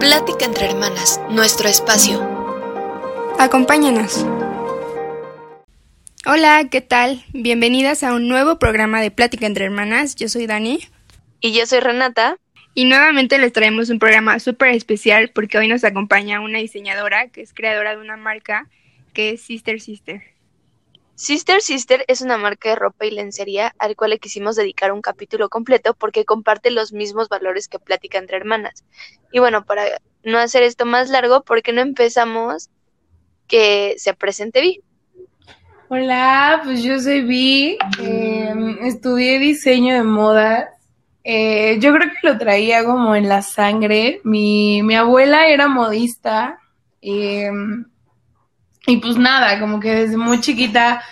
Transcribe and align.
Plática 0.00 0.44
entre 0.44 0.66
hermanas, 0.66 1.18
nuestro 1.30 1.68
espacio. 1.68 2.20
Acompáñanos. 3.38 4.26
Hola, 6.26 6.68
¿qué 6.70 6.82
tal? 6.82 7.24
Bienvenidas 7.32 8.02
a 8.02 8.12
un 8.12 8.28
nuevo 8.28 8.58
programa 8.58 9.00
de 9.00 9.10
Plática 9.10 9.46
entre 9.46 9.64
hermanas. 9.64 10.14
Yo 10.14 10.28
soy 10.28 10.46
Dani. 10.46 10.80
Y 11.40 11.52
yo 11.52 11.64
soy 11.64 11.80
Renata. 11.80 12.36
Y 12.74 12.84
nuevamente 12.84 13.38
les 13.38 13.54
traemos 13.54 13.88
un 13.88 13.98
programa 13.98 14.38
súper 14.38 14.74
especial 14.74 15.30
porque 15.34 15.56
hoy 15.56 15.66
nos 15.66 15.82
acompaña 15.82 16.40
una 16.40 16.58
diseñadora 16.58 17.28
que 17.28 17.40
es 17.40 17.54
creadora 17.54 17.96
de 17.96 18.02
una 18.02 18.18
marca 18.18 18.68
que 19.14 19.30
es 19.30 19.40
Sister 19.40 19.80
Sister. 19.80 20.35
Sister 21.16 21.62
Sister 21.62 22.04
es 22.08 22.20
una 22.20 22.36
marca 22.36 22.68
de 22.68 22.76
ropa 22.76 23.06
y 23.06 23.10
lencería 23.10 23.74
al 23.78 23.96
cual 23.96 24.10
le 24.10 24.18
quisimos 24.18 24.54
dedicar 24.54 24.92
un 24.92 25.00
capítulo 25.00 25.48
completo 25.48 25.94
porque 25.94 26.26
comparte 26.26 26.70
los 26.70 26.92
mismos 26.92 27.30
valores 27.30 27.68
que 27.68 27.78
Plática 27.78 28.18
entre 28.18 28.36
hermanas. 28.36 28.84
Y 29.32 29.38
bueno, 29.38 29.64
para 29.64 29.84
no 30.24 30.36
hacer 30.36 30.62
esto 30.62 30.84
más 30.84 31.08
largo, 31.08 31.42
¿por 31.42 31.62
qué 31.62 31.72
no 31.72 31.80
empezamos 31.80 32.68
que 33.48 33.94
se 33.96 34.12
presente 34.12 34.60
Vi? 34.60 34.82
Hola, 35.88 36.60
pues 36.62 36.82
yo 36.82 37.00
soy 37.00 37.22
Vi, 37.22 37.78
em, 37.98 38.84
estudié 38.84 39.38
diseño 39.38 39.94
de 39.94 40.02
moda. 40.02 40.68
Eh, 41.24 41.78
yo 41.80 41.94
creo 41.94 42.10
que 42.10 42.28
lo 42.28 42.36
traía 42.36 42.84
como 42.84 43.16
en 43.16 43.26
la 43.26 43.40
sangre. 43.40 44.20
Mi, 44.22 44.82
mi 44.82 44.94
abuela 44.94 45.48
era 45.48 45.66
modista. 45.66 46.58
Em, 47.00 47.86
y 48.86 48.96
pues 48.98 49.16
nada, 49.16 49.58
como 49.60 49.80
que 49.80 49.94
desde 49.94 50.16
muy 50.16 50.40
chiquita, 50.40 51.02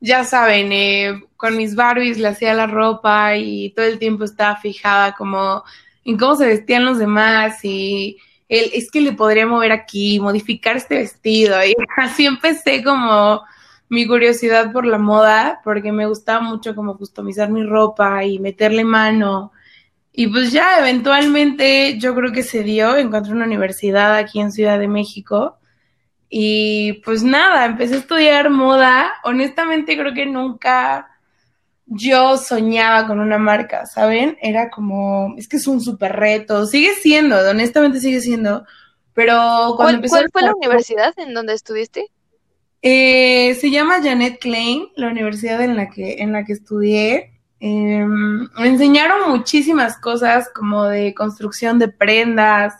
ya 0.00 0.24
saben, 0.24 0.72
eh, 0.72 1.22
con 1.36 1.56
mis 1.56 1.74
Barbies 1.74 2.18
le 2.18 2.28
hacía 2.28 2.54
la 2.54 2.66
ropa 2.66 3.36
y 3.36 3.70
todo 3.70 3.86
el 3.86 3.98
tiempo 3.98 4.24
estaba 4.24 4.56
fijada 4.56 5.12
como 5.12 5.62
en 6.04 6.16
cómo 6.18 6.36
se 6.36 6.46
vestían 6.46 6.84
los 6.84 6.98
demás 6.98 7.64
y 7.64 8.18
el, 8.48 8.70
es 8.74 8.90
que 8.90 9.00
le 9.00 9.12
podría 9.12 9.46
mover 9.46 9.72
aquí, 9.72 10.18
modificar 10.20 10.76
este 10.76 10.96
vestido. 10.96 11.56
Y 11.64 11.74
así 11.96 12.26
empecé 12.26 12.82
como 12.82 13.42
mi 13.88 14.06
curiosidad 14.06 14.72
por 14.72 14.86
la 14.86 14.98
moda, 14.98 15.60
porque 15.64 15.92
me 15.92 16.06
gustaba 16.06 16.40
mucho 16.40 16.74
como 16.74 16.96
customizar 16.96 17.50
mi 17.50 17.64
ropa 17.64 18.24
y 18.24 18.38
meterle 18.38 18.84
mano. 18.84 19.52
Y 20.12 20.26
pues 20.28 20.52
ya 20.52 20.78
eventualmente 20.78 21.98
yo 21.98 22.14
creo 22.14 22.32
que 22.32 22.42
se 22.42 22.62
dio, 22.64 22.96
encontré 22.96 23.32
una 23.32 23.46
universidad 23.46 24.16
aquí 24.16 24.40
en 24.40 24.52
Ciudad 24.52 24.78
de 24.78 24.88
México 24.88 25.59
y 26.32 26.94
pues 27.04 27.24
nada, 27.24 27.66
empecé 27.66 27.96
a 27.96 27.98
estudiar 27.98 28.50
moda. 28.50 29.12
Honestamente 29.24 29.98
creo 29.98 30.14
que 30.14 30.26
nunca 30.26 31.08
yo 31.86 32.36
soñaba 32.36 33.08
con 33.08 33.18
una 33.18 33.36
marca, 33.36 33.84
¿saben? 33.84 34.38
Era 34.40 34.70
como, 34.70 35.34
es 35.36 35.48
que 35.48 35.56
es 35.56 35.66
un 35.66 35.80
súper 35.80 36.14
reto. 36.14 36.66
Sigue 36.66 36.94
siendo, 36.94 37.36
honestamente 37.36 37.98
sigue 37.98 38.20
siendo. 38.20 38.64
Pero 39.12 39.74
cuando 39.76 40.08
¿Cuál, 40.08 40.08
¿cuál 40.08 40.30
fue 40.32 40.42
la 40.42 40.54
universidad 40.54 41.12
en 41.18 41.34
donde 41.34 41.54
estuviste? 41.54 42.06
Eh, 42.80 43.56
se 43.60 43.72
llama 43.72 44.00
Janet 44.00 44.38
Klein, 44.38 44.88
la 44.94 45.08
universidad 45.08 45.60
en 45.62 45.76
la 45.76 45.90
que, 45.90 46.22
en 46.22 46.32
la 46.32 46.44
que 46.44 46.52
estudié. 46.52 47.40
Eh, 47.58 48.06
me 48.06 48.68
enseñaron 48.68 49.30
muchísimas 49.30 49.98
cosas 49.98 50.48
como 50.54 50.84
de 50.84 51.12
construcción 51.12 51.80
de 51.80 51.88
prendas, 51.88 52.74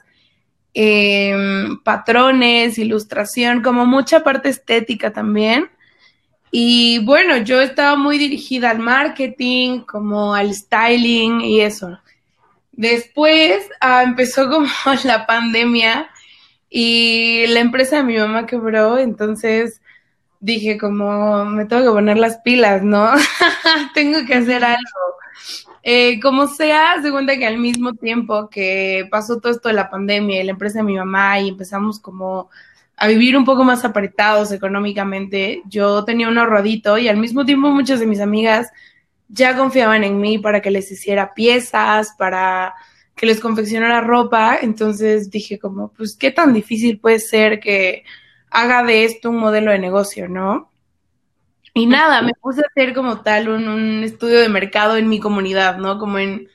eh, 0.75 1.69
patrones, 1.85 2.79
ilustración, 2.79 3.63
como 3.63 3.87
mucha 3.87 4.23
parte 4.23 4.49
estética 4.49 5.13
también. 5.13 5.71
Y 6.51 6.99
bueno, 7.05 7.37
yo 7.39 7.61
estaba 7.61 7.97
muy 7.97 8.19
dirigida 8.19 8.71
al 8.71 8.81
marketing, 8.81 9.81
como 9.81 10.35
al 10.35 10.53
styling 10.53 11.41
y 11.43 11.61
eso. 11.61 11.98
Después 12.73 13.69
ah, 13.81 14.03
empezó 14.03 14.48
como 14.48 14.67
la 15.05 15.27
pandemia 15.27 16.11
y 16.69 17.47
la 17.48 17.61
empresa 17.61 17.97
de 17.97 18.05
mi 18.05 18.17
mamá 18.17 18.47
quebró, 18.47 18.98
entonces 18.98 19.81
dije 20.41 20.79
como 20.79 21.45
me 21.45 21.67
tengo 21.67 21.83
que 21.83 21.91
poner 21.91 22.17
las 22.17 22.39
pilas, 22.39 22.83
¿no? 22.83 23.13
tengo 23.95 24.25
que 24.27 24.35
hacer 24.35 24.64
algo. 24.64 24.80
Eh, 25.83 26.20
como 26.20 26.46
sea, 26.46 27.01
se 27.02 27.11
cuenta 27.11 27.36
que 27.36 27.46
al 27.46 27.58
mismo 27.58 27.95
tiempo 27.95 28.51
que 28.51 29.08
pasó 29.11 29.41
todo 29.41 29.52
esto 29.52 29.68
de 29.68 29.74
la 29.74 29.91
pandemia 29.91 30.41
y 30.41 30.45
la 30.45 30.52
empresa 30.52 30.80
de 30.80 30.85
mi 30.85 30.96
mamá 30.96 31.41
y 31.41 31.48
empezamos 31.48 31.98
como 31.98 32.51
a 32.96 33.08
vivir 33.08 33.36
un 33.36 33.46
poco 33.46 33.64
más 33.64 33.85
apretados 33.85 34.52
económicamente, 34.52 35.63
yo 35.67 36.05
tenía 36.05 36.29
un 36.29 36.36
ahorradito 36.36 36.98
y 36.98 37.08
al 37.08 37.17
mismo 37.17 37.46
tiempo 37.46 37.70
muchas 37.70 37.98
de 37.98 38.07
mis 38.07 38.20
amigas 38.20 38.70
ya 39.29 39.57
confiaban 39.57 40.05
en 40.05 40.20
mí 40.20 40.39
para 40.39 40.61
que 40.61 40.70
les 40.70 40.91
hiciera 40.92 41.33
piezas, 41.33 42.14
para 42.18 42.74
que 43.17 43.27
les 43.27 43.41
confeccionara 43.41 44.01
ropa, 44.01 44.58
entonces 44.61 45.30
dije 45.30 45.58
como, 45.58 45.92
pues, 45.92 46.17
¿qué 46.17 46.30
tan 46.30 46.52
difícil 46.52 46.98
puede 46.98 47.20
ser 47.20 47.61
que 47.61 48.05
haga 48.51 48.83
de 48.83 49.05
esto 49.05 49.30
un 49.30 49.36
modelo 49.36 49.70
de 49.70 49.79
negocio, 49.79 50.29
no? 50.29 50.70
Y 51.75 51.86
nada, 51.86 52.23
me 52.23 52.33
puse 52.35 52.61
a 52.61 52.67
hacer 52.69 52.95
como 52.95 53.20
tal 53.20 53.48
un, 53.48 53.69
un 53.69 54.05
estudio 54.05 54.41
de 54.41 54.48
mercado 54.48 54.97
en 54.97 55.08
mi 55.08 55.20
comunidad, 55.20 55.79
¿no? 55.79 55.98
Como 55.98 56.19
en, 56.19 56.48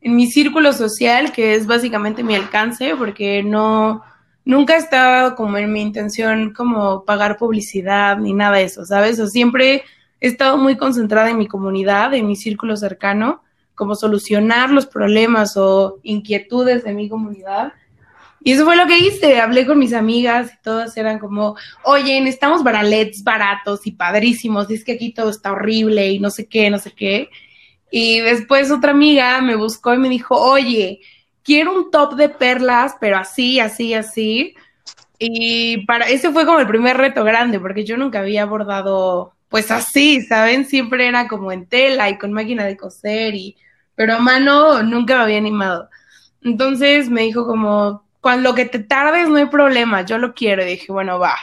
en, 0.00 0.16
mi 0.16 0.30
círculo 0.30 0.72
social, 0.72 1.32
que 1.32 1.54
es 1.54 1.66
básicamente 1.66 2.22
mi 2.22 2.34
alcance, 2.34 2.94
porque 2.96 3.42
no, 3.42 4.02
nunca 4.44 4.74
he 4.74 4.78
estado 4.78 5.34
como 5.36 5.56
en 5.56 5.72
mi 5.72 5.80
intención 5.80 6.52
como 6.52 7.04
pagar 7.04 7.38
publicidad 7.38 8.18
ni 8.18 8.34
nada 8.34 8.58
de 8.58 8.64
eso, 8.64 8.84
¿sabes? 8.84 9.18
O 9.20 9.26
siempre 9.26 9.84
he 10.20 10.28
estado 10.28 10.58
muy 10.58 10.76
concentrada 10.76 11.30
en 11.30 11.38
mi 11.38 11.46
comunidad, 11.46 12.12
en 12.14 12.26
mi 12.26 12.36
círculo 12.36 12.76
cercano, 12.76 13.42
como 13.74 13.94
solucionar 13.94 14.70
los 14.70 14.86
problemas 14.86 15.56
o 15.56 16.00
inquietudes 16.02 16.84
de 16.84 16.92
mi 16.92 17.08
comunidad 17.08 17.72
y 18.40 18.52
eso 18.52 18.64
fue 18.64 18.76
lo 18.76 18.86
que 18.86 18.98
hice, 18.98 19.40
hablé 19.40 19.66
con 19.66 19.78
mis 19.78 19.92
amigas 19.92 20.52
y 20.52 20.62
todas 20.62 20.96
eran 20.96 21.18
como, 21.18 21.56
oye, 21.84 22.20
necesitamos 22.20 22.62
baralets 22.62 23.22
baratos 23.24 23.86
y 23.86 23.92
padrísimos, 23.92 24.70
es 24.70 24.84
que 24.84 24.92
aquí 24.92 25.12
todo 25.12 25.30
está 25.30 25.52
horrible 25.52 26.08
y 26.08 26.18
no 26.20 26.30
sé 26.30 26.48
qué, 26.48 26.70
no 26.70 26.78
sé 26.78 26.92
qué. 26.92 27.30
Y 27.90 28.20
después 28.20 28.70
otra 28.70 28.92
amiga 28.92 29.40
me 29.40 29.56
buscó 29.56 29.94
y 29.94 29.98
me 29.98 30.08
dijo, 30.08 30.36
oye, 30.36 31.00
quiero 31.42 31.74
un 31.74 31.90
top 31.90 32.14
de 32.14 32.28
perlas, 32.28 32.94
pero 33.00 33.16
así, 33.16 33.60
así, 33.60 33.94
así. 33.94 34.54
Y 35.18 35.84
para 35.86 36.08
ese 36.08 36.30
fue 36.30 36.46
como 36.46 36.60
el 36.60 36.66
primer 36.68 36.96
reto 36.96 37.24
grande, 37.24 37.58
porque 37.58 37.84
yo 37.84 37.96
nunca 37.96 38.20
había 38.20 38.44
bordado 38.44 39.34
pues 39.48 39.70
así, 39.70 40.20
¿saben? 40.22 40.66
Siempre 40.66 41.06
era 41.06 41.26
como 41.26 41.52
en 41.52 41.66
tela 41.66 42.10
y 42.10 42.18
con 42.18 42.32
máquina 42.32 42.64
de 42.66 42.76
coser 42.76 43.34
y 43.34 43.56
pero 43.94 44.14
a 44.14 44.18
mano 44.20 44.82
nunca 44.84 45.16
me 45.16 45.22
había 45.24 45.38
animado. 45.38 45.88
Entonces 46.42 47.10
me 47.10 47.22
dijo 47.22 47.46
como, 47.46 48.04
cuando 48.28 48.50
lo 48.50 48.54
que 48.54 48.66
te 48.66 48.80
tardes 48.80 49.26
no 49.26 49.36
hay 49.36 49.46
problema, 49.46 50.02
yo 50.02 50.18
lo 50.18 50.34
quiero. 50.34 50.62
Y 50.62 50.66
dije, 50.66 50.92
bueno, 50.92 51.18
va. 51.18 51.34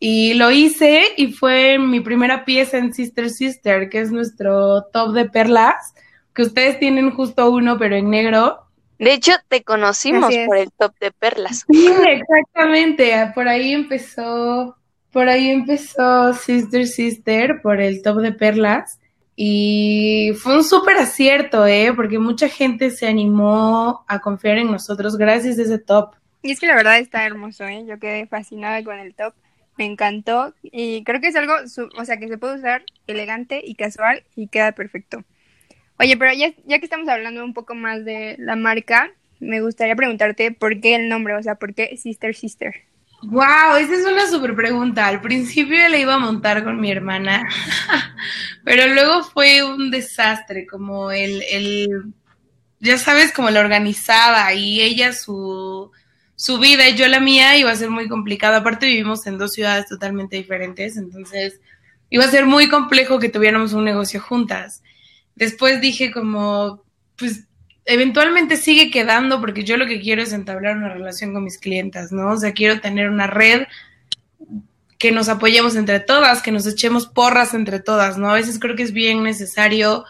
Y 0.00 0.34
lo 0.34 0.50
hice 0.50 1.04
y 1.16 1.32
fue 1.32 1.78
mi 1.78 2.00
primera 2.00 2.44
pieza 2.44 2.78
en 2.78 2.92
Sister 2.92 3.30
Sister, 3.30 3.88
que 3.88 4.00
es 4.00 4.10
nuestro 4.10 4.86
top 4.92 5.12
de 5.12 5.26
perlas, 5.26 5.94
que 6.34 6.42
ustedes 6.42 6.80
tienen 6.80 7.12
justo 7.12 7.48
uno, 7.48 7.78
pero 7.78 7.94
en 7.94 8.10
negro. 8.10 8.58
De 8.98 9.12
hecho, 9.12 9.34
te 9.46 9.62
conocimos 9.62 10.34
por 10.46 10.56
el 10.56 10.72
top 10.72 10.98
de 10.98 11.12
perlas. 11.12 11.64
Sí, 11.70 11.88
exactamente. 12.08 13.30
Por 13.32 13.46
ahí 13.46 13.72
empezó, 13.72 14.76
por 15.12 15.28
ahí 15.28 15.50
empezó 15.50 16.34
Sister 16.34 16.88
Sister, 16.88 17.62
por 17.62 17.80
el 17.80 18.02
top 18.02 18.16
de 18.16 18.32
perlas. 18.32 18.98
Y 19.38 20.32
fue 20.38 20.56
un 20.56 20.64
súper 20.64 20.96
acierto, 20.96 21.66
¿eh? 21.66 21.92
Porque 21.94 22.18
mucha 22.18 22.48
gente 22.48 22.90
se 22.90 23.06
animó 23.06 24.04
a 24.08 24.20
confiar 24.20 24.56
en 24.56 24.72
nosotros 24.72 25.18
gracias 25.18 25.58
a 25.58 25.62
ese 25.62 25.78
top. 25.78 26.14
Y 26.42 26.52
es 26.52 26.58
que 26.58 26.66
la 26.66 26.74
verdad 26.74 26.98
está 26.98 27.26
hermoso, 27.26 27.64
¿eh? 27.66 27.84
Yo 27.86 27.98
quedé 27.98 28.26
fascinada 28.26 28.82
con 28.82 28.98
el 28.98 29.14
top. 29.14 29.34
Me 29.76 29.84
encantó 29.84 30.54
y 30.62 31.04
creo 31.04 31.20
que 31.20 31.28
es 31.28 31.36
algo, 31.36 31.52
o 31.98 32.04
sea, 32.06 32.16
que 32.16 32.28
se 32.28 32.38
puede 32.38 32.56
usar 32.56 32.82
elegante 33.06 33.60
y 33.62 33.74
casual 33.74 34.22
y 34.34 34.48
queda 34.48 34.72
perfecto. 34.72 35.22
Oye, 35.98 36.16
pero 36.16 36.32
ya, 36.32 36.54
ya 36.64 36.78
que 36.78 36.86
estamos 36.86 37.08
hablando 37.08 37.44
un 37.44 37.52
poco 37.52 37.74
más 37.74 38.04
de 38.06 38.36
la 38.38 38.56
marca, 38.56 39.10
me 39.38 39.60
gustaría 39.60 39.94
preguntarte 39.94 40.50
por 40.50 40.80
qué 40.80 40.94
el 40.94 41.10
nombre, 41.10 41.34
o 41.34 41.42
sea, 41.42 41.56
por 41.56 41.74
qué 41.74 41.94
Sister 41.98 42.34
Sister. 42.34 42.74
Wow, 43.22 43.76
esa 43.78 43.94
es 43.94 44.06
una 44.06 44.28
super 44.28 44.54
pregunta. 44.54 45.06
Al 45.06 45.20
principio 45.20 45.88
la 45.88 45.96
iba 45.96 46.14
a 46.14 46.18
montar 46.18 46.62
con 46.64 46.80
mi 46.80 46.90
hermana, 46.90 47.42
pero 48.64 48.92
luego 48.92 49.24
fue 49.24 49.62
un 49.64 49.90
desastre, 49.90 50.66
como 50.66 51.10
el, 51.10 51.42
el, 51.50 52.12
ya 52.78 52.98
sabes, 52.98 53.32
como 53.32 53.50
la 53.50 53.60
organizada 53.60 54.52
y 54.54 54.80
ella 54.82 55.12
su, 55.12 55.90
su 56.36 56.58
vida 56.58 56.88
y 56.88 56.96
yo 56.96 57.08
la 57.08 57.20
mía 57.20 57.56
iba 57.56 57.70
a 57.70 57.76
ser 57.76 57.90
muy 57.90 58.08
complicado. 58.08 58.56
Aparte 58.56 58.86
vivimos 58.86 59.26
en 59.26 59.38
dos 59.38 59.52
ciudades 59.54 59.86
totalmente 59.88 60.36
diferentes, 60.36 60.96
entonces 60.96 61.60
iba 62.10 62.24
a 62.24 62.30
ser 62.30 62.46
muy 62.46 62.68
complejo 62.68 63.18
que 63.18 63.30
tuviéramos 63.30 63.72
un 63.72 63.84
negocio 63.84 64.20
juntas. 64.20 64.82
Después 65.34 65.80
dije 65.80 66.12
como, 66.12 66.84
pues 67.16 67.45
eventualmente 67.86 68.56
sigue 68.56 68.90
quedando 68.90 69.40
porque 69.40 69.64
yo 69.64 69.76
lo 69.76 69.86
que 69.86 70.00
quiero 70.00 70.22
es 70.22 70.32
entablar 70.32 70.76
una 70.76 70.92
relación 70.92 71.32
con 71.32 71.44
mis 71.44 71.58
clientas, 71.58 72.12
¿no? 72.12 72.32
O 72.32 72.36
sea, 72.36 72.52
quiero 72.52 72.80
tener 72.80 73.08
una 73.08 73.28
red 73.28 73.62
que 74.98 75.12
nos 75.12 75.28
apoyemos 75.28 75.76
entre 75.76 76.00
todas, 76.00 76.42
que 76.42 76.52
nos 76.52 76.66
echemos 76.66 77.06
porras 77.06 77.54
entre 77.54 77.80
todas, 77.80 78.18
¿no? 78.18 78.30
A 78.30 78.34
veces 78.34 78.58
creo 78.58 78.76
que 78.76 78.82
es 78.82 78.92
bien 78.92 79.22
necesario 79.22 80.04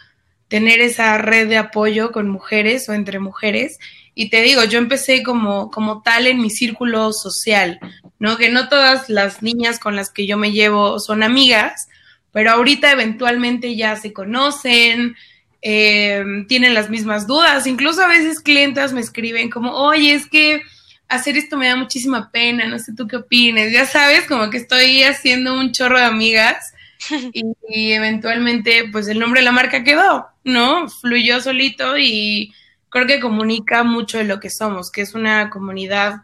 tener 0.49 0.81
esa 0.81 1.19
red 1.19 1.49
de 1.49 1.59
apoyo 1.59 2.13
con 2.13 2.29
mujeres 2.29 2.89
o 2.89 2.93
entre 2.93 3.19
mujeres 3.19 3.79
Y 4.15 4.31
te 4.31 4.43
digo, 4.43 4.65
yo 4.65 4.79
empecé 4.79 5.23
como, 5.23 5.71
como 5.71 6.03
tal 6.03 6.27
en 6.27 6.41
mi 6.41 6.49
círculo 6.49 7.13
social, 7.13 7.79
¿no? 8.19 8.39
Que 8.39 8.49
no 8.49 8.69
todas 8.69 9.11
las 9.11 9.43
niñas 9.43 9.79
con 9.79 9.97
las 9.97 10.11
que 10.11 10.27
yo 10.27 10.39
me 10.39 10.53
llevo 10.53 10.99
son 11.01 11.23
amigas, 11.23 11.89
pero 12.33 12.53
ahorita 12.53 12.91
eventualmente 12.93 13.77
ya 13.77 13.97
se 13.97 14.15
conocen, 14.15 15.17
eh, 15.63 16.25
tienen 16.49 16.75
las 16.75 16.91
mismas 16.91 17.27
dudas. 17.27 17.67
Incluso 17.67 18.03
a 18.03 18.09
veces 18.09 18.41
clientes 18.41 18.93
me 18.93 19.01
escriben 19.01 19.51
como, 19.51 19.73
oye, 19.73 20.15
es 20.15 20.27
que 20.27 20.63
hacer 21.09 21.37
esto 21.37 21.57
me 21.57 21.69
da 21.69 21.77
muchísima 21.77 22.31
pena, 22.31 22.67
no 22.67 22.79
sé 22.79 22.93
tú 22.95 23.07
qué 23.07 23.17
opines. 23.17 23.73
Ya 23.73 23.87
sabes, 23.87 24.27
como 24.27 24.51
que 24.51 24.59
estoy 24.59 25.03
haciendo 25.03 25.59
un 25.59 25.73
chorro 25.73 25.99
de 25.99 26.05
amigas 26.05 26.73
y, 27.33 27.45
y 27.69 27.93
eventualmente 27.93 28.89
pues 28.91 29.09
el 29.09 29.19
nombre 29.19 29.41
de 29.41 29.45
la 29.45 29.53
marca 29.53 29.85
quedó, 29.85 30.27
¿no? 30.45 30.89
Fluyó 30.89 31.41
solito 31.41 31.97
y 31.99 32.53
creo 32.89 33.07
que 33.07 33.21
comunica 33.21 33.85
mucho 33.85 34.19
de 34.19 34.25
lo 34.25 34.41
que 34.41 34.51
somos, 34.51 34.91
que 34.91 35.03
es 35.03 35.15
una 35.15 35.51
comunidad 35.51 36.23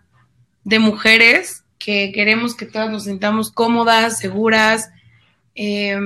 de 0.64 0.78
mujeres 0.78 1.64
que 1.78 2.12
queremos 2.12 2.54
que 2.54 2.66
todas 2.66 2.90
nos 2.90 3.04
sintamos 3.04 3.50
cómodas, 3.50 4.18
seguras, 4.18 4.90
eh, 5.54 5.98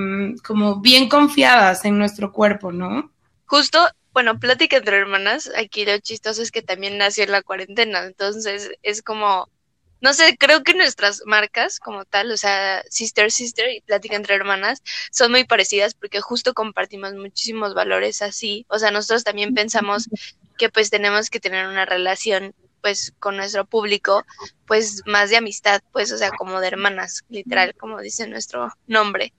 como 0.44 0.81
bien 0.81 1.08
confiadas 1.08 1.84
en 1.84 1.99
nuestro 1.99 2.32
cuerpo, 2.32 2.73
¿no? 2.73 3.11
Justo, 3.47 3.89
bueno, 4.13 4.39
plática 4.39 4.77
entre 4.79 4.99
hermanas, 4.99 5.51
aquí 5.57 5.85
lo 5.85 5.99
chistoso 5.99 6.43
es 6.43 6.51
que 6.51 6.63
también 6.63 6.99
nació 6.99 7.25
en 7.25 7.33
la 7.33 7.43
cuarentena, 7.43 8.05
entonces 8.05 8.71
es 8.83 9.03
como, 9.03 9.49
no 10.01 10.15
sé, 10.15 10.37
creo 10.39 10.63
que 10.63 10.75
nuestras 10.75 11.23
marcas 11.27 11.79
como 11.79 12.05
tal, 12.05 12.33
o 12.33 12.37
sea, 12.37 12.83
Sister 12.91 13.31
Sister 13.31 13.71
y 13.71 13.83
Plática 13.83 14.17
entre 14.17 14.35
Hermanas, 14.35 14.83
son 15.13 15.31
muy 15.31 15.45
parecidas 15.45 15.95
porque 15.95 16.21
justo 16.21 16.55
compartimos 16.55 17.15
muchísimos 17.15 17.75
valores 17.75 18.21
así, 18.23 18.67
o 18.69 18.79
sea, 18.79 18.91
nosotros 18.91 19.23
también 19.23 19.55
pensamos 19.55 20.09
que 20.59 20.69
pues 20.71 20.91
tenemos 20.91 21.31
que 21.31 21.41
tener 21.41 21.67
una 21.69 21.85
relación 21.85 22.55
pues 22.81 23.13
con 23.19 23.37
nuestro 23.37 23.65
público, 23.65 24.25
pues 24.67 25.03
más 25.07 25.31
de 25.31 25.37
amistad, 25.37 25.83
pues, 25.93 26.13
o 26.13 26.19
sea, 26.19 26.31
como 26.31 26.61
de 26.61 26.69
hermanas, 26.69 27.25
literal, 27.29 27.75
como 27.75 28.01
dice 28.01 28.29
nuestro 28.29 28.73
nombre. 28.87 29.33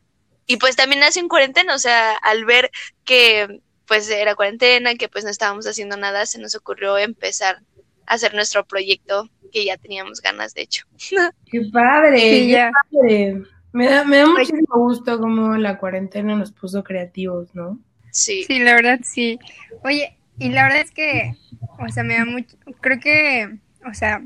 Y 0.48 0.58
pues 0.58 0.76
también 0.76 1.00
nació 1.00 1.22
en 1.22 1.30
cuarentena, 1.30 1.74
o 1.74 1.80
sea, 1.80 2.14
al 2.18 2.44
ver 2.46 2.72
que 3.06 3.62
pues 3.88 4.10
era 4.10 4.36
cuarentena, 4.36 4.96
que 4.96 5.08
pues 5.08 5.24
no 5.24 5.30
estábamos 5.30 5.66
haciendo 5.66 5.98
nada, 5.98 6.26
se 6.26 6.40
nos 6.40 6.56
ocurrió 6.56 6.98
empezar 6.98 7.62
a 8.06 8.14
hacer 8.14 8.34
nuestro 8.34 8.66
proyecto 8.66 9.30
que 9.52 9.66
ya 9.66 9.78
teníamos 9.78 10.22
ganas, 10.22 10.54
de 10.54 10.64
hecho. 10.64 10.86
¡Qué 11.46 11.62
padre! 11.72 12.20
Sí, 12.20 12.48
qué 12.50 12.72
padre! 12.92 13.42
Me 13.74 13.88
da, 13.88 14.04
me 14.04 14.18
da 14.18 14.28
muchísimo 14.28 14.76
gusto 14.76 15.20
cómo 15.20 15.56
la 15.56 15.78
cuarentena 15.78 16.36
nos 16.36 16.52
puso 16.52 16.84
creativos, 16.84 17.54
¿no? 17.54 17.80
Sí. 18.12 18.44
Sí, 18.46 18.60
la 18.60 18.74
verdad 18.74 19.00
sí. 19.04 19.40
Oye, 19.84 20.18
y 20.40 20.50
la 20.50 20.64
verdad 20.64 20.82
es 20.82 20.92
que, 20.92 21.34
o 21.80 21.90
sea, 21.90 22.04
me 22.04 22.16
da 22.18 22.26
mucho, 22.26 22.58
creo 22.82 23.00
que, 23.00 23.58
o 23.86 23.94
sea, 23.94 24.24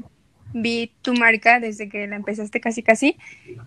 vi 0.53 0.93
tu 1.01 1.13
marca 1.13 1.59
desde 1.59 1.89
que 1.89 2.07
la 2.07 2.15
empezaste 2.15 2.59
casi 2.59 2.83
casi 2.83 3.17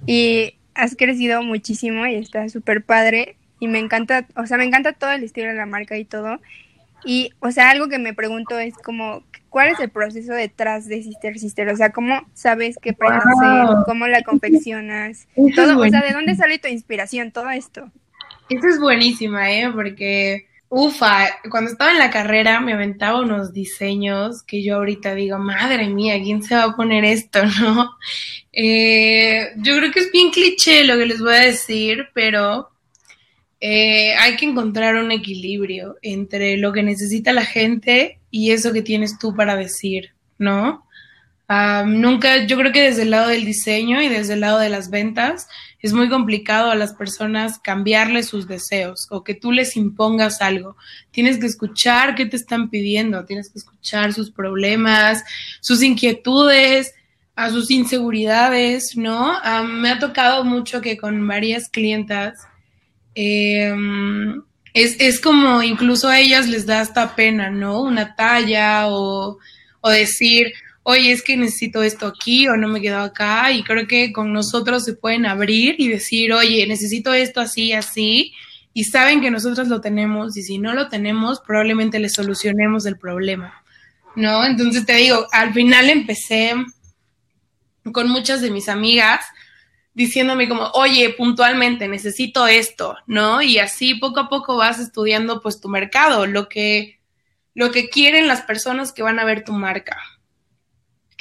y 0.06 0.58
has 0.74 0.96
crecido 0.96 1.42
muchísimo 1.42 2.06
y 2.06 2.16
está 2.16 2.48
súper 2.48 2.84
padre 2.84 3.36
y 3.64 3.68
me 3.68 3.78
encanta, 3.80 4.26
o 4.36 4.46
sea, 4.46 4.58
me 4.58 4.64
encanta 4.64 4.92
todo 4.94 5.12
el 5.12 5.24
estilo 5.24 5.48
de 5.48 5.54
la 5.54 5.66
marca 5.66 5.96
y 5.98 6.04
todo. 6.04 6.40
Y, 7.02 7.32
o 7.40 7.50
sea, 7.52 7.70
algo 7.70 7.88
que 7.88 7.98
me 7.98 8.14
pregunto 8.14 8.58
es 8.58 8.78
como, 8.78 9.24
¿cuál 9.50 9.68
es 9.70 9.80
el 9.80 9.90
proceso 9.90 10.32
detrás 10.34 10.86
de 10.88 11.02
Sister 11.02 11.38
Sister? 11.38 11.68
O 11.70 11.76
sea, 11.76 11.92
¿cómo 11.92 12.28
sabes 12.34 12.78
qué 12.78 12.92
prenda 12.94 13.24
Wow. 13.24 13.30
hacer? 13.30 13.80
¿Cómo 13.82 14.06
la 14.08 14.22
confeccionas? 14.22 15.28
Eso 15.36 15.48
es 15.48 15.54
Todo, 15.54 15.78
o 15.80 15.88
sea. 15.88 16.02
¿de 16.02 16.12
dónde 16.12 16.36
sale 16.36 16.58
tu 16.58 16.68
inspiración? 16.68 17.32
Todo 17.32 17.50
esto. 17.50 17.92
Esta 18.48 18.68
es 18.68 18.80
buenísima, 18.80 19.50
¿eh? 19.52 19.70
Porque, 19.72 20.46
ufa, 20.68 21.26
cuando 21.50 21.70
estaba 21.70 21.92
en 21.92 21.98
la 21.98 22.10
carrera 22.10 22.60
me 22.60 22.74
aventaba 22.74 23.20
unos 23.22 23.52
diseños 23.52 24.42
que 24.42 24.62
yo 24.62 24.76
ahorita 24.76 25.14
digo, 25.14 25.38
madre 25.38 25.88
mía, 25.88 26.20
¿quién 26.22 26.42
se 26.42 26.54
va 26.56 26.64
a 26.64 26.76
poner 26.76 27.04
esto, 27.04 27.40
no? 27.60 27.96
Eh, 28.52 29.48
yo 29.58 29.76
creo 29.78 29.90
que 29.92 30.00
es 30.00 30.12
bien 30.12 30.30
cliché 30.30 30.84
lo 30.84 30.96
que 30.98 31.06
les 31.06 31.20
voy 31.20 31.34
a 31.34 31.40
decir, 31.40 32.08
pero 32.14 32.70
eh, 33.66 34.14
hay 34.16 34.36
que 34.36 34.44
encontrar 34.44 34.96
un 34.96 35.10
equilibrio 35.10 35.96
entre 36.02 36.58
lo 36.58 36.70
que 36.70 36.82
necesita 36.82 37.32
la 37.32 37.46
gente 37.46 38.18
y 38.30 38.50
eso 38.50 38.74
que 38.74 38.82
tienes 38.82 39.18
tú 39.18 39.34
para 39.34 39.56
decir, 39.56 40.10
¿no? 40.36 40.86
Nunca, 41.86 42.44
yo 42.44 42.58
creo 42.58 42.72
que 42.72 42.82
desde 42.82 43.02
el 43.02 43.10
lado 43.10 43.28
del 43.28 43.46
diseño 43.46 44.02
y 44.02 44.10
desde 44.10 44.34
el 44.34 44.40
lado 44.40 44.58
de 44.58 44.68
las 44.68 44.90
ventas 44.90 45.48
es 45.80 45.94
muy 45.94 46.10
complicado 46.10 46.70
a 46.70 46.74
las 46.74 46.92
personas 46.92 47.58
cambiarles 47.58 48.26
sus 48.26 48.46
deseos 48.46 49.06
o 49.08 49.24
que 49.24 49.32
tú 49.32 49.50
les 49.50 49.78
impongas 49.78 50.42
algo. 50.42 50.76
Tienes 51.10 51.38
que 51.38 51.46
escuchar 51.46 52.16
qué 52.16 52.26
te 52.26 52.36
están 52.36 52.68
pidiendo, 52.68 53.24
tienes 53.24 53.48
que 53.48 53.60
escuchar 53.60 54.12
sus 54.12 54.30
problemas, 54.30 55.24
sus 55.62 55.82
inquietudes, 55.82 56.92
a 57.34 57.48
sus 57.48 57.70
inseguridades, 57.70 58.94
¿no? 58.94 59.38
Me 59.64 59.88
ha 59.88 59.98
tocado 59.98 60.44
mucho 60.44 60.82
que 60.82 60.98
con 60.98 61.26
varias 61.26 61.70
clientas 61.70 62.46
eh, 63.14 63.74
es, 64.74 64.96
es 64.98 65.20
como 65.20 65.62
incluso 65.62 66.08
a 66.08 66.18
ellas 66.18 66.48
les 66.48 66.66
da 66.66 66.80
hasta 66.80 67.14
pena, 67.14 67.50
¿no? 67.50 67.80
Una 67.80 68.16
talla 68.16 68.88
o, 68.88 69.38
o 69.80 69.90
decir, 69.90 70.52
oye, 70.82 71.12
es 71.12 71.22
que 71.22 71.36
necesito 71.36 71.82
esto 71.82 72.06
aquí 72.06 72.48
o 72.48 72.56
no 72.56 72.68
me 72.68 72.80
quedo 72.80 72.98
acá. 72.98 73.52
Y 73.52 73.62
creo 73.62 73.86
que 73.86 74.12
con 74.12 74.32
nosotros 74.32 74.84
se 74.84 74.94
pueden 74.94 75.26
abrir 75.26 75.76
y 75.78 75.88
decir, 75.88 76.32
oye, 76.32 76.66
necesito 76.66 77.14
esto 77.14 77.40
así, 77.40 77.72
así. 77.72 78.32
Y 78.72 78.84
saben 78.84 79.20
que 79.20 79.30
nosotros 79.30 79.68
lo 79.68 79.80
tenemos 79.80 80.36
y 80.36 80.42
si 80.42 80.58
no 80.58 80.74
lo 80.74 80.88
tenemos, 80.88 81.40
probablemente 81.40 82.00
les 82.00 82.12
solucionemos 82.12 82.86
el 82.86 82.98
problema, 82.98 83.62
¿no? 84.16 84.44
Entonces 84.44 84.84
te 84.84 84.96
digo, 84.96 85.26
al 85.30 85.54
final 85.54 85.88
empecé 85.88 86.54
con 87.92 88.08
muchas 88.08 88.40
de 88.40 88.50
mis 88.50 88.68
amigas 88.68 89.24
diciéndome 89.94 90.48
como, 90.48 90.70
oye, 90.74 91.14
puntualmente 91.16 91.88
necesito 91.88 92.46
esto, 92.46 92.96
¿no? 93.06 93.40
Y 93.40 93.58
así 93.58 93.94
poco 93.94 94.20
a 94.20 94.28
poco 94.28 94.56
vas 94.56 94.78
estudiando 94.80 95.40
pues 95.40 95.60
tu 95.60 95.68
mercado, 95.68 96.26
lo 96.26 96.48
que, 96.48 96.98
lo 97.54 97.70
que 97.70 97.88
quieren 97.88 98.26
las 98.26 98.42
personas 98.42 98.92
que 98.92 99.02
van 99.02 99.20
a 99.20 99.24
ver 99.24 99.44
tu 99.44 99.52
marca. 99.52 99.96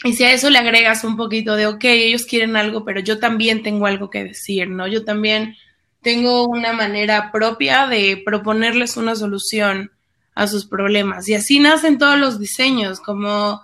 Y 0.04 0.14
si 0.14 0.24
a 0.24 0.34
eso 0.34 0.50
le 0.50 0.58
agregas 0.58 1.04
un 1.04 1.16
poquito 1.16 1.56
de, 1.56 1.68
ok, 1.68 1.84
ellos 1.86 2.26
quieren 2.26 2.58
algo, 2.58 2.84
pero 2.84 3.00
yo 3.00 3.20
también 3.20 3.62
tengo 3.64 3.86
algo 3.86 4.10
que 4.10 4.24
decir, 4.24 4.68
¿no? 4.68 4.88
Yo 4.88 5.06
también 5.06 5.56
tengo 6.02 6.46
una 6.48 6.74
manera 6.74 7.32
propia 7.32 7.88
de 7.88 8.22
proponerles 8.26 8.98
una 8.98 9.16
solución 9.16 9.92
a 10.36 10.48
sus 10.48 10.66
problemas. 10.66 11.30
Y 11.30 11.36
así 11.36 11.60
nacen 11.60 12.00
todos 12.00 12.20
los 12.20 12.40
diseños, 12.40 13.00
como 13.00 13.62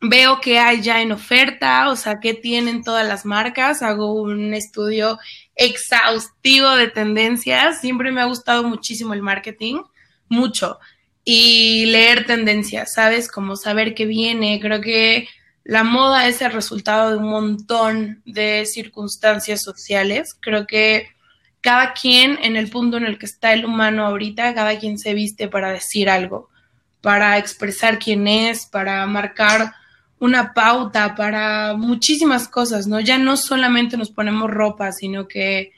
veo 0.00 0.40
que 0.40 0.58
hay 0.58 0.82
ya 0.82 1.00
en 1.00 1.12
oferta, 1.12 1.88
o 1.90 1.96
sea, 1.96 2.20
qué 2.20 2.34
tienen 2.34 2.84
todas 2.84 3.06
las 3.06 3.24
marcas, 3.24 3.82
hago 3.82 4.12
un 4.20 4.54
estudio 4.54 5.18
exhaustivo 5.54 6.70
de 6.76 6.88
tendencias, 6.88 7.80
siempre 7.80 8.12
me 8.12 8.20
ha 8.20 8.26
gustado 8.26 8.62
muchísimo 8.64 9.14
el 9.14 9.22
marketing, 9.22 9.82
mucho, 10.28 10.78
y 11.24 11.86
leer 11.86 12.26
tendencias, 12.26 12.92
¿sabes? 12.92 13.30
Como 13.30 13.56
saber 13.56 13.94
qué 13.94 14.06
viene, 14.06 14.60
creo 14.60 14.80
que 14.80 15.28
la 15.64 15.82
moda 15.82 16.28
es 16.28 16.42
el 16.42 16.52
resultado 16.52 17.10
de 17.10 17.16
un 17.16 17.28
montón 17.28 18.22
de 18.24 18.66
circunstancias 18.66 19.62
sociales, 19.62 20.36
creo 20.38 20.66
que 20.66 21.08
cada 21.60 21.94
quien 21.94 22.38
en 22.42 22.54
el 22.54 22.70
punto 22.70 22.96
en 22.96 23.06
el 23.06 23.18
que 23.18 23.26
está 23.26 23.52
el 23.52 23.64
humano 23.64 24.06
ahorita, 24.06 24.54
cada 24.54 24.78
quien 24.78 24.98
se 24.98 25.14
viste 25.14 25.48
para 25.48 25.72
decir 25.72 26.08
algo, 26.08 26.48
para 27.00 27.38
expresar 27.38 27.98
quién 27.98 28.28
es, 28.28 28.66
para 28.66 29.04
marcar 29.06 29.72
una 30.18 30.54
pauta 30.54 31.14
para 31.14 31.74
muchísimas 31.74 32.48
cosas, 32.48 32.86
¿no? 32.86 33.00
Ya 33.00 33.18
no 33.18 33.36
solamente 33.36 33.96
nos 33.96 34.10
ponemos 34.10 34.50
ropa, 34.50 34.92
sino 34.92 35.28
que 35.28 35.72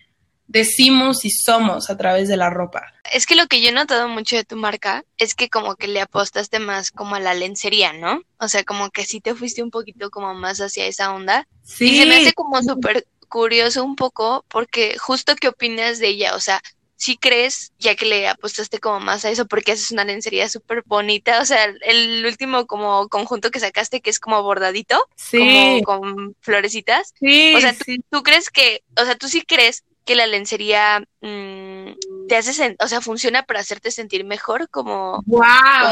decimos 0.46 1.24
y 1.24 1.30
somos 1.30 1.90
a 1.90 1.96
través 1.96 2.28
de 2.28 2.36
la 2.36 2.48
ropa. 2.48 2.94
Es 3.12 3.26
que 3.26 3.36
lo 3.36 3.46
que 3.46 3.60
yo 3.60 3.68
he 3.68 3.72
notado 3.72 4.08
mucho 4.08 4.36
de 4.36 4.44
tu 4.44 4.56
marca 4.56 5.04
es 5.18 5.34
que 5.34 5.48
como 5.48 5.76
que 5.76 5.88
le 5.88 6.00
apostaste 6.00 6.58
más 6.58 6.90
como 6.90 7.14
a 7.14 7.20
la 7.20 7.34
lencería, 7.34 7.92
¿no? 7.92 8.22
O 8.38 8.48
sea, 8.48 8.64
como 8.64 8.90
que 8.90 9.04
sí 9.04 9.20
te 9.20 9.34
fuiste 9.34 9.62
un 9.62 9.70
poquito 9.70 10.10
como 10.10 10.34
más 10.34 10.58
hacia 10.60 10.86
esa 10.86 11.12
onda. 11.12 11.46
Sí. 11.62 11.90
Y 11.90 11.98
se 11.98 12.06
me 12.06 12.16
hace 12.16 12.32
como 12.32 12.62
súper 12.62 13.06
curioso 13.28 13.84
un 13.84 13.94
poco 13.94 14.44
porque 14.48 14.96
justo 14.98 15.36
qué 15.36 15.48
opinas 15.48 15.98
de 15.98 16.08
ella, 16.08 16.34
o 16.34 16.40
sea, 16.40 16.62
si 16.98 17.16
crees, 17.16 17.72
ya 17.78 17.94
que 17.94 18.04
le 18.04 18.28
apostaste 18.28 18.80
como 18.80 18.98
más 18.98 19.24
a 19.24 19.30
eso, 19.30 19.46
porque 19.46 19.72
haces 19.72 19.92
una 19.92 20.04
lencería 20.04 20.48
súper 20.48 20.82
bonita, 20.84 21.40
o 21.40 21.44
sea, 21.44 21.64
el 21.82 22.26
último 22.26 22.66
como 22.66 23.08
conjunto 23.08 23.52
que 23.52 23.60
sacaste 23.60 24.00
que 24.00 24.10
es 24.10 24.18
como 24.18 24.42
bordadito, 24.42 25.06
sí. 25.14 25.38
como 25.38 25.82
con 25.82 26.36
florecitas, 26.40 27.14
sí, 27.20 27.54
o 27.54 27.60
sea, 27.60 27.72
¿tú, 27.72 27.84
sí. 27.86 28.00
tú 28.10 28.24
crees 28.24 28.50
que, 28.50 28.82
o 29.00 29.04
sea, 29.04 29.14
tú 29.14 29.28
sí 29.28 29.42
crees 29.42 29.84
que 30.04 30.16
la 30.16 30.26
lencería 30.26 31.04
mmm, 31.20 31.92
te 32.28 32.36
hace, 32.36 32.76
o 32.80 32.88
sea, 32.88 33.00
funciona 33.00 33.44
para 33.44 33.60
hacerte 33.60 33.92
sentir 33.92 34.24
mejor, 34.24 34.68
como, 34.68 35.22
wow, 35.26 35.42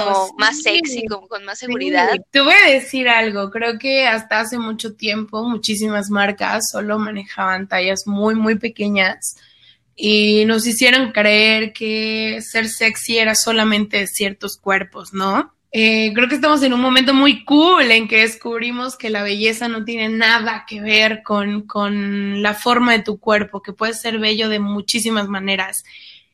como 0.05 0.27
sí. 0.27 0.33
más 0.39 0.61
sexy, 0.61 1.07
como 1.07 1.29
con 1.29 1.45
más 1.45 1.61
seguridad. 1.61 2.11
Sí. 2.13 2.21
Te 2.33 2.41
voy 2.41 2.55
a 2.55 2.69
decir 2.69 3.09
algo, 3.09 3.53
creo 3.53 3.79
que 3.79 4.09
hasta 4.09 4.41
hace 4.41 4.59
mucho 4.59 4.95
tiempo 4.95 5.45
muchísimas 5.45 6.11
marcas 6.11 6.69
solo 6.73 6.99
manejaban 6.99 7.69
tallas 7.69 8.09
muy, 8.09 8.35
muy 8.35 8.59
pequeñas 8.59 9.37
y 9.97 10.45
nos 10.45 10.67
hicieron 10.67 11.11
creer 11.11 11.73
que 11.73 12.41
ser 12.43 12.69
sexy 12.69 13.17
era 13.17 13.35
solamente 13.35 14.07
ciertos 14.07 14.59
cuerpos, 14.59 15.15
¿no? 15.15 15.55
Eh, 15.73 16.13
creo 16.15 16.29
que 16.29 16.37
estamos 16.37 16.63
en 16.63 16.75
un 16.75 16.81
momento 16.81 17.13
muy 17.13 17.45
cool 17.45 17.91
en 17.91 18.07
que 18.07 18.21
descubrimos 18.21 18.97
que 18.97 19.11
la 19.11 19.23
belleza 19.23 19.69
no 19.69 19.85
tiene 19.85 20.09
nada 20.09 20.65
que 20.69 20.81
ver 20.81 21.23
con, 21.23 21.63
con 21.63 22.43
la 22.43 22.55
forma 22.55 22.93
de 22.93 23.03
tu 23.03 23.19
cuerpo, 23.19 23.63
que 23.63 23.73
puede 23.73 23.95
ser 23.95 24.19
bello 24.19 24.49
de 24.49 24.59
muchísimas 24.59 25.29
maneras. 25.29 25.85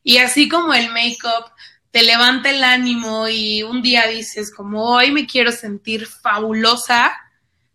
Y 0.02 0.18
así 0.18 0.48
como 0.48 0.74
el 0.74 0.90
make-up 0.90 1.52
te 1.92 2.02
levanta 2.02 2.50
el 2.50 2.64
ánimo 2.64 3.28
y 3.28 3.62
un 3.62 3.82
día 3.82 4.06
dices 4.06 4.52
como 4.52 4.84
hoy 4.84 5.12
me 5.12 5.26
quiero 5.26 5.52
sentir 5.52 6.06
fabulosa, 6.06 7.12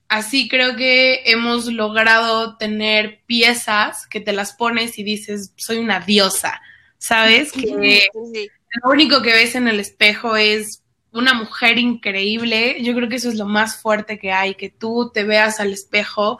así 0.09 0.47
creo 0.47 0.75
que 0.75 1.21
hemos 1.25 1.65
logrado 1.65 2.57
tener 2.57 3.21
piezas 3.25 4.07
que 4.07 4.19
te 4.19 4.33
las 4.33 4.53
pones 4.53 4.97
y 4.99 5.03
dices 5.03 5.53
soy 5.55 5.77
una 5.77 5.99
diosa, 5.99 6.61
¿sabes? 6.97 7.51
Que 7.51 8.07
lo 8.83 8.91
único 8.91 9.21
que 9.21 9.33
ves 9.33 9.55
en 9.55 9.67
el 9.67 9.79
espejo 9.79 10.35
es 10.35 10.83
una 11.11 11.33
mujer 11.33 11.77
increíble. 11.77 12.77
Yo 12.81 12.93
creo 12.93 13.09
que 13.09 13.15
eso 13.15 13.29
es 13.29 13.35
lo 13.35 13.45
más 13.45 13.81
fuerte 13.81 14.19
que 14.19 14.31
hay, 14.31 14.55
que 14.55 14.69
tú 14.69 15.11
te 15.13 15.23
veas 15.23 15.59
al 15.59 15.73
espejo 15.73 16.39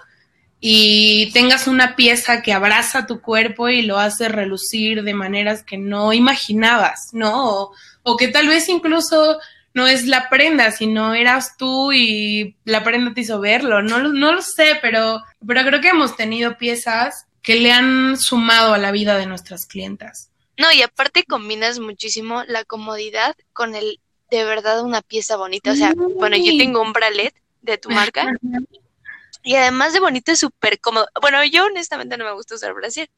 y 0.59 1.31
tengas 1.33 1.67
una 1.67 1.95
pieza 1.95 2.41
que 2.41 2.53
abraza 2.53 3.05
tu 3.05 3.21
cuerpo 3.21 3.69
y 3.69 3.83
lo 3.83 3.99
hace 3.99 4.27
relucir 4.27 5.03
de 5.03 5.13
maneras 5.13 5.63
que 5.63 5.77
no 5.77 6.13
imaginabas, 6.13 7.09
¿no? 7.13 7.71
O, 8.03 8.17
que 8.17 8.29
tal 8.29 8.47
vez 8.47 8.67
incluso 8.69 9.37
no 9.77 9.85
es 9.85 10.07
la 10.07 10.27
prenda, 10.27 10.71
sino 10.71 11.13
eras 11.13 11.55
tú 11.55 11.93
y 11.93 12.55
la 12.65 12.83
prenda 12.83 13.13
te 13.13 13.21
hizo 13.21 13.39
verlo. 13.39 13.83
No, 13.83 13.99
no 13.99 14.33
lo 14.33 14.41
sé, 14.41 14.79
pero, 14.81 15.21
pero 15.45 15.61
creo 15.61 15.81
que 15.81 15.89
hemos 15.89 16.15
tenido 16.15 16.57
piezas 16.57 17.27
que 17.43 17.57
le 17.57 17.71
han 17.71 18.17
sumado 18.17 18.73
a 18.73 18.79
la 18.79 18.91
vida 18.91 19.19
de 19.19 19.27
nuestras 19.27 19.67
clientas. 19.67 20.31
No, 20.57 20.71
y 20.71 20.81
aparte 20.81 21.25
combinas 21.25 21.77
muchísimo 21.77 22.43
la 22.45 22.65
comodidad 22.65 23.35
con 23.53 23.75
el 23.75 23.99
de 24.31 24.45
verdad 24.45 24.81
una 24.81 25.03
pieza 25.03 25.37
bonita. 25.37 25.73
O 25.73 25.75
sea, 25.75 25.93
bueno, 25.95 26.37
yo 26.37 26.57
tengo 26.57 26.81
un 26.81 26.91
bralet 26.91 27.35
de 27.61 27.77
tu 27.77 27.91
marca 27.91 28.25
y 29.43 29.55
además 29.55 29.93
de 29.93 29.99
bonito 29.99 30.31
es 30.31 30.39
súper 30.39 30.79
cómodo. 30.79 31.07
Bueno, 31.21 31.43
yo 31.45 31.65
honestamente 31.65 32.17
no 32.17 32.25
me 32.25 32.33
gusta 32.33 32.55
usar 32.55 32.73
brasier. 32.73 33.09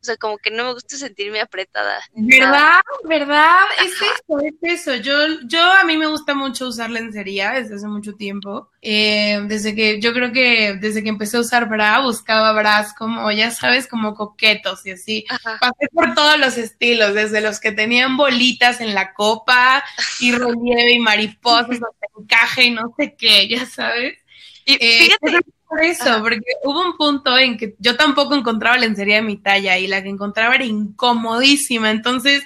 O 0.00 0.04
sea, 0.04 0.16
como 0.16 0.38
que 0.38 0.50
no 0.50 0.64
me 0.64 0.72
gusta 0.72 0.96
sentirme 0.96 1.40
apretada. 1.40 2.00
¿Verdad? 2.14 2.80
¿Verdad? 3.04 3.60
Es 3.84 3.92
eso, 3.94 4.38
es 4.40 4.54
eso. 4.62 4.94
Yo, 4.96 5.14
yo 5.44 5.62
a 5.62 5.84
mí 5.84 5.96
me 5.96 6.06
gusta 6.06 6.34
mucho 6.34 6.68
usar 6.68 6.90
lencería 6.90 7.52
desde 7.52 7.76
hace 7.76 7.86
mucho 7.86 8.14
tiempo. 8.14 8.70
Eh, 8.82 9.40
desde 9.46 9.74
que, 9.74 10.00
yo 10.00 10.12
creo 10.12 10.32
que 10.32 10.76
desde 10.80 11.02
que 11.02 11.08
empecé 11.08 11.36
a 11.36 11.40
usar 11.40 11.68
bra, 11.68 12.00
buscaba 12.00 12.52
bras 12.52 12.94
como, 12.94 13.30
ya 13.32 13.50
sabes, 13.50 13.86
como 13.86 14.14
coquetos 14.14 14.86
y 14.86 14.92
así. 14.92 15.24
Pasé 15.60 15.88
por 15.92 16.14
todos 16.14 16.38
los 16.38 16.56
estilos, 16.56 17.14
desde 17.14 17.40
los 17.40 17.60
que 17.60 17.72
tenían 17.72 18.16
bolitas 18.16 18.80
en 18.80 18.94
la 18.94 19.14
copa 19.14 19.84
y 20.20 20.32
relieve 20.32 20.92
y 20.92 20.98
mariposas 20.98 21.68
hasta 21.70 22.06
encaje 22.18 22.64
y 22.64 22.70
no 22.70 22.94
sé 22.96 23.14
qué, 23.16 23.48
ya 23.48 23.66
sabes. 23.66 24.18
Y 24.64 24.74
eh, 24.74 24.98
fíjate, 24.98 25.46
por 25.68 25.82
eso, 25.82 26.22
porque 26.22 26.52
hubo 26.64 26.80
un 26.80 26.96
punto 26.96 27.36
en 27.36 27.56
que 27.56 27.74
yo 27.78 27.96
tampoco 27.96 28.34
encontraba 28.34 28.76
lencería 28.76 29.16
de 29.16 29.22
mi 29.22 29.36
talla 29.36 29.78
y 29.78 29.86
la 29.86 30.02
que 30.02 30.08
encontraba 30.08 30.54
era 30.54 30.64
incomodísima. 30.64 31.90
Entonces 31.90 32.42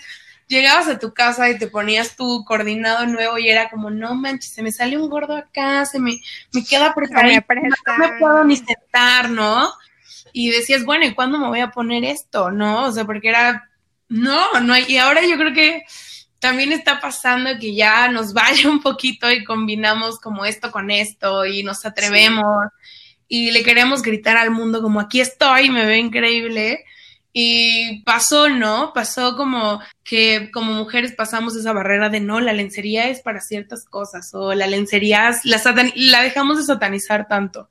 llegabas 0.49 0.89
a 0.89 0.99
tu 0.99 1.15
casa 1.15 1.49
y 1.49 1.59
te 1.59 1.69
ponías 1.69 2.17
tu 2.17 2.45
coordinado 2.45 3.07
nuevo 3.07 3.39
y 3.39 3.49
era 3.49 3.71
como, 3.71 3.91
no 3.91 4.15
manches, 4.15 4.53
se 4.53 4.63
me 4.63 4.73
sale 4.73 4.99
un 4.99 5.09
gordo 5.09 5.37
acá, 5.37 5.87
se 5.87 6.01
me, 6.01 6.21
me 6.53 6.65
queda 6.65 6.89
apretado, 6.89 7.23
no 7.23 7.99
me 7.99 8.19
puedo 8.19 8.45
ni 8.45 8.57
sentar, 8.57 9.31
¿no? 9.31 9.71
Y 10.33 10.51
decías, 10.51 10.85
bueno, 10.85 11.05
¿y 11.07 11.15
cuándo 11.15 11.39
me 11.39 11.49
voy 11.49 11.61
a 11.61 11.71
poner 11.71 12.05
esto? 12.05 12.51
¿No? 12.51 12.85
O 12.87 12.93
sea, 12.93 13.05
porque 13.05 13.29
era, 13.29 13.71
no, 14.09 14.61
no 14.61 14.73
hay, 14.73 14.87
y 14.89 14.97
ahora 14.97 15.23
yo 15.23 15.37
creo 15.37 15.53
que 15.53 15.85
también 16.41 16.73
está 16.73 17.01
pasando 17.01 17.51
que 17.61 17.75
ya 17.75 18.09
nos 18.09 18.33
vaya 18.35 18.69
un 18.69 18.81
poquito 18.81 19.31
y 19.31 19.45
combinamos 19.45 20.19
como 20.19 20.45
esto 20.45 20.73
con 20.73 20.91
esto 20.91 21.47
y 21.47 21.63
nos 21.63 21.85
atrevemos 21.85 22.67
y 23.33 23.53
le 23.53 23.63
queremos 23.63 24.03
gritar 24.03 24.37
al 24.37 24.51
mundo 24.51 24.83
como 24.83 24.99
aquí 24.99 25.21
estoy, 25.21 25.71
me 25.71 25.87
veo 25.87 25.97
increíble. 25.97 26.85
Y 27.33 28.03
pasó, 28.03 28.49
¿no? 28.49 28.93
Pasó 28.93 29.37
como 29.37 29.81
que 30.03 30.51
como 30.53 30.73
mujeres 30.73 31.13
pasamos 31.13 31.55
esa 31.55 31.73
barrera 31.73 32.09
de 32.09 32.19
no, 32.19 32.41
la 32.41 32.53
lencería 32.53 33.09
es 33.09 33.21
para 33.21 33.41
ciertas 33.41 33.85
cosas 33.85 34.35
o 34.35 34.53
la 34.53 34.67
lencería 34.67 35.31
la, 35.45 35.63
la 35.95 36.23
dejamos 36.23 36.59
de 36.59 36.65
satanizar 36.65 37.29
tanto. 37.29 37.71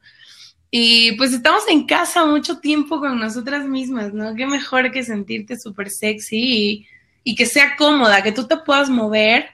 Y 0.72 1.12
pues 1.18 1.34
estamos 1.34 1.64
en 1.68 1.86
casa 1.86 2.26
mucho 2.26 2.60
tiempo 2.60 3.02
con 3.02 3.20
nosotras 3.20 3.66
mismas, 3.68 4.14
¿no? 4.14 4.36
Qué 4.36 4.48
mejor 4.48 4.92
que 4.92 5.04
sentirte 5.04 5.60
súper 5.60 5.90
sexy 5.90 6.38
y, 6.38 6.88
y 7.26 7.36
que 7.36 7.46
sea 7.46 7.76
cómoda, 7.76 8.24
que 8.24 8.32
tú 8.32 8.48
te 8.48 8.56
puedas 8.56 8.90
mover 8.90 9.50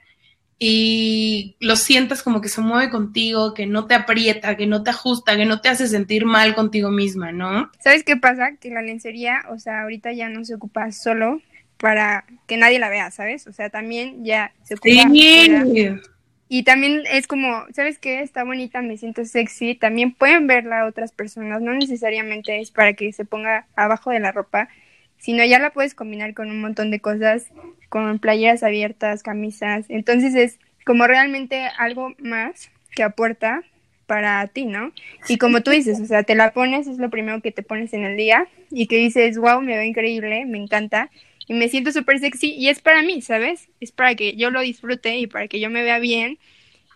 y 0.57 1.55
lo 1.59 1.75
sientas 1.75 2.24
como 2.24 2.41
que 2.41 2.50
se 2.50 2.62
mueve 2.62 2.89
contigo, 2.89 3.53
que 3.53 3.65
no 3.65 3.88
te 3.88 3.95
aprieta, 3.95 4.55
que 4.55 4.67
no 4.67 4.83
te 4.83 4.91
ajusta, 4.91 5.35
que 5.35 5.45
no 5.45 5.59
te 5.59 5.69
hace 5.69 5.88
sentir 5.88 6.25
mal 6.25 6.55
contigo 6.55 6.91
misma, 6.91 7.31
¿no? 7.31 7.69
¿Sabes 7.79 8.03
qué 8.03 8.15
pasa? 8.15 8.55
Que 8.59 8.69
la 8.69 8.81
lencería, 8.81 9.43
o 9.50 9.59
sea, 9.59 9.81
ahorita 9.81 10.13
ya 10.13 10.29
no 10.29 10.45
se 10.45 10.55
ocupa 10.55 10.91
solo 10.91 11.41
para 11.77 12.25
que 12.47 12.57
nadie 12.57 12.79
la 12.79 12.89
vea, 12.89 13.12
¿sabes? 13.12 13.47
O 13.47 13.53
sea, 13.53 13.69
también 13.69 14.24
ya 14.24 14.53
se 14.63 14.75
ocupa. 14.75 15.09
Sí. 15.12 15.89
Y 16.47 16.63
también 16.63 17.03
es 17.12 17.27
como, 17.27 17.65
¿sabes 17.74 17.97
qué? 17.97 18.21
Está 18.21 18.43
bonita, 18.43 18.81
me 18.81 18.97
siento 18.97 19.25
sexy. 19.25 19.75
También 19.75 20.13
pueden 20.13 20.47
verla 20.47 20.85
otras 20.85 21.12
personas, 21.12 21.62
no 21.62 21.74
necesariamente 21.74 22.62
es 22.62 22.71
para 22.71 22.93
que 22.93 23.12
se 23.12 23.25
ponga 23.25 23.67
abajo 23.75 24.12
de 24.12 24.19
la 24.19 24.31
ropa, 24.31 24.69
sino 25.17 25.43
ya 25.43 25.59
la 25.59 25.74
puedes 25.74 25.95
combinar 25.95 26.33
con 26.33 26.50
un 26.50 26.62
montón 26.62 26.91
de 26.91 27.00
cosas 27.00 27.47
con 27.95 28.19
playeras 28.19 28.61
abiertas, 28.61 29.23
camisas. 29.23 29.85
Entonces 29.87 30.35
es 30.35 30.59
como 30.85 31.07
realmente 31.07 31.65
algo 31.77 32.13
más 32.19 32.69
que 32.93 33.03
aporta 33.03 33.63
para 34.05 34.45
ti, 34.47 34.65
¿no? 34.65 34.91
Y 35.29 35.37
como 35.37 35.61
tú 35.63 35.71
dices, 35.71 36.01
o 36.01 36.05
sea, 36.05 36.23
te 36.23 36.35
la 36.35 36.51
pones, 36.51 36.87
es 36.87 36.97
lo 36.97 37.09
primero 37.09 37.41
que 37.41 37.53
te 37.53 37.63
pones 37.63 37.93
en 37.93 38.03
el 38.03 38.17
día 38.17 38.49
y 38.69 38.87
que 38.87 38.97
dices, 38.97 39.37
wow, 39.37 39.61
me 39.61 39.77
veo 39.77 39.83
increíble, 39.83 40.45
me 40.45 40.57
encanta 40.57 41.09
y 41.47 41.53
me 41.53 41.69
siento 41.69 41.93
súper 41.93 42.19
sexy 42.19 42.51
y 42.55 42.67
es 42.67 42.81
para 42.81 43.01
mí, 43.01 43.21
¿sabes? 43.21 43.69
Es 43.79 43.93
para 43.93 44.13
que 44.15 44.35
yo 44.35 44.49
lo 44.51 44.59
disfrute 44.59 45.15
y 45.15 45.27
para 45.27 45.47
que 45.47 45.61
yo 45.61 45.69
me 45.69 45.81
vea 45.81 45.99
bien 45.99 46.37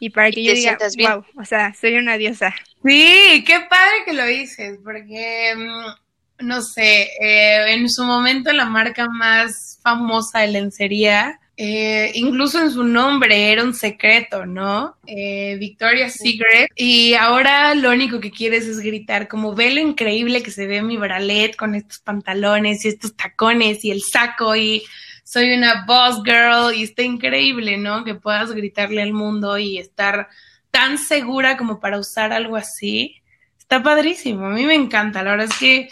y 0.02 0.10
para 0.10 0.32
que 0.32 0.44
yo 0.44 0.54
diga, 0.54 0.78
wow, 0.98 1.24
o 1.38 1.46
sea, 1.46 1.74
soy 1.76 1.94
una 1.94 2.18
diosa. 2.18 2.54
Sí, 2.86 3.46
qué 3.48 3.62
padre 3.70 4.04
que 4.04 4.12
lo 4.12 4.26
dices, 4.26 4.80
porque 4.84 5.54
mm, 5.56 6.09
no 6.40 6.62
sé, 6.62 7.10
eh, 7.22 7.74
en 7.74 7.90
su 7.90 8.04
momento 8.04 8.52
la 8.54 8.66
marca 8.66 9.08
más 9.10 9.80
famosa 9.82 10.40
de 10.40 10.48
lencería, 10.48 11.40
eh, 11.62 12.12
incluso 12.14 12.62
en 12.62 12.72
su 12.72 12.86
nombre 12.86 13.52
era 13.52 13.66
un 13.66 13.74
secreto, 13.74 14.46
¿no? 14.46 14.96
Eh, 15.06 15.58
Victoria's 15.60 16.14
Secret. 16.14 16.70
Y 16.74 17.16
ahora 17.16 17.76
lo 17.76 17.92
único 17.92 18.22
que 18.22 18.32
quieres 18.32 18.66
es 18.66 18.80
gritar, 18.80 19.28
como 19.28 19.54
ve 19.54 19.70
lo 19.72 19.82
increíble 19.82 20.42
que 20.42 20.52
se 20.52 20.68
ve 20.68 20.82
mi 20.82 20.96
bralet 20.96 21.58
con 21.58 21.76
estos 21.76 22.00
pantalones 22.00 22.86
y 22.86 22.88
estos 22.88 23.14
tacones 23.18 23.84
y 23.84 23.92
el 23.92 24.02
saco 24.02 24.56
y 24.56 24.84
soy 25.26 25.54
una 25.54 25.84
boss 25.86 26.24
girl 26.24 26.74
y 26.74 26.84
está 26.84 27.04
increíble, 27.04 27.78
¿no? 27.78 28.06
Que 28.06 28.16
puedas 28.16 28.54
gritarle 28.54 29.02
al 29.02 29.12
mundo 29.12 29.58
y 29.58 29.80
estar 29.80 30.30
tan 30.72 30.98
segura 30.98 31.58
como 31.58 31.82
para 31.82 32.00
usar 32.00 32.32
algo 32.32 32.56
así. 32.56 33.18
Está 33.60 33.84
padrísimo, 33.84 34.46
a 34.46 34.52
mí 34.52 34.64
me 34.66 34.76
encanta, 34.76 35.24
la 35.24 35.32
verdad 35.32 35.50
es 35.52 35.60
que 35.60 35.90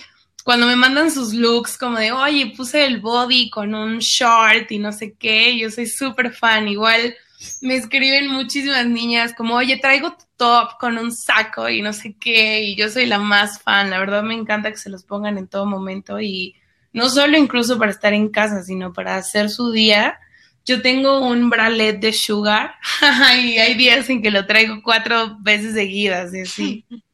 cuando 0.48 0.66
me 0.66 0.78
mandan 0.78 1.12
sus 1.12 1.34
looks 1.34 1.78
como 1.78 1.98
de, 1.98 2.14
oye, 2.14 2.54
puse 2.56 2.86
el 2.86 3.02
body 3.02 3.50
con 3.50 3.76
un 3.76 4.00
short 4.00 4.72
y 4.72 4.80
no 4.80 4.94
sé 4.94 5.14
qué, 5.20 5.58
yo 5.58 5.70
soy 5.70 5.88
súper 5.88 6.32
fan. 6.32 6.70
Igual 6.70 7.18
me 7.60 7.76
escriben 7.76 8.32
muchísimas 8.32 8.88
niñas 8.88 9.34
como, 9.34 9.56
oye, 9.56 9.76
traigo 9.76 10.12
tu 10.12 10.24
top 10.38 10.78
con 10.80 10.98
un 10.98 11.12
saco 11.12 11.68
y 11.68 11.82
no 11.82 11.92
sé 11.92 12.16
qué, 12.18 12.64
y 12.64 12.78
yo 12.78 12.88
soy 12.88 13.08
la 13.08 13.20
más 13.20 13.62
fan. 13.62 13.90
La 13.90 14.00
verdad 14.00 14.24
me 14.24 14.36
encanta 14.36 14.72
que 14.72 14.78
se 14.78 14.90
los 14.90 15.04
pongan 15.04 15.38
en 15.38 15.50
todo 15.50 15.66
momento 15.66 16.22
y 16.22 16.56
no 16.94 17.10
solo 17.10 17.38
incluso 17.38 17.78
para 17.78 17.92
estar 17.92 18.14
en 18.14 18.30
casa, 18.30 18.64
sino 18.64 18.94
para 18.94 19.18
hacer 19.18 19.50
su 19.50 19.74
día. 19.74 20.18
Yo 20.64 20.82
tengo 20.82 21.28
un 21.28 21.50
bralet 21.50 22.00
de 22.00 22.14
sugar 22.14 22.76
y 23.38 23.58
hay 23.58 23.74
días 23.74 24.10
en 24.10 24.22
que 24.22 24.32
lo 24.32 24.46
traigo 24.46 24.82
cuatro 24.82 25.40
veces 25.42 25.74
seguidas 25.74 26.34
y 26.34 26.40
así. 26.40 26.86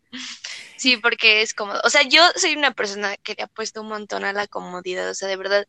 Sí, 0.83 0.97
porque 0.97 1.41
es 1.41 1.53
cómodo. 1.53 1.79
O 1.85 1.89
sea, 1.89 2.01
yo 2.01 2.21
soy 2.35 2.57
una 2.57 2.73
persona 2.73 3.15
que 3.15 3.35
le 3.35 3.43
ha 3.43 3.47
puesto 3.47 3.79
un 3.79 3.87
montón 3.87 4.25
a 4.25 4.33
la 4.33 4.47
comodidad. 4.47 5.09
O 5.09 5.13
sea, 5.13 5.29
de 5.29 5.37
verdad, 5.37 5.65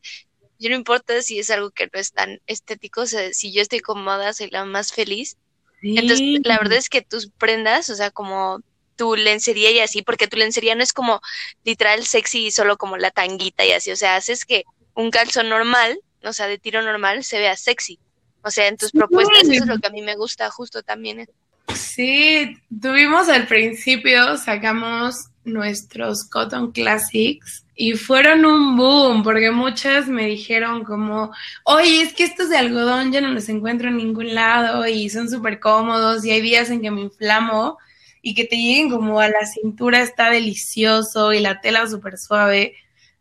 yo 0.59 0.71
no 0.71 0.75
importa 0.75 1.23
si 1.23 1.39
es 1.39 1.51
algo 1.51 1.71
que 1.71 1.85
no 1.85 2.01
es 2.01 2.11
tan 2.11 2.41
estético. 2.49 3.03
O 3.03 3.07
sea, 3.07 3.33
si 3.33 3.53
yo 3.53 3.63
estoy 3.63 3.79
cómoda, 3.79 4.33
soy 4.33 4.51
la 4.51 4.65
más 4.65 4.93
feliz. 4.93 5.37
Entonces, 5.83 6.41
la 6.43 6.59
verdad 6.59 6.79
es 6.79 6.89
que 6.89 7.01
tus 7.01 7.31
prendas, 7.31 7.91
o 7.91 7.95
sea, 7.95 8.11
como 8.11 8.61
tu 8.97 9.15
lencería 9.15 9.71
y 9.71 9.79
así, 9.79 10.03
porque 10.03 10.27
tu 10.27 10.37
lencería 10.37 10.75
no 10.75 10.83
es 10.83 10.93
como 10.93 11.21
literal 11.63 12.05
sexy 12.05 12.47
y 12.47 12.51
solo 12.51 12.77
como 12.77 12.97
la 12.97 13.13
tanguita 13.13 13.65
y 13.65 13.71
así. 13.71 13.93
O 13.93 13.97
sea, 13.97 14.17
haces 14.17 14.45
que 14.45 14.65
un 14.95 15.13
calzón 15.13 15.49
normal, 15.49 15.97
o 16.25 16.33
sea, 16.33 16.49
de 16.49 16.59
tiro 16.59 16.83
normal, 16.83 17.23
se 17.23 17.39
vea 17.39 17.57
sexy. 17.57 18.01
O 18.43 18.51
sea, 18.51 18.67
en 18.67 18.79
tus 18.79 18.91
propuestas, 18.91 19.45
eso 19.45 19.63
es 19.63 19.67
lo 19.67 19.79
que 19.79 19.87
a 19.87 19.91
mí 19.91 20.03
me 20.03 20.17
gusta 20.17 20.51
justo 20.51 20.83
también. 20.83 21.29
Sí, 21.73 22.59
tuvimos 22.81 23.29
al 23.29 23.47
principio, 23.47 24.37
sacamos 24.37 25.29
nuestros 25.45 26.25
Cotton 26.25 26.73
Classics 26.73 27.65
y 27.77 27.95
fueron 27.95 28.45
un 28.45 28.77
boom 28.77 29.23
porque 29.23 29.51
muchas 29.51 30.07
me 30.07 30.27
dijeron 30.27 30.85
como, 30.85 31.33
oye, 31.65 32.03
es 32.03 32.15
que 32.15 32.25
estos 32.25 32.49
de 32.49 32.57
algodón 32.57 33.13
ya 33.13 33.21
no 33.21 33.29
los 33.29 33.49
encuentro 33.49 33.89
en 33.89 33.97
ningún 33.97 34.35
lado 34.35 34.87
y 34.87 35.09
son 35.11 35.29
súper 35.29 35.59
cómodos 35.61 36.25
y 36.25 36.31
hay 36.31 36.41
días 36.41 36.71
en 36.71 36.81
que 36.81 36.91
me 36.91 37.03
inflamo 37.03 37.79
y 38.23 38.35
que 38.35 38.45
te 38.45 38.57
lleguen 38.57 38.91
como 38.91 39.21
a 39.21 39.29
la 39.29 39.45
cintura 39.45 40.01
está 40.01 40.31
delicioso 40.31 41.33
y 41.33 41.41
la 41.41 41.61
tela 41.61 41.87
súper 41.87 42.17
suave. 42.17 42.75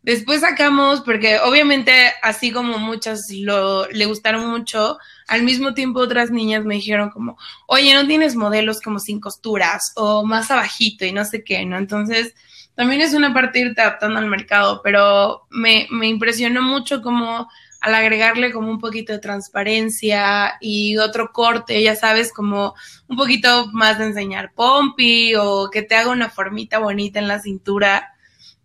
Después 0.04 0.42
sacamos, 0.42 1.00
porque 1.00 1.38
obviamente 1.38 2.12
así 2.22 2.52
como 2.52 2.76
muchas 2.76 3.22
lo, 3.30 3.88
le 3.88 4.04
gustaron 4.04 4.50
mucho, 4.50 4.98
al 5.26 5.42
mismo 5.42 5.72
tiempo 5.72 6.00
otras 6.00 6.30
niñas 6.30 6.66
me 6.66 6.74
dijeron 6.74 7.08
como, 7.08 7.38
oye, 7.66 7.94
no 7.94 8.06
tienes 8.06 8.36
modelos 8.36 8.82
como 8.82 8.98
sin 8.98 9.18
costuras 9.18 9.92
o 9.96 10.22
más 10.22 10.50
abajito 10.50 11.06
y 11.06 11.12
no 11.12 11.24
sé 11.24 11.42
qué, 11.42 11.64
¿no? 11.64 11.78
Entonces, 11.78 12.34
también 12.74 13.00
es 13.00 13.14
una 13.14 13.32
parte 13.32 13.60
irte 13.60 13.80
adaptando 13.80 14.18
al 14.18 14.26
mercado, 14.26 14.82
pero 14.84 15.46
me, 15.48 15.86
me 15.90 16.06
impresionó 16.06 16.60
mucho 16.60 17.00
como 17.00 17.48
al 17.80 17.94
agregarle 17.94 18.52
como 18.52 18.68
un 18.70 18.80
poquito 18.80 19.14
de 19.14 19.20
transparencia 19.20 20.58
y 20.60 20.98
otro 20.98 21.32
corte, 21.32 21.82
ya 21.82 21.96
sabes, 21.96 22.30
como 22.30 22.74
un 23.08 23.16
poquito 23.16 23.68
más 23.72 23.98
de 23.98 24.06
enseñar 24.06 24.52
pompi 24.52 25.34
o 25.34 25.70
que 25.70 25.80
te 25.80 25.94
haga 25.94 26.10
una 26.10 26.28
formita 26.28 26.78
bonita 26.78 27.18
en 27.20 27.28
la 27.28 27.40
cintura, 27.40 28.13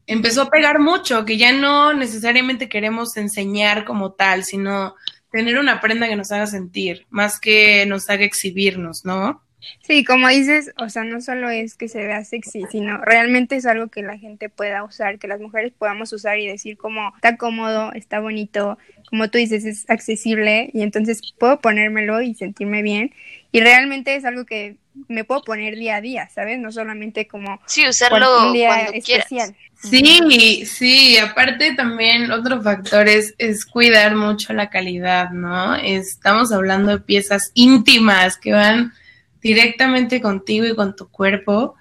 empezó 0.10 0.42
a 0.42 0.50
pegar 0.50 0.80
mucho, 0.80 1.24
que 1.24 1.38
ya 1.38 1.51
no 1.51 1.94
necesariamente 1.94 2.68
queremos 2.68 3.16
enseñar 3.16 3.86
como 3.86 4.13
tal, 4.13 4.44
sino 4.44 4.96
tener 5.32 5.60
una 5.60 5.80
prenda 5.80 6.08
que 6.08 6.16
nos 6.16 6.32
haga 6.32 6.48
sentir, 6.48 7.06
más 7.12 7.39
que 7.39 7.86
nos 7.86 8.10
haga 8.10 8.25
exhibirnos, 8.25 9.06
¿no? 9.06 9.44
Sí, 9.82 10.04
como 10.04 10.28
dices, 10.30 10.72
o 10.78 10.89
sea, 10.89 11.04
no 11.04 11.22
solo 11.22 11.50
es 11.50 11.75
que 11.75 11.89
se 11.89 12.00
vea 12.00 12.24
sexy, 12.24 12.63
sino 12.72 12.98
realmente 12.98 13.56
es 13.56 13.68
algo 13.68 13.89
que 13.89 14.01
la 14.01 14.18
gente 14.18 14.50
pueda 14.50 14.84
usar, 14.84 15.20
que 15.20 15.28
las 15.28 15.39
mujeres 15.39 15.74
podamos 15.78 16.12
usar 16.12 16.39
y 16.39 16.48
decir 16.48 16.78
como 16.78 17.13
está 17.16 17.38
cómodo, 17.38 17.92
está 17.94 18.20
bonito, 18.20 18.80
como 19.10 19.30
tú 19.30 19.38
dices, 19.38 19.66
es 19.66 19.88
accesible 19.89 20.72
y 20.74 20.82
entonces 20.82 21.22
puedo 21.38 21.60
ponérmelo 21.60 22.22
y 22.22 22.34
sentirme 22.34 22.82
bien. 22.82 23.13
Y 23.51 23.60
realmente 23.60 24.16
es 24.16 24.25
algo 24.25 24.46
que 24.46 24.78
me 25.08 25.24
puedo 25.24 25.41
poner 25.41 25.75
día 25.75 25.98
a 25.98 26.01
día, 26.01 26.29
¿sabes? 26.34 26.60
No 26.60 26.72
solamente 26.72 27.27
como 27.27 27.60
sí, 27.65 27.88
usarlo 27.88 28.48
un 28.48 28.53
día 28.53 28.70
cuando 28.70 28.94
especial. 28.94 29.56
Sí, 29.82 30.65
sí, 30.65 31.18
aparte 31.18 31.74
también 31.74 32.32
otro 32.32 32.62
factor 32.62 33.08
es, 33.08 33.34
es 33.38 33.65
cuidar 33.65 34.15
mucho 34.15 34.51
la 34.53 34.70
calidad, 34.70 35.29
¿no? 35.32 35.75
Estamos 35.75 36.51
hablando 36.51 36.91
de 36.91 37.00
piezas 37.00 37.51
íntimas 37.53 38.38
que 38.38 38.51
van 38.51 38.94
directamente 39.41 40.20
contigo 40.22 40.65
y 40.65 40.75
con 40.75 40.96
tu 40.96 41.08
cuerpo. 41.08 41.75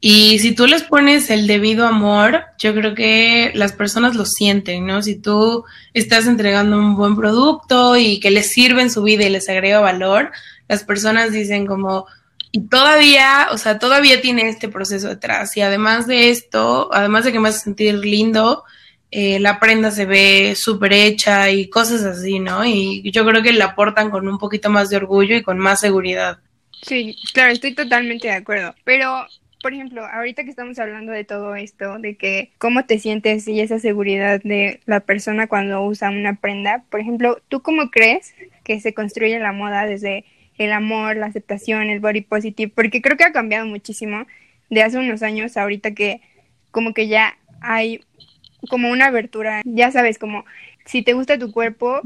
Y 0.00 0.38
si 0.40 0.52
tú 0.52 0.66
les 0.66 0.82
pones 0.82 1.30
el 1.30 1.46
debido 1.46 1.86
amor, 1.86 2.44
yo 2.58 2.74
creo 2.74 2.94
que 2.94 3.52
las 3.54 3.72
personas 3.72 4.16
lo 4.16 4.24
sienten, 4.24 4.86
¿no? 4.86 5.02
Si 5.02 5.16
tú 5.16 5.64
estás 5.94 6.26
entregando 6.26 6.78
un 6.78 6.96
buen 6.96 7.16
producto 7.16 7.96
y 7.96 8.18
que 8.20 8.30
les 8.30 8.50
sirve 8.50 8.82
en 8.82 8.90
su 8.90 9.02
vida 9.02 9.24
y 9.24 9.30
les 9.30 9.48
agrega 9.48 9.80
valor, 9.80 10.32
las 10.68 10.84
personas 10.84 11.32
dicen 11.32 11.66
como, 11.66 12.06
y 12.52 12.68
todavía, 12.68 13.48
o 13.50 13.56
sea, 13.56 13.78
todavía 13.78 14.20
tiene 14.20 14.48
este 14.48 14.68
proceso 14.68 15.08
detrás. 15.08 15.56
Y 15.56 15.62
además 15.62 16.06
de 16.06 16.28
esto, 16.28 16.90
además 16.92 17.24
de 17.24 17.32
que 17.32 17.40
me 17.40 17.48
hace 17.48 17.60
sentir 17.60 17.94
lindo, 17.94 18.64
eh, 19.10 19.40
la 19.40 19.58
prenda 19.58 19.90
se 19.90 20.04
ve 20.04 20.54
súper 20.54 20.92
hecha 20.92 21.50
y 21.50 21.70
cosas 21.70 22.02
así, 22.04 22.38
¿no? 22.40 22.64
Y 22.66 23.10
yo 23.10 23.24
creo 23.24 23.42
que 23.42 23.54
le 23.54 23.62
aportan 23.62 24.10
con 24.10 24.28
un 24.28 24.38
poquito 24.38 24.68
más 24.68 24.90
de 24.90 24.98
orgullo 24.98 25.34
y 25.34 25.42
con 25.42 25.58
más 25.58 25.80
seguridad. 25.80 26.40
Sí, 26.82 27.16
claro, 27.32 27.52
estoy 27.52 27.74
totalmente 27.74 28.28
de 28.28 28.34
acuerdo. 28.34 28.74
Pero, 28.84 29.26
por 29.62 29.72
ejemplo, 29.72 30.04
ahorita 30.04 30.44
que 30.44 30.50
estamos 30.50 30.78
hablando 30.78 31.10
de 31.10 31.24
todo 31.24 31.54
esto, 31.54 31.98
de 32.00 32.16
que 32.16 32.52
cómo 32.58 32.84
te 32.84 32.98
sientes 32.98 33.48
y 33.48 33.60
esa 33.60 33.78
seguridad 33.78 34.42
de 34.42 34.80
la 34.84 35.00
persona 35.00 35.46
cuando 35.46 35.82
usa 35.82 36.10
una 36.10 36.34
prenda, 36.34 36.84
por 36.90 37.00
ejemplo, 37.00 37.40
¿tú 37.48 37.62
cómo 37.62 37.90
crees 37.90 38.34
que 38.62 38.78
se 38.78 38.92
construye 38.92 39.38
la 39.38 39.52
moda 39.52 39.86
desde 39.86 40.26
el 40.58 40.72
amor, 40.72 41.16
la 41.16 41.26
aceptación, 41.26 41.90
el 41.90 42.00
body 42.00 42.22
positive? 42.22 42.72
Porque 42.74 43.02
creo 43.02 43.16
que 43.16 43.24
ha 43.24 43.32
cambiado 43.32 43.66
muchísimo 43.66 44.26
de 44.70 44.82
hace 44.82 44.98
unos 44.98 45.22
años 45.22 45.56
a 45.56 45.62
ahorita 45.62 45.94
que 45.94 46.20
como 46.70 46.94
que 46.94 47.08
ya 47.08 47.36
hay 47.60 48.00
como 48.68 48.90
una 48.90 49.06
abertura, 49.06 49.62
ya 49.64 49.90
sabes, 49.90 50.18
como 50.18 50.44
si 50.84 51.02
te 51.02 51.12
gusta 51.12 51.38
tu 51.38 51.52
cuerpo, 51.52 52.00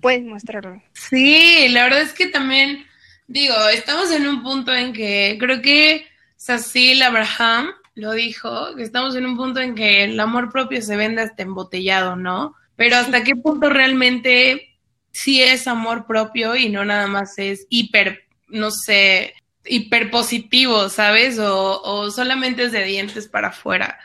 puedes 0.00 0.22
mostrarlo. 0.22 0.82
Sí, 0.92 1.68
la 1.70 1.84
verdad 1.84 2.02
es 2.02 2.12
que 2.12 2.26
también 2.26 2.86
Digo, 3.32 3.54
estamos 3.68 4.10
en 4.10 4.26
un 4.26 4.42
punto 4.42 4.74
en 4.74 4.92
que 4.92 5.38
creo 5.40 5.62
que 5.62 6.06
Cecil 6.36 7.02
Abraham 7.02 7.70
lo 7.94 8.12
dijo, 8.12 8.74
que 8.76 8.82
estamos 8.82 9.14
en 9.16 9.24
un 9.24 9.38
punto 9.38 9.58
en 9.60 9.74
que 9.74 10.04
el 10.04 10.20
amor 10.20 10.52
propio 10.52 10.82
se 10.82 10.96
vende 10.96 11.22
hasta 11.22 11.42
embotellado, 11.42 12.14
¿no? 12.14 12.54
Pero 12.76 12.96
hasta 12.96 13.24
qué 13.24 13.34
punto 13.34 13.70
realmente 13.70 14.71
sí 15.12 15.42
es 15.42 15.68
amor 15.68 16.06
propio 16.06 16.56
y 16.56 16.68
no 16.68 16.84
nada 16.84 17.06
más 17.06 17.38
es 17.38 17.66
hiper, 17.68 18.24
no 18.48 18.70
sé, 18.70 19.34
hiper 19.64 20.10
positivo, 20.10 20.88
¿sabes? 20.88 21.38
O, 21.38 21.80
o 21.82 22.10
solamente 22.10 22.64
es 22.64 22.72
de 22.72 22.84
dientes 22.84 23.28
para 23.28 23.48
afuera. 23.48 23.98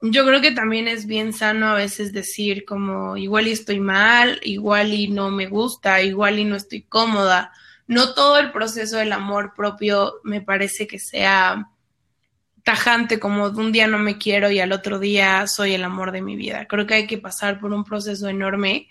Yo 0.00 0.26
creo 0.26 0.40
que 0.40 0.52
también 0.52 0.88
es 0.88 1.06
bien 1.06 1.32
sano 1.32 1.68
a 1.68 1.74
veces 1.74 2.12
decir 2.12 2.64
como 2.64 3.16
igual 3.16 3.48
y 3.48 3.52
estoy 3.52 3.80
mal, 3.80 4.40
igual 4.42 4.92
y 4.92 5.08
no 5.08 5.30
me 5.30 5.46
gusta, 5.46 6.02
igual 6.02 6.38
y 6.38 6.44
no 6.44 6.56
estoy 6.56 6.82
cómoda 6.82 7.52
no 7.86 8.14
todo 8.14 8.38
el 8.38 8.50
proceso 8.52 8.96
del 8.96 9.12
amor 9.12 9.52
propio 9.54 10.14
me 10.22 10.40
parece 10.40 10.86
que 10.86 10.98
sea 10.98 11.68
tajante 12.62 13.20
como 13.20 13.50
de 13.50 13.60
un 13.60 13.72
día 13.72 13.86
no 13.86 13.98
me 13.98 14.16
quiero 14.16 14.50
y 14.50 14.58
al 14.58 14.72
otro 14.72 14.98
día 14.98 15.46
soy 15.46 15.74
el 15.74 15.84
amor 15.84 16.12
de 16.12 16.22
mi 16.22 16.34
vida. 16.34 16.66
Creo 16.66 16.86
que 16.86 16.94
hay 16.94 17.06
que 17.06 17.18
pasar 17.18 17.60
por 17.60 17.72
un 17.72 17.84
proceso 17.84 18.28
enorme 18.28 18.88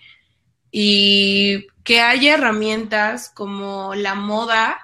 y 0.75 1.67
que 1.83 2.01
haya 2.01 2.33
herramientas 2.33 3.29
como 3.29 3.93
la 3.93 4.15
moda 4.15 4.79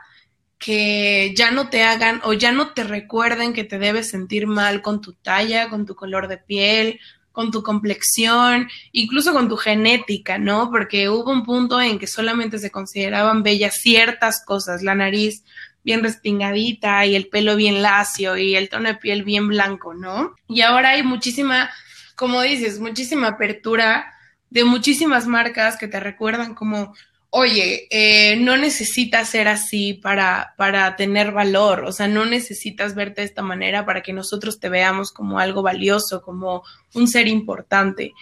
que 0.60 1.34
ya 1.36 1.50
no 1.50 1.70
te 1.70 1.84
hagan 1.84 2.22
o 2.24 2.34
ya 2.34 2.52
no 2.52 2.74
te 2.74 2.84
recuerden 2.84 3.54
que 3.54 3.64
te 3.64 3.80
debes 3.80 4.12
sentir 4.12 4.46
mal 4.46 4.84
con 4.84 5.02
tu 5.02 5.14
talla, 5.14 5.68
con 5.70 5.88
tu 5.88 5.96
color 5.96 6.28
de 6.28 6.38
piel, 6.38 7.00
con 7.32 7.50
tu 7.50 7.64
complexión, 7.64 8.70
incluso 8.92 9.34
con 9.34 9.50
tu 9.50 9.58
genética, 9.58 10.38
¿no? 10.38 10.70
Porque 10.70 11.10
hubo 11.10 11.32
un 11.32 11.44
punto 11.44 11.82
en 11.82 11.98
que 11.98 12.06
solamente 12.06 12.60
se 12.60 12.70
consideraban 12.70 13.42
bellas 13.42 13.78
ciertas 13.78 14.46
cosas, 14.46 14.84
la 14.84 14.94
nariz 14.94 15.44
bien 15.84 16.04
respingadita 16.04 17.04
y 17.08 17.16
el 17.16 17.30
pelo 17.30 17.56
bien 17.56 17.82
lacio 17.82 18.38
y 18.38 18.56
el 18.56 18.70
tono 18.70 18.90
de 18.90 18.96
piel 18.96 19.24
bien 19.24 19.48
blanco, 19.48 19.96
¿no? 19.96 20.36
Y 20.48 20.62
ahora 20.62 20.92
hay 20.92 21.02
muchísima, 21.02 21.72
como 22.16 22.44
dices, 22.44 22.80
muchísima 22.80 23.30
apertura 23.30 24.14
de 24.50 24.64
muchísimas 24.64 25.28
marcas 25.28 25.78
que 25.78 25.88
te 25.88 26.00
recuerdan 26.00 26.56
como 26.56 26.94
oye, 27.32 27.88
eh, 27.92 28.38
no 28.38 28.58
necesitas 28.58 29.30
ser 29.30 29.48
así 29.48 29.94
para, 29.94 30.54
para 30.58 30.96
tener 30.96 31.32
valor, 31.32 31.84
o 31.86 31.92
sea, 31.92 32.08
no 32.08 32.26
necesitas 32.26 32.96
verte 32.96 33.22
de 33.22 33.28
esta 33.28 33.44
manera 33.44 33.86
para 33.86 34.02
que 34.02 34.14
nosotros 34.14 34.60
te 34.60 34.70
veamos 34.70 35.12
como 35.12 35.40
algo 35.40 35.62
valioso, 35.62 36.22
como 36.22 36.64
un 36.94 37.08
ser 37.08 37.28
importante. 37.28 38.14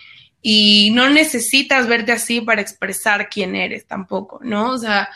Y 0.42 0.92
no 0.92 1.10
necesitas 1.10 1.88
verte 1.88 2.12
así 2.12 2.42
para 2.42 2.62
expresar 2.62 3.30
quién 3.30 3.56
eres 3.56 3.86
tampoco, 3.88 4.40
¿no? 4.44 4.72
O 4.72 4.78
sea, 4.78 5.10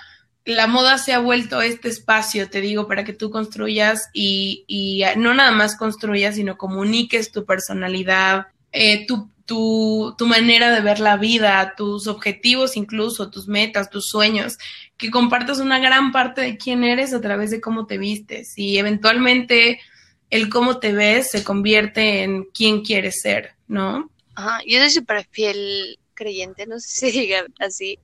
la 0.45 0.67
moda 0.67 0.97
se 0.97 1.13
ha 1.13 1.19
vuelto 1.19 1.61
este 1.61 1.89
espacio, 1.89 2.49
te 2.49 2.61
digo, 2.61 2.87
para 2.87 3.03
que 3.03 3.13
tú 3.13 3.29
construyas 3.29 4.09
y, 4.13 4.63
y 4.67 5.03
no 5.17 5.33
nada 5.33 5.51
más 5.51 5.75
construyas, 5.77 6.35
sino 6.35 6.57
comuniques 6.57 7.31
tu 7.31 7.45
personalidad, 7.45 8.47
eh, 8.71 9.05
tu, 9.05 9.29
tu, 9.51 10.25
manera 10.25 10.71
de 10.71 10.79
ver 10.79 11.01
la 11.01 11.17
vida, 11.17 11.73
tus 11.75 12.07
objetivos 12.07 12.77
incluso, 12.77 13.29
tus 13.29 13.49
metas, 13.49 13.89
tus 13.89 14.07
sueños, 14.07 14.57
que 14.97 15.11
compartas 15.11 15.59
una 15.59 15.79
gran 15.79 16.13
parte 16.13 16.39
de 16.39 16.57
quién 16.57 16.85
eres 16.85 17.13
a 17.13 17.19
través 17.19 17.51
de 17.51 17.59
cómo 17.59 17.85
te 17.85 17.97
vistes 17.97 18.57
y 18.57 18.77
eventualmente 18.77 19.81
el 20.29 20.47
cómo 20.47 20.79
te 20.79 20.93
ves 20.93 21.31
se 21.31 21.43
convierte 21.43 22.23
en 22.23 22.45
quién 22.45 22.81
quieres 22.81 23.21
ser, 23.21 23.55
¿no? 23.67 24.09
Ajá, 24.35 24.61
yo 24.65 24.79
soy 24.79 24.89
súper 24.89 25.27
fiel 25.29 25.99
creyente, 26.13 26.65
no 26.65 26.79
sé 26.79 27.11
si 27.11 27.11
diga 27.19 27.45
así, 27.59 27.99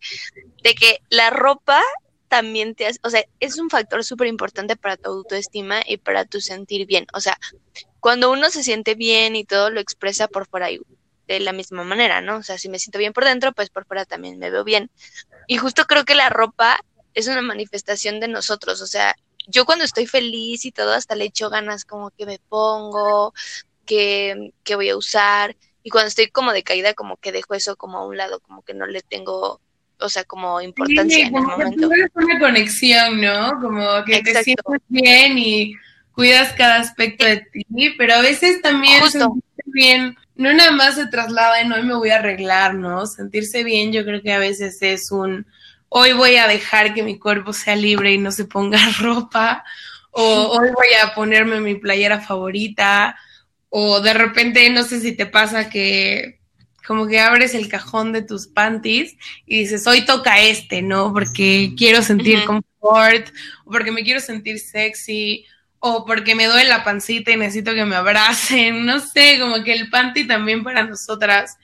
de 0.63 0.75
que 0.75 0.97
la 1.09 1.29
ropa 1.29 1.81
también 2.27 2.75
te 2.75 2.87
hace, 2.87 2.99
o 3.03 3.09
sea, 3.09 3.23
es 3.39 3.57
un 3.57 3.69
factor 3.69 4.03
súper 4.03 4.27
importante 4.27 4.75
para 4.75 4.97
tu 4.97 5.09
autoestima 5.11 5.79
y 5.87 5.95
para 5.95 6.25
tu 6.25 6.41
sentir 6.41 6.85
bien. 6.85 7.07
O 7.13 7.21
sea, 7.21 7.37
cuando 8.01 8.31
uno 8.31 8.49
se 8.49 8.63
siente 8.63 8.95
bien 8.95 9.37
y 9.37 9.45
todo 9.45 9.69
lo 9.69 9.79
expresa 9.79 10.27
por 10.27 10.45
fuera, 10.45 10.67
de 11.27 11.39
la 11.39 11.53
misma 11.53 11.83
manera, 11.83 12.21
¿no? 12.21 12.37
O 12.37 12.43
sea, 12.43 12.57
si 12.57 12.69
me 12.69 12.79
siento 12.79 12.99
bien 12.99 13.13
por 13.13 13.25
dentro, 13.25 13.51
pues 13.51 13.69
por 13.69 13.85
fuera 13.85 14.05
también 14.05 14.39
me 14.39 14.49
veo 14.49 14.63
bien. 14.63 14.89
Y 15.47 15.57
justo 15.57 15.85
creo 15.85 16.05
que 16.05 16.15
la 16.15 16.29
ropa 16.29 16.79
es 17.13 17.27
una 17.27 17.41
manifestación 17.41 18.19
de 18.19 18.27
nosotros, 18.27 18.81
o 18.81 18.87
sea, 18.87 19.15
yo 19.47 19.65
cuando 19.65 19.85
estoy 19.85 20.05
feliz 20.07 20.65
y 20.65 20.71
todo, 20.71 20.93
hasta 20.93 21.15
le 21.15 21.25
echo 21.25 21.49
ganas 21.49 21.85
como 21.85 22.11
que 22.11 22.25
me 22.25 22.39
pongo, 22.49 23.33
que, 23.85 24.51
que 24.63 24.75
voy 24.75 24.89
a 24.89 24.97
usar, 24.97 25.55
y 25.83 25.89
cuando 25.89 26.09
estoy 26.09 26.27
como 26.27 26.51
de 26.51 26.63
caída, 26.63 26.93
como 26.93 27.15
que 27.15 27.31
dejo 27.31 27.53
eso 27.53 27.77
como 27.77 27.97
a 27.97 28.05
un 28.05 28.17
lado, 28.17 28.41
como 28.41 28.61
que 28.61 28.73
no 28.73 28.85
le 28.85 29.01
tengo, 29.01 29.61
o 29.99 30.09
sea, 30.09 30.25
como 30.25 30.59
importancia 30.61 31.27
en 31.27 31.35
el 31.35 31.41
momento. 31.41 31.89
una 32.13 32.39
conexión, 32.39 33.21
¿no? 33.21 33.53
Como 33.61 34.03
que 34.05 34.21
te 34.21 34.43
sientes 34.43 34.81
bien 34.89 35.37
y 35.37 35.73
cuidas 36.11 36.51
cada 36.53 36.79
aspecto 36.79 37.23
de 37.23 37.37
ti, 37.37 37.91
pero 37.97 38.15
a 38.15 38.21
veces 38.21 38.61
también 38.61 38.99
Justo. 39.01 39.37
Bien, 39.73 40.17
no 40.35 40.53
nada 40.53 40.71
más 40.71 40.95
se 40.95 41.07
traslada 41.07 41.61
en 41.61 41.71
hoy 41.71 41.83
me 41.83 41.95
voy 41.95 42.09
a 42.09 42.17
arreglar, 42.17 42.73
¿no? 42.75 43.05
Sentirse 43.05 43.63
bien 43.63 43.91
yo 43.91 44.03
creo 44.03 44.21
que 44.21 44.33
a 44.33 44.39
veces 44.39 44.81
es 44.81 45.11
un 45.11 45.45
hoy 45.89 46.13
voy 46.13 46.35
a 46.35 46.47
dejar 46.47 46.93
que 46.93 47.03
mi 47.03 47.17
cuerpo 47.17 47.53
sea 47.53 47.75
libre 47.75 48.13
y 48.13 48.17
no 48.17 48.31
se 48.31 48.45
ponga 48.45 48.79
ropa, 48.99 49.63
o 50.11 50.23
hoy 50.23 50.69
voy 50.73 50.87
a 51.01 51.13
ponerme 51.13 51.59
mi 51.59 51.75
playera 51.75 52.19
favorita, 52.19 53.17
o 53.69 54.01
de 54.01 54.13
repente 54.13 54.69
no 54.69 54.83
sé 54.83 54.99
si 54.99 55.13
te 55.13 55.25
pasa 55.25 55.69
que 55.69 56.39
como 56.85 57.05
que 57.05 57.19
abres 57.19 57.53
el 57.53 57.67
cajón 57.67 58.13
de 58.13 58.21
tus 58.21 58.47
panties 58.47 59.17
y 59.45 59.59
dices, 59.59 59.85
hoy 59.87 60.05
toca 60.05 60.39
este, 60.39 60.81
¿no? 60.81 61.11
Porque 61.11 61.73
quiero 61.77 62.01
sentir 62.01 62.45
confort, 62.45 63.27
o 63.65 63.71
porque 63.71 63.91
me 63.91 64.03
quiero 64.03 64.21
sentir 64.21 64.59
sexy, 64.59 65.45
o 65.95 66.05
porque 66.05 66.35
me 66.35 66.45
duele 66.45 66.69
la 66.69 66.83
pancita 66.83 67.31
y 67.31 67.37
necesito 67.37 67.73
que 67.73 67.85
me 67.85 67.95
abracen, 67.95 68.85
no 68.85 68.99
sé, 68.99 69.37
como 69.39 69.63
que 69.63 69.73
el 69.73 69.89
panty 69.89 70.25
también 70.27 70.63
para 70.63 70.83
nosotras 70.83 71.57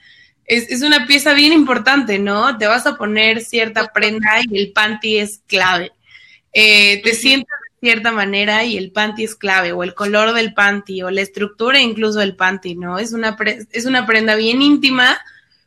es, 0.46 0.70
es 0.70 0.82
una 0.82 1.06
pieza 1.06 1.32
bien 1.32 1.52
importante, 1.52 2.18
¿no? 2.18 2.58
Te 2.58 2.66
vas 2.66 2.86
a 2.86 2.96
poner 2.96 3.40
cierta 3.40 3.92
prenda 3.92 4.40
y 4.48 4.58
el 4.58 4.72
panty 4.72 5.18
es 5.18 5.40
clave. 5.46 5.92
Eh, 6.52 7.00
te 7.02 7.14
sientes 7.14 7.48
de 7.48 7.88
cierta 7.88 8.12
manera 8.12 8.64
y 8.64 8.76
el 8.76 8.92
panty 8.92 9.24
es 9.24 9.34
clave, 9.34 9.72
o 9.72 9.82
el 9.82 9.94
color 9.94 10.32
del 10.34 10.54
panty, 10.54 11.02
o 11.02 11.10
la 11.10 11.20
estructura 11.22 11.80
incluso 11.80 12.20
del 12.20 12.36
panty, 12.36 12.76
¿no? 12.76 12.98
Es 12.98 13.12
una, 13.12 13.36
pre- 13.36 13.66
es 13.72 13.86
una 13.86 14.06
prenda 14.06 14.36
bien 14.36 14.62
íntima, 14.62 15.18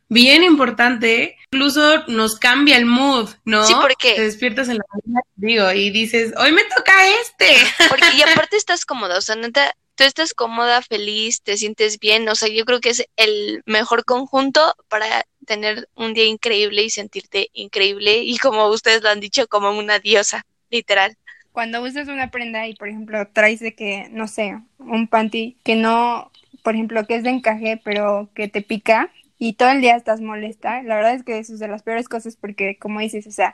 bien 0.09 0.43
importante, 0.43 1.37
incluso 1.51 2.05
nos 2.07 2.37
cambia 2.39 2.77
el 2.77 2.85
mood, 2.85 3.29
¿no? 3.45 3.65
Sí, 3.65 3.73
porque- 3.81 4.13
Te 4.15 4.21
despiertas 4.23 4.69
en 4.69 4.77
la 4.77 4.83
mañana, 4.93 5.21
digo, 5.35 5.71
y 5.71 5.89
dices, 5.89 6.33
hoy 6.37 6.51
me 6.51 6.63
toca 6.63 6.93
este. 7.21 7.47
Porque 7.89 8.05
y 8.17 8.21
aparte 8.21 8.57
estás 8.57 8.85
cómoda, 8.85 9.17
o 9.17 9.21
sea, 9.21 9.35
neta, 9.35 9.75
tú 9.95 10.03
estás 10.03 10.33
cómoda, 10.33 10.81
feliz, 10.81 11.41
te 11.41 11.57
sientes 11.57 11.99
bien, 11.99 12.27
o 12.29 12.35
sea, 12.35 12.49
yo 12.49 12.65
creo 12.65 12.79
que 12.79 12.89
es 12.89 13.05
el 13.15 13.61
mejor 13.65 14.05
conjunto 14.05 14.75
para 14.87 15.25
tener 15.45 15.87
un 15.95 16.13
día 16.13 16.25
increíble 16.25 16.83
y 16.83 16.89
sentirte 16.89 17.49
increíble 17.53 18.19
y 18.19 18.37
como 18.37 18.67
ustedes 18.67 19.01
lo 19.01 19.09
han 19.09 19.19
dicho, 19.19 19.47
como 19.47 19.71
una 19.71 19.99
diosa, 19.99 20.45
literal. 20.69 21.15
Cuando 21.51 21.81
usas 21.81 22.07
una 22.07 22.29
prenda 22.29 22.67
y, 22.67 22.75
por 22.75 22.87
ejemplo, 22.87 23.27
traes 23.33 23.59
de 23.59 23.73
que, 23.73 24.07
no 24.11 24.27
sé, 24.27 24.59
un 24.77 25.07
panty 25.07 25.57
que 25.63 25.75
no, 25.75 26.31
por 26.63 26.75
ejemplo, 26.75 27.07
que 27.07 27.15
es 27.15 27.23
de 27.23 27.31
encaje, 27.31 27.81
pero 27.83 28.29
que 28.35 28.47
te 28.47 28.61
pica 28.61 29.11
y 29.39 29.53
todo 29.53 29.69
el 29.69 29.81
día 29.81 29.95
estás 29.95 30.21
molesta, 30.21 30.81
la 30.83 30.95
verdad 30.95 31.13
es 31.13 31.23
que 31.23 31.37
eso 31.37 31.53
es 31.53 31.59
de 31.59 31.67
las 31.67 31.83
peores 31.83 32.09
cosas 32.09 32.35
porque, 32.35 32.77
como 32.77 32.99
dices, 32.99 33.27
o 33.27 33.31
sea, 33.31 33.53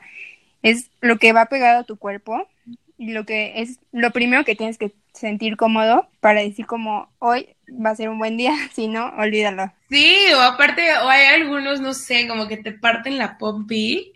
es 0.62 0.90
lo 1.00 1.18
que 1.18 1.32
va 1.32 1.46
pegado 1.46 1.80
a 1.80 1.84
tu 1.84 1.98
cuerpo 1.98 2.48
y 2.96 3.12
lo 3.12 3.26
que 3.26 3.60
es 3.60 3.80
lo 3.92 4.10
primero 4.12 4.44
que 4.44 4.56
tienes 4.56 4.78
que 4.78 4.92
sentir 5.12 5.56
cómodo 5.56 6.08
para 6.20 6.40
decir 6.40 6.66
como 6.66 7.08
hoy 7.18 7.48
va 7.68 7.90
a 7.90 7.96
ser 7.96 8.08
un 8.08 8.18
buen 8.18 8.36
día, 8.36 8.54
si 8.72 8.88
no, 8.88 9.08
olvídalo. 9.16 9.72
Sí, 9.90 10.16
o 10.34 10.40
aparte, 10.40 10.82
o 10.98 11.08
hay 11.08 11.26
algunos, 11.40 11.80
no 11.80 11.94
sé, 11.94 12.26
como 12.26 12.48
que 12.48 12.56
te 12.56 12.72
parten 12.72 13.18
la 13.18 13.38
pompi 13.38 14.12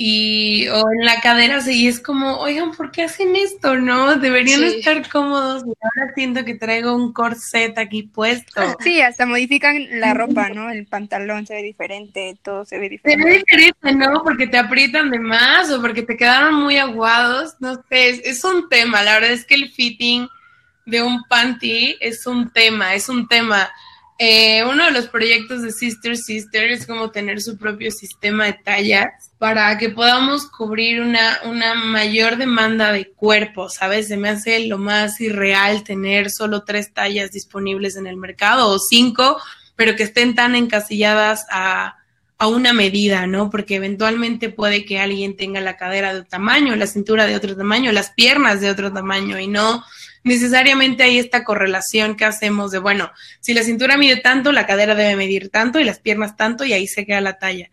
y 0.00 0.68
o 0.68 0.84
en 0.92 1.04
la 1.04 1.20
cadera 1.20 1.58
y 1.66 1.88
es 1.88 1.98
como, 1.98 2.38
oigan, 2.38 2.70
¿por 2.72 2.92
qué 2.92 3.02
hacen 3.02 3.34
esto? 3.34 3.74
No, 3.76 4.14
deberían 4.14 4.60
Sí. 4.60 4.78
estar 4.78 5.08
cómodos. 5.10 5.64
Y 5.66 5.70
ahora 5.82 6.12
siento 6.14 6.44
que 6.44 6.54
traigo 6.54 6.94
un 6.94 7.12
corset 7.12 7.76
aquí 7.78 8.04
puesto. 8.04 8.52
Sí, 8.80 9.00
hasta 9.00 9.26
modifican 9.26 10.00
la 10.00 10.14
ropa, 10.14 10.50
¿no? 10.50 10.70
El 10.70 10.86
pantalón 10.86 11.46
se 11.46 11.54
ve 11.54 11.62
diferente, 11.64 12.38
todo 12.42 12.64
se 12.64 12.78
ve 12.78 12.84
Se 12.86 12.90
diferente. 12.90 13.24
ve 13.24 13.38
diferente, 13.38 13.94
¿no? 14.06 14.22
Porque 14.22 14.46
te 14.46 14.56
aprietan 14.56 15.10
de 15.10 15.18
más 15.18 15.68
o 15.70 15.80
porque 15.80 16.02
te 16.02 16.16
quedaron 16.16 16.54
muy 16.54 16.76
aguados. 16.78 17.54
No 17.58 17.74
sé, 17.88 18.10
es, 18.10 18.20
es 18.24 18.44
un 18.44 18.68
tema. 18.68 19.02
La 19.02 19.14
verdad 19.14 19.32
es 19.32 19.44
que 19.44 19.56
el 19.56 19.70
fitting 19.70 20.28
de 20.86 21.02
un 21.02 21.24
panty 21.24 21.96
es 22.00 22.24
un 22.26 22.50
tema, 22.52 22.94
es 22.94 23.08
un 23.08 23.26
tema. 23.26 23.68
Eh, 24.20 24.64
uno 24.64 24.84
de 24.84 24.90
los 24.92 25.08
proyectos 25.08 25.62
de 25.62 25.72
Sister 25.72 26.16
Sister 26.16 26.70
es 26.70 26.86
como 26.86 27.10
tener 27.10 27.40
su 27.40 27.58
propio 27.58 27.90
sistema 27.90 28.46
de 28.46 28.52
tallas 28.54 29.27
para 29.38 29.78
que 29.78 29.88
podamos 29.88 30.46
cubrir 30.46 31.00
una, 31.00 31.38
una 31.44 31.74
mayor 31.74 32.36
demanda 32.36 32.92
de 32.92 33.08
cuerpo, 33.10 33.68
¿sabes? 33.68 34.08
Se 34.08 34.16
me 34.16 34.28
hace 34.28 34.66
lo 34.66 34.78
más 34.78 35.20
irreal 35.20 35.84
tener 35.84 36.30
solo 36.30 36.64
tres 36.64 36.92
tallas 36.92 37.30
disponibles 37.30 37.96
en 37.96 38.08
el 38.08 38.16
mercado 38.16 38.68
o 38.68 38.78
cinco, 38.78 39.38
pero 39.76 39.94
que 39.94 40.02
estén 40.02 40.34
tan 40.34 40.56
encasilladas 40.56 41.46
a, 41.50 41.98
a 42.36 42.46
una 42.48 42.72
medida, 42.72 43.28
¿no? 43.28 43.48
Porque 43.48 43.76
eventualmente 43.76 44.48
puede 44.48 44.84
que 44.84 44.98
alguien 44.98 45.36
tenga 45.36 45.60
la 45.60 45.76
cadera 45.76 46.12
de 46.12 46.20
un 46.20 46.26
tamaño, 46.26 46.74
la 46.74 46.88
cintura 46.88 47.26
de 47.26 47.36
otro 47.36 47.56
tamaño, 47.56 47.92
las 47.92 48.10
piernas 48.10 48.60
de 48.60 48.70
otro 48.70 48.92
tamaño 48.92 49.38
y 49.38 49.46
no 49.46 49.84
necesariamente 50.24 51.02
hay 51.02 51.18
esta 51.18 51.44
correlación 51.44 52.16
que 52.16 52.24
hacemos 52.24 52.70
de, 52.70 52.78
bueno, 52.78 53.10
si 53.40 53.54
la 53.54 53.62
cintura 53.62 53.96
mide 53.96 54.16
tanto, 54.16 54.52
la 54.52 54.66
cadera 54.66 54.94
debe 54.94 55.16
medir 55.16 55.48
tanto 55.48 55.80
y 55.80 55.84
las 55.84 56.00
piernas 56.00 56.36
tanto 56.36 56.64
y 56.64 56.72
ahí 56.72 56.86
se 56.86 57.06
queda 57.06 57.20
la 57.20 57.38
talla. 57.38 57.70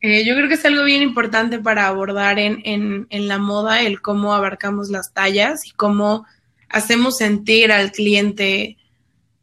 Eh, 0.00 0.24
yo 0.24 0.34
creo 0.34 0.48
que 0.48 0.54
es 0.54 0.64
algo 0.64 0.84
bien 0.84 1.02
importante 1.02 1.58
para 1.58 1.86
abordar 1.86 2.38
en, 2.38 2.60
en, 2.64 3.06
en 3.10 3.28
la 3.28 3.38
moda 3.38 3.82
el 3.82 4.00
cómo 4.00 4.34
abarcamos 4.34 4.90
las 4.90 5.12
tallas 5.12 5.66
y 5.66 5.72
cómo 5.72 6.24
hacemos 6.68 7.16
sentir 7.16 7.72
al 7.72 7.90
cliente 7.90 8.76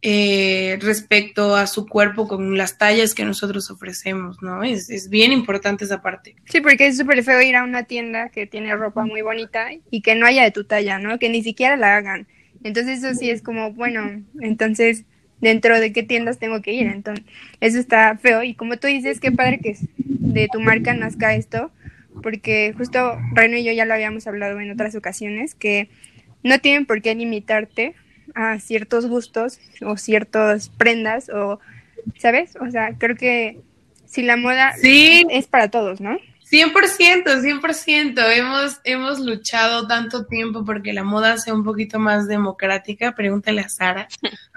eh, 0.07 0.77
respecto 0.81 1.55
a 1.55 1.65
su 1.65 1.87
cuerpo 1.87 2.27
con 2.27 2.57
las 2.57 2.77
tallas 2.77 3.15
que 3.15 3.25
nosotros 3.25 3.71
ofrecemos, 3.71 4.39
¿no? 4.39 4.63
Es, 4.63 4.89
es 4.91 5.09
bien 5.09 5.31
importante 5.31 5.83
esa 5.83 6.03
parte. 6.03 6.35
Sí, 6.45 6.61
porque 6.61 6.85
es 6.85 6.97
súper 6.97 7.23
feo 7.23 7.41
ir 7.41 7.55
a 7.55 7.63
una 7.63 7.85
tienda 7.85 8.29
que 8.29 8.45
tiene 8.45 8.75
ropa 8.75 9.03
muy 9.03 9.23
bonita 9.23 9.69
y 9.89 10.01
que 10.01 10.13
no 10.13 10.27
haya 10.27 10.43
de 10.43 10.51
tu 10.51 10.63
talla, 10.63 10.99
¿no? 10.99 11.17
Que 11.17 11.29
ni 11.29 11.41
siquiera 11.41 11.75
la 11.75 11.97
hagan. 11.97 12.27
Entonces 12.63 13.03
eso 13.03 13.15
sí 13.17 13.31
es 13.31 13.41
como, 13.41 13.73
bueno, 13.73 14.23
entonces, 14.41 15.05
¿dentro 15.41 15.79
de 15.79 15.91
qué 15.93 16.03
tiendas 16.03 16.39
tengo 16.39 16.61
que 16.61 16.73
ir? 16.73 16.87
Entonces, 16.87 17.25
eso 17.61 17.79
está 17.79 18.17
feo. 18.17 18.43
Y 18.43 18.53
como 18.53 18.77
tú 18.77 18.87
dices, 18.87 19.19
qué 19.19 19.31
padre 19.31 19.59
que 19.59 19.75
de 19.97 20.47
tu 20.51 20.59
marca 20.59 20.93
nazca 20.93 21.35
esto, 21.35 21.71
porque 22.21 22.73
justo 22.77 23.17
Reno 23.33 23.57
y 23.57 23.63
yo 23.63 23.71
ya 23.71 23.85
lo 23.85 23.93
habíamos 23.93 24.27
hablado 24.27 24.59
en 24.59 24.71
otras 24.71 24.95
ocasiones, 24.95 25.55
que 25.55 25.89
no 26.43 26.59
tienen 26.59 26.85
por 26.85 27.01
qué 27.01 27.15
limitarte 27.15 27.95
a 28.33 28.59
ciertos 28.59 29.07
gustos 29.07 29.59
o 29.81 29.97
ciertas 29.97 30.69
prendas 30.69 31.29
o, 31.29 31.59
¿sabes? 32.17 32.55
O 32.59 32.69
sea, 32.71 32.93
creo 32.97 33.15
que 33.15 33.59
si 34.05 34.21
la 34.21 34.37
moda 34.37 34.73
sí. 34.77 35.25
es 35.29 35.47
para 35.47 35.69
todos, 35.69 36.01
¿no? 36.01 36.17
100%, 36.49 37.23
100%. 37.41 38.23
Hemos, 38.35 38.79
hemos 38.83 39.19
luchado 39.19 39.87
tanto 39.87 40.25
tiempo 40.25 40.63
porque 40.63 40.93
la 40.93 41.03
moda 41.03 41.37
sea 41.37 41.53
un 41.53 41.63
poquito 41.63 41.97
más 41.99 42.27
democrática. 42.27 43.15
Pregúntale 43.15 43.61
a 43.61 43.69
Sara. 43.69 44.07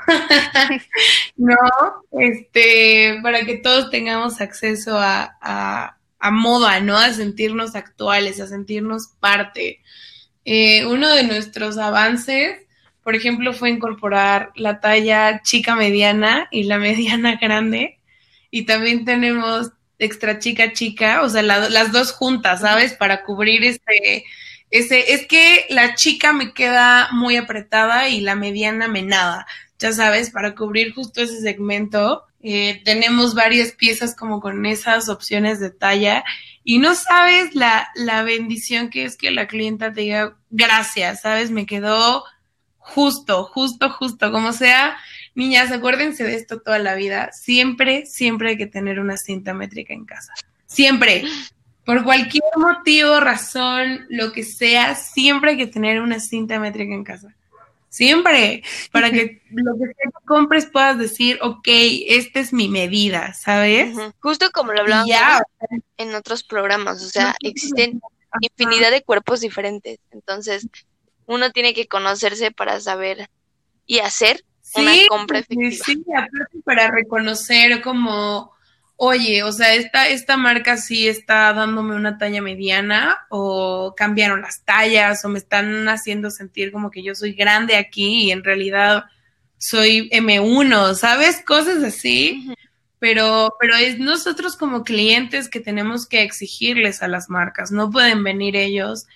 no, 1.36 1.56
este, 2.12 3.18
para 3.22 3.44
que 3.44 3.56
todos 3.56 3.90
tengamos 3.90 4.40
acceso 4.40 4.98
a, 4.98 5.36
a, 5.40 5.96
a, 6.18 6.30
moda, 6.30 6.80
¿no? 6.80 6.98
A 6.98 7.10
sentirnos 7.12 7.74
actuales, 7.74 8.38
a 8.40 8.46
sentirnos 8.46 9.08
parte. 9.18 9.80
Eh, 10.44 10.84
uno 10.84 11.08
de 11.08 11.22
nuestros 11.22 11.78
avances, 11.78 12.66
por 13.02 13.14
ejemplo, 13.14 13.54
fue 13.54 13.70
incorporar 13.70 14.52
la 14.56 14.80
talla 14.80 15.40
chica 15.42 15.74
mediana 15.74 16.48
y 16.50 16.64
la 16.64 16.78
mediana 16.78 17.36
grande. 17.36 17.98
Y 18.50 18.66
también 18.66 19.06
tenemos 19.06 19.72
extra 19.98 20.38
chica 20.38 20.72
chica, 20.72 21.22
o 21.22 21.28
sea, 21.28 21.42
la, 21.42 21.68
las 21.68 21.92
dos 21.92 22.12
juntas, 22.12 22.60
¿sabes? 22.60 22.94
Para 22.94 23.24
cubrir 23.24 23.64
ese, 23.64 24.24
ese, 24.70 25.12
es 25.12 25.26
que 25.26 25.66
la 25.70 25.94
chica 25.94 26.32
me 26.32 26.52
queda 26.52 27.08
muy 27.12 27.36
apretada 27.36 28.08
y 28.08 28.20
la 28.20 28.34
mediana 28.34 28.88
me 28.88 29.02
nada, 29.02 29.46
ya 29.78 29.92
sabes, 29.92 30.30
para 30.30 30.54
cubrir 30.54 30.94
justo 30.94 31.22
ese 31.22 31.40
segmento. 31.40 32.24
Eh, 32.40 32.80
tenemos 32.84 33.34
varias 33.34 33.72
piezas 33.72 34.14
como 34.14 34.40
con 34.40 34.64
esas 34.64 35.08
opciones 35.08 35.58
de 35.58 35.70
talla 35.70 36.24
y 36.62 36.78
no 36.78 36.94
sabes 36.94 37.54
la, 37.54 37.88
la 37.96 38.22
bendición 38.22 38.90
que 38.90 39.04
es 39.04 39.16
que 39.16 39.30
la 39.32 39.48
clienta 39.48 39.92
te 39.92 40.02
diga 40.02 40.36
gracias, 40.50 41.22
¿sabes? 41.22 41.50
Me 41.50 41.66
quedó 41.66 42.24
justo, 42.76 43.44
justo, 43.44 43.90
justo, 43.90 44.32
como 44.32 44.52
sea, 44.52 44.96
Niñas, 45.38 45.70
acuérdense 45.70 46.24
de 46.24 46.34
esto 46.34 46.60
toda 46.60 46.80
la 46.80 46.96
vida. 46.96 47.30
Siempre, 47.30 48.06
siempre 48.06 48.50
hay 48.50 48.58
que 48.58 48.66
tener 48.66 48.98
una 48.98 49.16
cinta 49.16 49.54
métrica 49.54 49.94
en 49.94 50.04
casa. 50.04 50.32
Siempre. 50.66 51.22
Por 51.84 52.02
cualquier 52.02 52.42
motivo, 52.56 53.20
razón, 53.20 54.04
lo 54.08 54.32
que 54.32 54.42
sea, 54.42 54.96
siempre 54.96 55.52
hay 55.52 55.56
que 55.56 55.68
tener 55.68 56.00
una 56.00 56.18
cinta 56.18 56.58
métrica 56.58 56.92
en 56.92 57.04
casa. 57.04 57.36
Siempre. 57.88 58.64
Para 58.90 59.12
que 59.12 59.40
lo 59.50 59.74
que 59.74 59.84
sea 59.84 60.10
que 60.10 60.26
compres 60.26 60.66
puedas 60.66 60.98
decir, 60.98 61.38
ok, 61.40 61.68
esta 62.08 62.40
es 62.40 62.52
mi 62.52 62.68
medida, 62.68 63.32
¿sabes? 63.32 63.94
Uh 63.94 64.00
-huh. 64.00 64.14
Justo 64.18 64.50
como 64.50 64.72
lo 64.72 64.80
hablábamos 64.80 65.12
en 65.98 66.16
otros 66.16 66.42
programas. 66.42 67.00
O 67.04 67.08
sea, 67.08 67.36
existen 67.44 68.00
infinidad 68.40 68.90
de 68.90 69.04
cuerpos 69.04 69.40
diferentes. 69.40 70.00
Entonces, 70.10 70.66
uno 71.26 71.52
tiene 71.52 71.74
que 71.74 71.86
conocerse 71.86 72.50
para 72.50 72.80
saber 72.80 73.30
y 73.86 74.00
hacer 74.00 74.44
Sí, 74.74 74.82
una 74.82 74.92
compra 75.08 75.38
efectiva. 75.38 75.84
Sí, 75.84 76.04
aparte 76.14 76.58
para 76.64 76.90
reconocer 76.90 77.80
como, 77.80 78.52
oye, 78.96 79.42
o 79.42 79.50
sea, 79.50 79.74
esta, 79.74 80.08
esta 80.08 80.36
marca 80.36 80.76
sí 80.76 81.08
está 81.08 81.52
dándome 81.54 81.96
una 81.96 82.18
talla 82.18 82.42
mediana 82.42 83.18
o 83.30 83.94
cambiaron 83.96 84.42
las 84.42 84.64
tallas 84.64 85.24
o 85.24 85.30
me 85.30 85.38
están 85.38 85.88
haciendo 85.88 86.30
sentir 86.30 86.70
como 86.70 86.90
que 86.90 87.02
yo 87.02 87.14
soy 87.14 87.32
grande 87.32 87.76
aquí 87.76 88.24
y 88.24 88.30
en 88.30 88.44
realidad 88.44 89.04
soy 89.56 90.10
M1, 90.10 90.94
¿sabes? 90.94 91.42
Cosas 91.44 91.82
así. 91.82 92.52
Pero, 93.00 93.54
pero 93.60 93.76
es 93.76 94.00
nosotros 94.00 94.56
como 94.56 94.82
clientes 94.82 95.48
que 95.48 95.60
tenemos 95.60 96.06
que 96.06 96.22
exigirles 96.22 97.00
a 97.02 97.08
las 97.08 97.30
marcas. 97.30 97.70
No 97.70 97.90
pueden 97.90 98.24
venir 98.24 98.56
ellos 98.56 99.06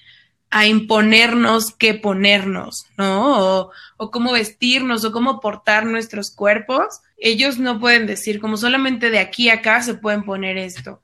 a 0.54 0.66
imponernos 0.66 1.74
qué 1.74 1.94
ponernos, 1.94 2.84
¿no? 2.98 3.70
O, 3.96 4.10
cómo 4.10 4.32
vestirnos 4.32 5.02
o 5.02 5.10
cómo 5.10 5.40
portar 5.40 5.86
nuestros 5.86 6.30
cuerpos. 6.30 7.00
Ellos 7.16 7.58
no 7.58 7.80
pueden 7.80 8.06
decir 8.06 8.38
como 8.38 8.58
solamente 8.58 9.08
de 9.08 9.18
aquí 9.18 9.48
a 9.48 9.54
acá 9.54 9.80
se 9.80 9.94
pueden 9.94 10.24
poner 10.24 10.58
esto. 10.58 11.00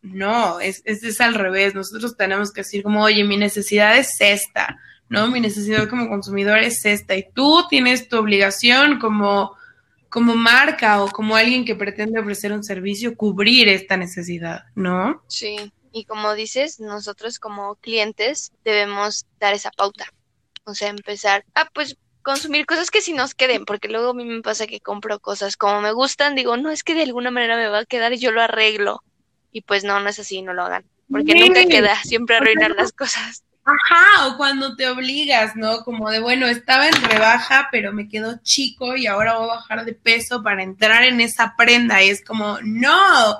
No, 0.00 0.58
es, 0.60 0.80
es, 0.86 1.02
es 1.02 1.20
al 1.20 1.34
revés. 1.34 1.74
Nosotros 1.74 2.16
tenemos 2.16 2.50
que 2.50 2.62
decir 2.62 2.82
como, 2.82 3.02
oye, 3.02 3.24
mi 3.24 3.36
necesidad 3.36 3.98
es 3.98 4.16
esta, 4.20 4.78
¿no? 5.10 5.28
Mi 5.28 5.42
necesidad 5.42 5.86
como 5.86 6.08
consumidor 6.08 6.58
es 6.60 6.86
esta. 6.86 7.14
Y 7.14 7.26
tú 7.34 7.66
tienes 7.68 8.08
tu 8.08 8.16
obligación 8.16 8.98
como, 8.98 9.54
como 10.08 10.34
marca 10.34 11.02
o 11.02 11.10
como 11.10 11.36
alguien 11.36 11.66
que 11.66 11.74
pretende 11.74 12.20
ofrecer 12.20 12.54
un 12.54 12.64
servicio, 12.64 13.16
cubrir 13.16 13.68
esta 13.68 13.98
necesidad, 13.98 14.64
¿no? 14.74 15.22
Sí. 15.26 15.70
Y 15.92 16.04
como 16.04 16.34
dices, 16.34 16.80
nosotros 16.80 17.38
como 17.38 17.76
clientes 17.76 18.52
debemos 18.64 19.26
dar 19.38 19.54
esa 19.54 19.70
pauta. 19.70 20.06
O 20.64 20.74
sea, 20.74 20.88
empezar 20.88 21.44
a 21.54 21.64
pues 21.66 21.96
consumir 22.22 22.66
cosas 22.66 22.90
que 22.90 23.00
sí 23.00 23.14
nos 23.14 23.34
queden, 23.34 23.64
porque 23.64 23.88
luego 23.88 24.10
a 24.10 24.14
mí 24.14 24.24
me 24.24 24.42
pasa 24.42 24.66
que 24.66 24.80
compro 24.80 25.18
cosas 25.18 25.56
como 25.56 25.80
me 25.80 25.92
gustan, 25.92 26.34
digo, 26.34 26.56
no, 26.56 26.70
es 26.70 26.82
que 26.82 26.94
de 26.94 27.04
alguna 27.04 27.30
manera 27.30 27.56
me 27.56 27.68
va 27.68 27.78
a 27.78 27.86
quedar 27.86 28.12
y 28.12 28.18
yo 28.18 28.32
lo 28.32 28.42
arreglo. 28.42 29.02
Y 29.50 29.62
pues 29.62 29.82
no, 29.82 29.98
no 29.98 30.08
es 30.10 30.18
así, 30.18 30.42
no 30.42 30.52
lo 30.52 30.64
hagan. 30.64 30.84
Porque 31.10 31.32
sí. 31.32 31.40
nunca 31.40 31.64
queda, 31.64 31.96
siempre 32.02 32.36
arruinar 32.36 32.72
las 32.72 32.92
cosas. 32.92 33.44
Ajá, 33.64 34.28
o 34.28 34.36
cuando 34.38 34.76
te 34.76 34.88
obligas, 34.88 35.54
¿no? 35.54 35.84
Como 35.84 36.10
de, 36.10 36.20
bueno, 36.20 36.46
estaba 36.46 36.88
en 36.88 37.02
rebaja, 37.02 37.68
pero 37.70 37.92
me 37.92 38.08
quedó 38.08 38.38
chico 38.42 38.96
y 38.96 39.06
ahora 39.06 39.38
voy 39.38 39.44
a 39.44 39.54
bajar 39.54 39.84
de 39.84 39.92
peso 39.92 40.42
para 40.42 40.62
entrar 40.62 41.04
en 41.04 41.20
esa 41.20 41.54
prenda. 41.56 42.02
Y 42.02 42.08
es 42.08 42.24
como, 42.24 42.58
no, 42.62 43.38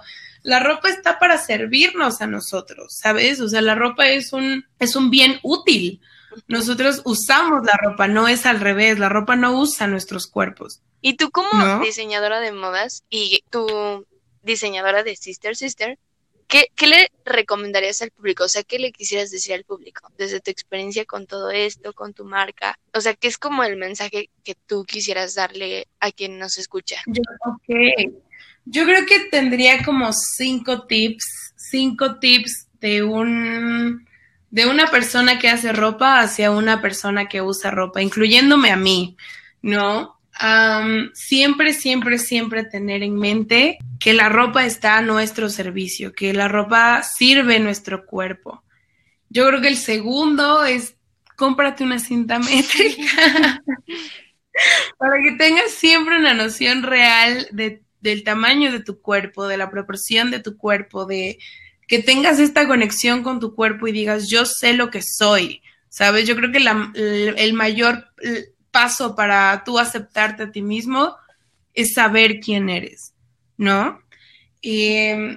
la 0.49 0.61
ropa 0.61 0.89
está 0.89 1.19
para 1.19 1.37
servirnos 1.37 2.23
a 2.23 2.27
nosotros, 2.27 2.97
¿sabes? 2.97 3.39
O 3.43 3.49
sea, 3.51 3.61
la 3.61 3.75
ropa 3.75 4.09
es 4.09 4.33
un, 4.33 4.65
es 4.79 4.97
un 4.97 5.11
bien 5.11 5.39
útil. 5.43 6.01
Nosotros 6.47 7.03
usamos 7.05 7.67
la 7.67 7.79
ropa, 7.83 8.09
no 8.09 8.29
es 8.29 8.47
al 8.47 8.59
revés, 8.59 8.99
la 8.99 9.11
ropa 9.11 9.37
no 9.37 9.59
usa 9.61 9.87
nuestros 9.87 10.27
cuerpos. 10.27 10.81
Y 11.03 11.17
tú 11.17 11.31
como 11.31 11.53
¿no? 11.53 11.81
diseñadora 11.81 12.41
de 12.41 12.53
modas 12.53 13.05
y 13.11 13.45
tú 13.51 14.07
diseñadora 14.43 15.03
de 15.03 15.17
Sister 15.17 15.55
Sister, 15.55 15.99
¿qué, 16.47 16.69
¿qué, 16.75 16.87
le 16.87 17.13
recomendarías 17.27 18.01
al 18.01 18.11
público? 18.11 18.45
O 18.45 18.49
sea, 18.49 18.63
¿qué 18.63 18.79
le 18.79 18.91
quisieras 18.91 19.31
decir 19.31 19.53
al 19.53 19.65
público 19.65 20.09
desde 20.17 20.41
tu 20.41 20.51
experiencia 20.51 21.05
con 21.05 21.27
todo 21.27 21.51
esto, 21.51 21.93
con 21.93 22.15
tu 22.15 22.25
marca? 22.25 22.79
O 22.95 23.03
sea, 23.03 23.13
¿qué 23.13 23.29
es 23.29 23.37
como 23.37 23.65
el 23.65 23.77
mensaje 23.77 24.31
que 24.45 24.55
tú 24.55 24.85
quisieras 24.85 25.35
darle 25.35 25.89
a 26.01 26.11
quien 26.11 26.39
nos 26.39 26.57
escucha? 26.57 26.97
Yo, 27.07 27.23
ok, 27.45 28.15
yo 28.71 28.85
creo 28.85 29.07
que 29.07 29.21
tendría 29.31 29.83
como 29.83 30.13
cinco 30.13 30.87
tips, 30.87 31.55
cinco 31.57 32.19
tips 32.19 32.69
de 32.81 33.03
un 33.03 34.07
de 34.51 34.67
una 34.67 34.87
persona 34.87 35.39
que 35.39 35.49
hace 35.49 35.73
ropa 35.73 36.21
hacia 36.21 36.51
una 36.51 36.81
persona 36.81 37.29
que 37.29 37.43
usa 37.43 37.71
ropa, 37.71 38.01
incluyéndome 38.01 38.71
a 38.71 38.77
mí, 38.77 39.17
¿no? 39.61 40.19
Um, 40.41 41.11
siempre, 41.13 41.75
siempre, 41.75 42.19
siempre 42.19 42.65
tener 42.65 43.03
en 43.03 43.17
mente 43.17 43.79
que 44.01 44.15
la 44.15 44.31
ropa 44.31 44.65
está 44.65 44.97
a 44.97 45.03
nuestro 45.03 45.51
servicio, 45.51 46.15
que 46.15 46.33
la 46.33 46.49
ropa 46.49 47.03
sirve 47.03 47.59
nuestro 47.59 48.07
cuerpo. 48.07 48.63
Yo 49.29 49.47
creo 49.49 49.61
que 49.61 49.69
el 49.69 49.77
segundo 49.77 50.65
es 50.65 50.95
cómprate 51.37 51.85
una 51.85 51.99
cinta 51.99 52.39
métrica 52.39 53.63
para 54.99 55.23
que 55.23 55.33
tengas 55.33 55.73
siempre 55.73 56.19
una 56.19 56.33
noción 56.33 56.83
real 56.83 57.49
de 57.53 57.83
del 58.09 58.25
tamaño 58.25 58.73
de 58.73 58.81
tu 58.81 59.01
cuerpo, 59.01 59.47
de 59.47 59.57
la 59.57 59.71
proporción 59.71 60.31
de 60.31 60.41
tu 60.41 60.57
cuerpo, 60.57 61.07
de 61.07 61.39
que 61.87 62.03
tengas 62.03 62.39
esta 62.39 62.67
conexión 62.67 63.23
con 63.23 63.41
tu 63.41 63.55
cuerpo 63.55 63.87
y 63.87 63.93
digas, 63.93 64.29
yo 64.29 64.45
sé 64.45 64.75
lo 64.75 64.91
que 64.91 65.03
soy, 65.03 65.63
¿sabes? 65.89 66.27
Yo 66.27 66.37
creo 66.37 66.53
que 66.53 66.59
el 67.37 67.53
mayor 67.55 68.07
paso 68.71 69.15
para 69.15 69.63
tú 69.65 69.79
aceptarte 69.79 70.43
a 70.45 70.53
ti 70.53 70.63
mismo 70.63 71.17
es 71.75 71.95
saber 71.95 72.41
quién 72.41 72.69
eres, 72.69 73.15
¿no? 73.57 74.03
Y 74.61 74.89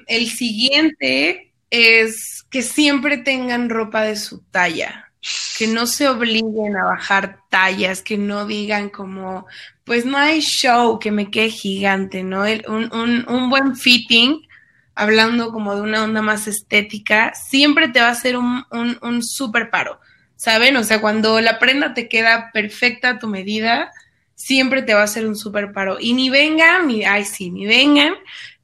el 0.07 0.29
siguiente 0.29 1.53
es 1.69 2.43
que 2.49 2.61
siempre 2.61 3.17
tengan 3.17 3.69
ropa 3.69 4.03
de 4.03 4.15
su 4.17 4.41
talla, 4.51 5.13
que 5.57 5.67
no 5.67 5.85
se 5.87 6.09
obliguen 6.09 6.75
a 6.75 6.83
bajar 6.83 7.39
tallas, 7.49 8.01
que 8.01 8.17
no 8.17 8.45
digan 8.45 8.89
como, 8.89 9.45
pues 9.91 10.05
no 10.05 10.17
hay 10.17 10.39
show 10.39 10.99
que 10.99 11.11
me 11.11 11.29
quede 11.29 11.49
gigante, 11.49 12.23
¿no? 12.23 12.45
El, 12.45 12.63
un, 12.69 12.89
un, 12.93 13.25
un, 13.27 13.49
buen 13.49 13.75
fitting, 13.75 14.47
hablando 14.95 15.51
como 15.51 15.75
de 15.75 15.81
una 15.81 16.05
onda 16.05 16.21
más 16.21 16.47
estética, 16.47 17.33
siempre 17.33 17.89
te 17.89 17.99
va 17.99 18.07
a 18.07 18.11
hacer 18.11 18.37
un, 18.37 18.63
un, 18.71 18.97
un 19.01 19.21
super 19.21 19.69
paro, 19.69 19.99
¿saben? 20.37 20.77
O 20.77 20.85
sea, 20.85 21.01
cuando 21.01 21.41
la 21.41 21.59
prenda 21.59 21.93
te 21.93 22.07
queda 22.07 22.51
perfecta 22.53 23.09
a 23.09 23.19
tu 23.19 23.27
medida, 23.27 23.91
siempre 24.33 24.81
te 24.81 24.93
va 24.93 25.01
a 25.01 25.03
hacer 25.03 25.27
un 25.27 25.35
super 25.35 25.73
paro. 25.73 25.97
Y 25.99 26.13
ni 26.13 26.29
vengan, 26.29 26.87
ni, 26.87 27.03
ay 27.03 27.25
sí, 27.25 27.51
ni 27.51 27.65
vengan 27.65 28.13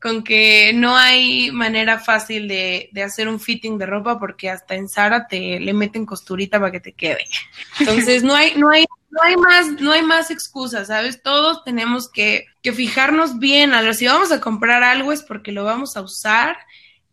con 0.01 0.23
que 0.23 0.73
no 0.73 0.95
hay 0.95 1.51
manera 1.51 1.99
fácil 1.99 2.47
de, 2.47 2.89
de, 2.91 3.03
hacer 3.03 3.27
un 3.27 3.39
fitting 3.39 3.77
de 3.77 3.87
ropa 3.87 4.19
porque 4.19 4.49
hasta 4.49 4.75
en 4.75 4.87
Sara 4.87 5.27
te 5.27 5.59
le 5.59 5.73
meten 5.73 6.05
costurita 6.05 6.59
para 6.59 6.71
que 6.71 6.79
te 6.79 6.93
quede. 6.93 7.25
Entonces 7.79 8.23
no 8.23 8.35
hay, 8.35 8.55
no 8.55 8.69
hay, 8.69 8.85
no 9.09 9.21
hay 9.23 9.35
más, 9.37 9.67
no 9.81 9.91
hay 9.91 10.03
más 10.03 10.29
excusas, 10.29 10.87
¿sabes? 10.87 11.23
Todos 11.23 11.63
tenemos 11.63 12.11
que, 12.11 12.45
que 12.61 12.73
fijarnos 12.73 13.39
bien. 13.39 13.73
A 13.73 13.81
ver, 13.81 13.95
si 13.95 14.05
vamos 14.05 14.31
a 14.31 14.39
comprar 14.39 14.83
algo 14.83 15.11
es 15.11 15.23
porque 15.23 15.51
lo 15.51 15.63
vamos 15.63 15.97
a 15.97 16.01
usar 16.01 16.57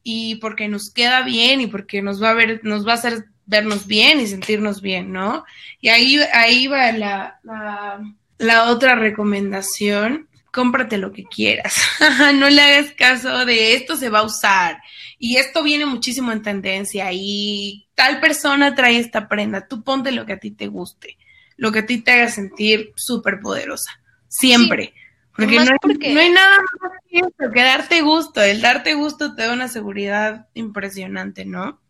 y 0.02 0.36
porque 0.36 0.68
nos 0.68 0.90
queda 0.90 1.22
bien 1.22 1.62
y 1.62 1.66
porque 1.66 2.02
nos 2.02 2.22
va 2.22 2.30
a 2.30 2.34
ver, 2.34 2.60
nos 2.64 2.86
va 2.86 2.92
a 2.92 2.96
hacer 2.96 3.24
vernos 3.46 3.86
bien 3.86 4.20
y 4.20 4.26
sentirnos 4.26 4.82
bien, 4.82 5.10
¿no? 5.10 5.44
Y 5.80 5.88
ahí, 5.88 6.18
ahí 6.34 6.66
va 6.66 6.92
la, 6.92 7.40
la, 7.42 8.00
la 8.36 8.64
otra 8.64 8.94
recomendación 8.94 10.28
cómprate 10.54 10.98
lo 10.98 11.12
que 11.12 11.24
quieras. 11.24 11.74
no 12.36 12.48
le 12.48 12.62
hagas 12.62 12.92
caso 12.92 13.44
de 13.44 13.74
esto 13.74 13.96
se 13.96 14.08
va 14.08 14.20
a 14.20 14.24
usar 14.24 14.80
y 15.18 15.36
esto 15.36 15.64
viene 15.64 15.84
muchísimo 15.84 16.30
en 16.30 16.42
tendencia 16.42 17.08
y 17.12 17.88
tal 17.94 18.20
persona 18.20 18.74
trae 18.74 18.98
esta 18.98 19.28
prenda. 19.28 19.66
Tú 19.66 19.82
ponte 19.82 20.12
lo 20.12 20.24
que 20.24 20.34
a 20.34 20.38
ti 20.38 20.52
te 20.52 20.68
guste, 20.68 21.18
lo 21.56 21.72
que 21.72 21.80
a 21.80 21.86
ti 21.86 22.00
te 22.00 22.12
haga 22.12 22.28
sentir 22.28 22.92
súper 22.94 23.40
poderosa. 23.40 23.90
Siempre. 24.28 24.86
Sí. 24.86 25.00
Porque, 25.36 25.56
no 25.56 25.62
hay, 25.62 25.78
porque 25.82 26.14
no 26.14 26.20
hay, 26.20 26.30
nada 26.30 26.58
más 26.80 26.92
que 27.10 27.18
eso, 27.18 27.52
que 27.52 27.62
darte 27.62 28.02
gusto. 28.02 28.40
El 28.40 28.60
darte 28.60 28.94
gusto 28.94 29.34
te 29.34 29.42
da 29.42 29.52
una 29.52 29.66
seguridad 29.66 30.46
impresionante, 30.54 31.44
¿no? 31.44 31.80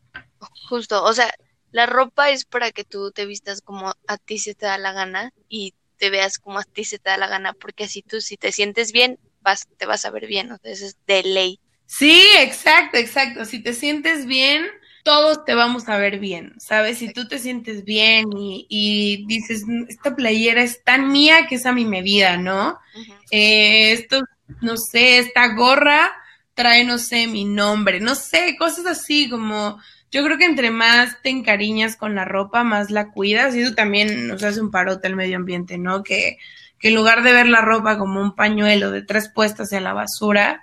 Justo, 0.69 1.05
o 1.05 1.13
sea, 1.13 1.31
la 1.71 1.85
ropa 1.85 2.31
es 2.31 2.47
para 2.47 2.71
que 2.73 2.85
tú 2.85 3.11
te 3.11 3.27
vistas 3.27 3.61
como 3.61 3.93
a 4.07 4.17
ti 4.17 4.39
se 4.39 4.55
te 4.55 4.65
da 4.65 4.79
la 4.79 4.93
gana 4.93 5.35
y 5.51 5.75
te 5.99 6.11
veas 6.11 6.39
como 6.39 6.59
a 6.59 6.65
ti 6.65 6.85
se 6.85 6.99
te 6.99 7.11
da 7.11 7.17
la 7.17 7.29
gana, 7.29 7.53
porque 7.53 7.85
así 7.85 8.03
tú 8.03 8.21
si 8.21 8.37
te 8.37 8.53
sientes 8.53 8.93
bien, 8.93 9.19
vas, 9.41 9.67
te 9.77 9.87
vas 9.87 10.05
a 10.05 10.11
ver 10.11 10.27
bien, 10.27 10.51
entonces 10.51 10.83
es 10.83 10.97
de 11.07 11.23
ley. 11.23 11.61
Sí, 11.87 12.23
exacto, 12.39 12.97
exacto. 12.99 13.45
Si 13.45 13.63
te 13.63 13.75
sientes 13.75 14.27
bien, 14.27 14.67
todos 15.05 15.45
te 15.45 15.55
vamos 15.55 15.89
a 15.89 15.99
ver 15.99 16.19
bien, 16.19 16.55
¿sabes? 16.59 16.99
Si 16.99 17.13
tú 17.13 17.29
te 17.29 17.39
sientes 17.39 17.85
bien 17.85 18.27
y, 18.37 18.67
y 18.69 19.27
dices, 19.27 19.65
esta 19.89 20.17
playera 20.17 20.63
es 20.63 20.83
tan 20.83 21.13
mía 21.13 21.47
que 21.47 21.57
es 21.57 21.67
a 21.67 21.73
mi 21.73 21.85
medida, 21.85 22.37
¿no? 22.39 22.79
Uh 22.95 22.99
-huh. 22.99 23.19
eh, 23.31 23.93
esto, 23.93 24.23
no 24.63 24.77
sé, 24.79 25.19
esta 25.19 25.55
gorra 25.55 26.11
trae, 26.55 26.85
no 26.85 26.99
sé, 26.99 27.27
mi 27.27 27.45
nombre, 27.45 28.01
no 28.01 28.15
sé, 28.15 28.57
cosas 28.59 28.87
así 28.87 29.29
como 29.29 29.79
yo 30.15 30.23
creo 30.23 30.39
que 30.39 30.45
entre 30.45 30.71
más 30.71 31.21
te 31.23 31.29
encariñas 31.29 31.97
con 31.97 32.15
la 32.15 32.25
ropa, 32.25 32.63
más 32.63 32.93
la 32.93 33.11
cuidas 33.11 33.57
y 33.57 33.63
eso 33.63 33.75
también 33.75 34.29
nos 34.29 34.45
hace 34.45 34.61
un 34.61 34.71
parote 34.71 35.09
al 35.09 35.17
medio 35.17 35.35
ambiente, 35.35 35.77
¿no? 35.77 36.05
Que, 36.05 36.39
en 36.81 36.95
lugar 36.95 37.25
de 37.25 37.33
ver 37.33 37.49
la 37.49 37.63
ropa 37.63 37.99
como 37.99 38.21
un 38.21 38.37
pañuelo 38.37 38.93
de 38.93 39.03
tres 39.03 39.29
puestas 39.29 39.73
en 39.73 39.83
la 39.83 39.93
basura, 39.93 40.63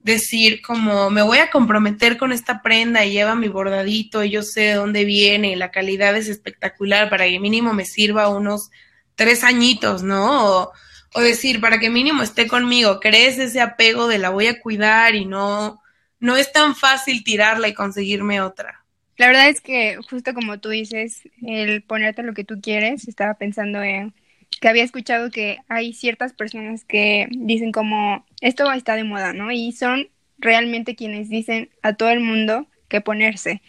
decir 0.00 0.62
como 0.62 1.10
me 1.10 1.22
voy 1.22 1.38
a 1.38 1.50
comprometer 1.50 2.18
con 2.18 2.30
esta 2.30 2.62
prenda 2.62 3.04
y 3.04 3.10
lleva 3.10 3.34
mi 3.34 3.48
bordadito 3.48 4.22
y 4.22 4.30
yo 4.30 4.42
sé 4.42 4.60
de 4.60 4.74
dónde 4.74 5.04
viene 5.04 5.50
y 5.50 5.56
la 5.56 5.72
calidad 5.72 6.14
es 6.16 6.28
espectacular 6.28 7.10
para 7.10 7.24
que 7.24 7.40
mínimo 7.40 7.72
me 7.72 7.86
sirva 7.86 8.28
unos 8.28 8.70
tres 9.16 9.42
añitos, 9.42 10.04
¿no? 10.04 10.46
O, 10.46 10.72
o 11.14 11.20
decir, 11.20 11.60
para 11.60 11.80
que 11.80 11.90
mínimo 11.90 12.22
esté 12.22 12.46
conmigo, 12.46 13.00
crees 13.00 13.38
ese 13.38 13.60
apego 13.60 14.06
de 14.06 14.18
la 14.18 14.30
voy 14.30 14.46
a 14.46 14.60
cuidar 14.60 15.16
y 15.16 15.24
no, 15.24 15.82
no 16.20 16.36
es 16.36 16.52
tan 16.52 16.76
fácil 16.76 17.24
tirarla 17.24 17.66
y 17.66 17.74
conseguirme 17.74 18.40
otra. 18.40 18.83
La 19.16 19.28
verdad 19.28 19.48
es 19.48 19.60
que 19.60 19.96
justo 20.10 20.34
como 20.34 20.58
tú 20.58 20.70
dices, 20.70 21.22
el 21.46 21.82
ponerte 21.82 22.22
lo 22.22 22.34
que 22.34 22.44
tú 22.44 22.60
quieres, 22.60 23.06
estaba 23.08 23.34
pensando 23.34 23.82
en 23.82 24.14
que 24.60 24.68
había 24.68 24.84
escuchado 24.84 25.30
que 25.30 25.58
hay 25.68 25.92
ciertas 25.92 26.32
personas 26.32 26.84
que 26.84 27.28
dicen 27.30 27.72
como 27.72 28.24
esto 28.40 28.70
está 28.72 28.96
de 28.96 29.04
moda, 29.04 29.32
¿no? 29.32 29.50
Y 29.52 29.72
son 29.72 30.08
realmente 30.38 30.96
quienes 30.96 31.28
dicen 31.28 31.70
a 31.82 31.94
todo 31.94 32.10
el 32.10 32.20
mundo 32.20 32.66
qué 32.88 33.00
ponerse. 33.00 33.62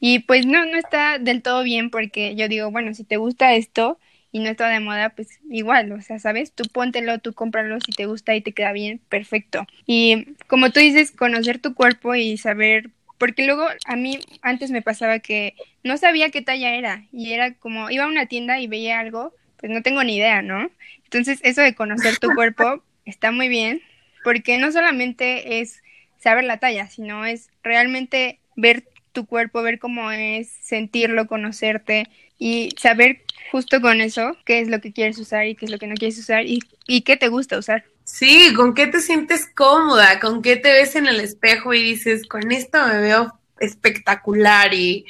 Y 0.00 0.20
pues 0.20 0.46
no, 0.46 0.64
no 0.66 0.76
está 0.78 1.18
del 1.18 1.42
todo 1.42 1.62
bien 1.62 1.90
porque 1.90 2.34
yo 2.36 2.48
digo, 2.48 2.70
bueno, 2.70 2.94
si 2.94 3.04
te 3.04 3.16
gusta 3.16 3.54
esto 3.54 3.98
y 4.30 4.40
no 4.40 4.50
está 4.50 4.68
de 4.68 4.80
moda, 4.80 5.10
pues 5.10 5.40
igual, 5.50 5.90
o 5.92 6.00
sea, 6.02 6.18
¿sabes? 6.18 6.52
Tú 6.52 6.64
póntelo, 6.72 7.18
tú 7.18 7.32
cómpralo, 7.34 7.80
si 7.80 7.92
te 7.92 8.06
gusta 8.06 8.34
y 8.36 8.40
te 8.42 8.52
queda 8.52 8.72
bien, 8.72 9.00
perfecto. 9.08 9.66
Y 9.86 10.34
como 10.46 10.70
tú 10.70 10.80
dices, 10.80 11.10
conocer 11.12 11.58
tu 11.60 11.74
cuerpo 11.74 12.14
y 12.14 12.36
saber, 12.36 12.90
porque 13.18 13.44
luego 13.44 13.66
a 13.84 13.96
mí 13.96 14.20
antes 14.42 14.70
me 14.70 14.82
pasaba 14.82 15.18
que 15.18 15.54
no 15.82 15.96
sabía 15.98 16.30
qué 16.30 16.42
talla 16.42 16.74
era 16.74 17.04
y 17.12 17.32
era 17.32 17.54
como, 17.54 17.90
iba 17.90 18.04
a 18.04 18.08
una 18.08 18.26
tienda 18.26 18.60
y 18.60 18.66
veía 18.66 19.00
algo, 19.00 19.34
pues 19.58 19.70
no 19.72 19.82
tengo 19.82 20.02
ni 20.04 20.16
idea, 20.16 20.40
¿no? 20.42 20.70
Entonces 21.04 21.40
eso 21.42 21.60
de 21.60 21.74
conocer 21.74 22.18
tu 22.18 22.34
cuerpo 22.34 22.82
está 23.04 23.32
muy 23.32 23.48
bien, 23.48 23.82
porque 24.22 24.58
no 24.58 24.70
solamente 24.72 25.60
es 25.60 25.82
saber 26.18 26.44
la 26.44 26.58
talla, 26.58 26.88
sino 26.88 27.24
es 27.24 27.50
realmente 27.62 28.38
ver 28.56 28.84
tu 29.12 29.26
cuerpo, 29.26 29.62
ver 29.62 29.78
cómo 29.78 30.10
es, 30.12 30.48
sentirlo, 30.48 31.26
conocerte 31.26 32.06
y 32.38 32.70
saber 32.78 33.22
justo 33.50 33.80
con 33.80 34.00
eso 34.00 34.36
qué 34.44 34.60
es 34.60 34.68
lo 34.68 34.80
que 34.80 34.92
quieres 34.92 35.18
usar 35.18 35.46
y 35.46 35.54
qué 35.54 35.64
es 35.64 35.70
lo 35.72 35.78
que 35.78 35.86
no 35.86 35.94
quieres 35.94 36.18
usar 36.18 36.46
y, 36.46 36.60
y 36.86 37.02
qué 37.02 37.16
te 37.16 37.28
gusta 37.28 37.58
usar. 37.58 37.84
Sí, 38.10 38.54
con 38.54 38.72
qué 38.72 38.86
te 38.86 39.02
sientes 39.02 39.46
cómoda, 39.54 40.18
con 40.18 40.40
qué 40.40 40.56
te 40.56 40.72
ves 40.72 40.96
en 40.96 41.06
el 41.08 41.20
espejo 41.20 41.74
y 41.74 41.82
dices, 41.82 42.26
con 42.26 42.50
esto 42.52 42.84
me 42.86 43.00
veo 43.00 43.38
espectacular 43.60 44.72
y 44.72 45.04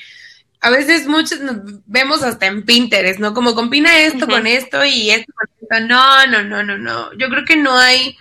a 0.61 0.69
veces 0.71 1.07
muchos 1.07 1.39
nos 1.39 1.59
vemos 1.87 2.25
hasta 2.25 2.47
en 2.47 2.65
Pinterest, 2.65 3.21
¿no? 3.21 3.35
Como 3.35 3.55
combina 3.55 4.01
esto 4.01 4.27
con 4.27 4.49
esto 4.49 4.85
y 4.85 5.11
esto 5.11 5.33
con 5.33 5.49
esto. 5.63 5.87
No, 5.87 6.27
no, 6.27 6.43
no, 6.43 6.65
no, 6.65 6.77
no. 6.77 7.13
Yo 7.17 7.29
creo 7.29 7.45
que 7.45 7.57
no 7.57 7.79
hay 7.79 8.17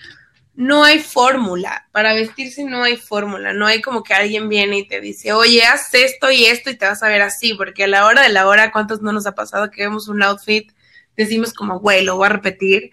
no 0.54 0.84
hay 0.84 1.00
fórmula. 1.00 1.88
Para 1.92 2.14
vestirse 2.14 2.64
no 2.64 2.84
hay 2.84 2.98
fórmula. 2.98 3.54
No 3.54 3.66
hay 3.66 3.82
como 3.82 4.04
que 4.04 4.14
alguien 4.14 4.48
viene 4.48 4.78
y 4.78 4.88
te 4.88 5.02
dice, 5.02 5.34
oye, 5.34 5.64
haz 5.66 5.92
esto 5.96 6.30
y 6.30 6.46
esto 6.46 6.70
y 6.70 6.78
te 6.78 6.86
vas 6.86 7.02
a 7.02 7.10
ver 7.10 7.24
así. 7.24 7.56
Porque 7.56 7.86
a 7.86 7.88
la 7.88 8.06
hora 8.06 8.22
de 8.22 8.30
la 8.30 8.48
hora, 8.48 8.72
¿cuántos 8.72 9.02
no 9.02 9.12
nos 9.12 9.26
ha 9.26 9.34
pasado 9.34 9.72
que 9.72 9.82
vemos 9.82 10.08
un 10.08 10.22
outfit? 10.22 10.72
Decimos 11.16 11.52
como, 11.52 11.80
güey, 11.80 12.06
lo 12.06 12.18
voy 12.18 12.28
a 12.28 12.30
repetir 12.30 12.92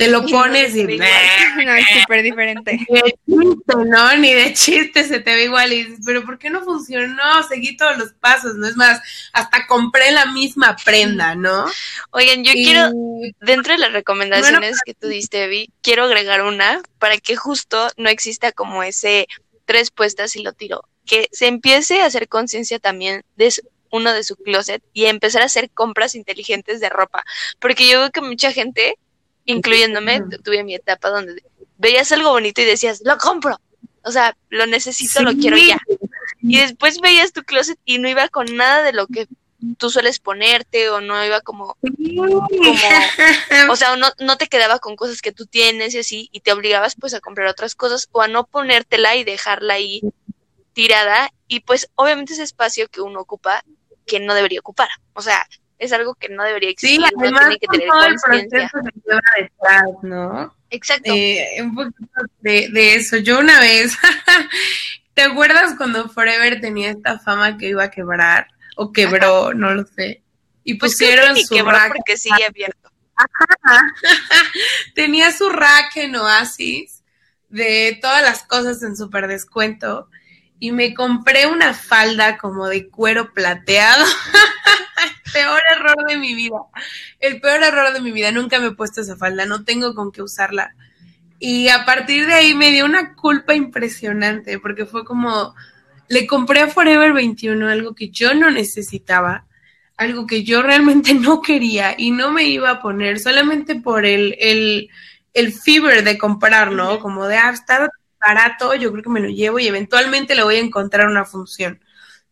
te 0.00 0.08
lo 0.08 0.24
pones 0.24 0.74
y 0.74 0.84
no, 0.84 1.04
es 1.74 1.84
súper 2.00 2.22
diferente. 2.22 2.86
Ni 2.88 3.02
de 3.02 3.18
chiste, 3.26 3.74
¿no? 3.84 4.16
Ni 4.16 4.32
de 4.32 4.54
chiste 4.54 5.04
se 5.04 5.20
te 5.20 5.34
ve 5.34 5.44
igual 5.44 5.74
y 5.74 5.84
dices, 5.84 6.00
pero 6.06 6.24
¿por 6.24 6.38
qué 6.38 6.48
no 6.48 6.64
funcionó? 6.64 7.42
Seguí 7.46 7.76
todos 7.76 7.98
los 7.98 8.14
pasos, 8.14 8.54
¿no? 8.54 8.66
Es 8.66 8.76
más, 8.76 8.98
hasta 9.34 9.66
compré 9.66 10.10
la 10.10 10.24
misma 10.32 10.74
prenda, 10.82 11.34
¿no? 11.34 11.66
Oigan, 12.12 12.42
yo 12.44 12.54
quiero, 12.54 12.90
dentro 13.42 13.74
de 13.74 13.78
las 13.78 13.92
recomendaciones 13.92 14.78
que 14.86 14.94
tú 14.94 15.06
diste, 15.06 15.48
Vi, 15.48 15.70
quiero 15.82 16.04
agregar 16.04 16.40
una 16.44 16.80
para 16.98 17.18
que 17.18 17.36
justo 17.36 17.90
no 17.98 18.08
exista 18.08 18.52
como 18.52 18.82
ese 18.82 19.26
tres 19.66 19.90
puestas 19.90 20.34
y 20.34 20.42
lo 20.42 20.54
tiro. 20.54 20.82
Que 21.04 21.28
se 21.30 21.46
empiece 21.46 22.00
a 22.00 22.06
hacer 22.06 22.26
conciencia 22.26 22.78
también 22.78 23.22
de 23.36 23.52
uno 23.90 24.14
de 24.14 24.24
su 24.24 24.36
closet 24.36 24.82
y 24.94 25.06
empezar 25.06 25.42
a 25.42 25.46
hacer 25.46 25.68
compras 25.68 26.14
inteligentes 26.14 26.80
de 26.80 26.88
ropa. 26.88 27.22
Porque 27.58 27.86
yo 27.86 28.00
veo 28.00 28.10
que 28.10 28.22
mucha 28.22 28.50
gente 28.50 28.96
incluyéndome, 29.44 30.22
tuve 30.42 30.64
mi 30.64 30.74
etapa 30.74 31.10
donde 31.10 31.42
veías 31.78 32.12
algo 32.12 32.30
bonito 32.30 32.60
y 32.60 32.64
decías, 32.64 33.02
lo 33.04 33.16
compro. 33.18 33.58
O 34.02 34.12
sea, 34.12 34.36
lo 34.48 34.66
necesito, 34.66 35.22
lo 35.22 35.32
quiero 35.32 35.56
ya. 35.58 35.78
Y 36.40 36.58
después 36.58 37.00
veías 37.00 37.32
tu 37.32 37.42
closet 37.42 37.78
y 37.84 37.98
no 37.98 38.08
iba 38.08 38.28
con 38.28 38.46
nada 38.56 38.82
de 38.82 38.92
lo 38.92 39.06
que 39.06 39.28
tú 39.76 39.90
sueles 39.90 40.20
ponerte 40.20 40.88
o 40.88 41.00
no 41.00 41.22
iba 41.22 41.42
como, 41.42 41.76
como 41.76 43.72
o 43.72 43.76
sea, 43.76 43.96
no, 43.96 44.08
no 44.18 44.38
te 44.38 44.46
quedaba 44.46 44.78
con 44.78 44.96
cosas 44.96 45.20
que 45.20 45.32
tú 45.32 45.44
tienes 45.44 45.94
y 45.94 45.98
así 45.98 46.28
y 46.32 46.40
te 46.40 46.52
obligabas 46.52 46.94
pues 46.98 47.12
a 47.12 47.20
comprar 47.20 47.46
otras 47.48 47.74
cosas 47.74 48.08
o 48.12 48.22
a 48.22 48.28
no 48.28 48.46
ponértela 48.46 49.16
y 49.16 49.24
dejarla 49.24 49.74
ahí 49.74 50.00
tirada 50.72 51.30
y 51.46 51.60
pues 51.60 51.90
obviamente 51.94 52.32
ese 52.32 52.42
espacio 52.42 52.88
que 52.88 53.02
uno 53.02 53.20
ocupa 53.20 53.62
que 54.06 54.20
no 54.20 54.34
debería 54.34 54.60
ocupar. 54.60 54.88
O 55.12 55.22
sea, 55.22 55.46
es 55.80 55.92
algo 55.94 56.14
que 56.14 56.28
no 56.28 56.44
debería 56.44 56.70
existir, 56.70 57.00
sí, 57.00 57.14
no 57.16 57.38
tiene 57.38 57.58
que 57.58 57.66
tener 57.66 57.88
conciencia. 57.88 58.70
detrás, 59.38 59.84
¿no? 60.02 60.54
Exacto. 60.68 61.10
Eh, 61.12 61.56
un 61.62 61.74
poquito 61.74 62.20
de, 62.40 62.68
de 62.68 62.94
eso. 62.96 63.16
Yo 63.16 63.40
una 63.40 63.58
vez, 63.58 63.96
¿te 65.14 65.22
acuerdas 65.22 65.74
cuando 65.78 66.10
Forever 66.10 66.60
tenía 66.60 66.90
esta 66.90 67.18
fama 67.18 67.56
que 67.56 67.70
iba 67.70 67.84
a 67.84 67.90
quebrar? 67.90 68.48
O 68.76 68.92
quebró, 68.92 69.54
no 69.54 69.72
lo 69.74 69.86
sé. 69.86 70.22
Y 70.64 70.74
pues 70.74 70.92
pusieron 70.92 71.34
su 71.38 71.56
rack. 71.64 71.94
porque 71.96 72.18
sigue 72.18 72.44
abierto. 72.44 72.92
tenía 74.94 75.32
su 75.32 75.48
rack 75.48 75.96
en 75.96 76.14
Oasis 76.16 77.02
de 77.48 77.98
todas 78.02 78.22
las 78.22 78.42
cosas 78.42 78.82
en 78.82 78.96
super 78.96 79.28
descuento 79.28 80.08
y 80.60 80.72
me 80.72 80.94
compré 80.94 81.46
una 81.46 81.74
falda 81.74 82.36
como 82.36 82.68
de 82.68 82.88
cuero 82.88 83.32
plateado. 83.32 84.04
peor 85.32 85.60
error 85.74 86.06
de 86.06 86.18
mi 86.18 86.34
vida. 86.34 86.58
El 87.18 87.40
peor 87.40 87.62
error 87.62 87.92
de 87.92 88.00
mi 88.00 88.12
vida. 88.12 88.30
Nunca 88.30 88.60
me 88.60 88.68
he 88.68 88.72
puesto 88.72 89.00
esa 89.00 89.16
falda. 89.16 89.46
No 89.46 89.64
tengo 89.64 89.94
con 89.94 90.12
qué 90.12 90.22
usarla. 90.22 90.74
Y 91.38 91.68
a 91.68 91.86
partir 91.86 92.26
de 92.26 92.34
ahí 92.34 92.54
me 92.54 92.70
dio 92.70 92.84
una 92.84 93.14
culpa 93.14 93.54
impresionante 93.54 94.58
porque 94.58 94.84
fue 94.84 95.06
como, 95.06 95.54
le 96.08 96.26
compré 96.26 96.60
a 96.60 96.68
Forever 96.68 97.14
21 97.14 97.66
algo 97.66 97.94
que 97.94 98.10
yo 98.10 98.34
no 98.34 98.50
necesitaba, 98.50 99.46
algo 99.96 100.26
que 100.26 100.44
yo 100.44 100.60
realmente 100.60 101.14
no 101.14 101.40
quería 101.40 101.94
y 101.96 102.10
no 102.10 102.30
me 102.30 102.44
iba 102.44 102.68
a 102.68 102.82
poner 102.82 103.18
solamente 103.18 103.76
por 103.76 104.04
el, 104.04 104.36
el, 104.38 104.90
el 105.32 105.52
fever 105.54 106.04
de 106.04 106.18
comprar, 106.18 106.72
¿no? 106.72 107.00
Como 107.00 107.26
de, 107.26 107.38
ah, 107.38 107.50
está 107.50 107.88
barato, 108.24 108.74
yo 108.74 108.90
creo 108.92 109.02
que 109.02 109.10
me 109.10 109.20
lo 109.20 109.28
llevo 109.28 109.58
y 109.58 109.66
eventualmente 109.66 110.34
le 110.34 110.42
voy 110.42 110.56
a 110.56 110.60
encontrar 110.60 111.08
una 111.08 111.24
función. 111.24 111.80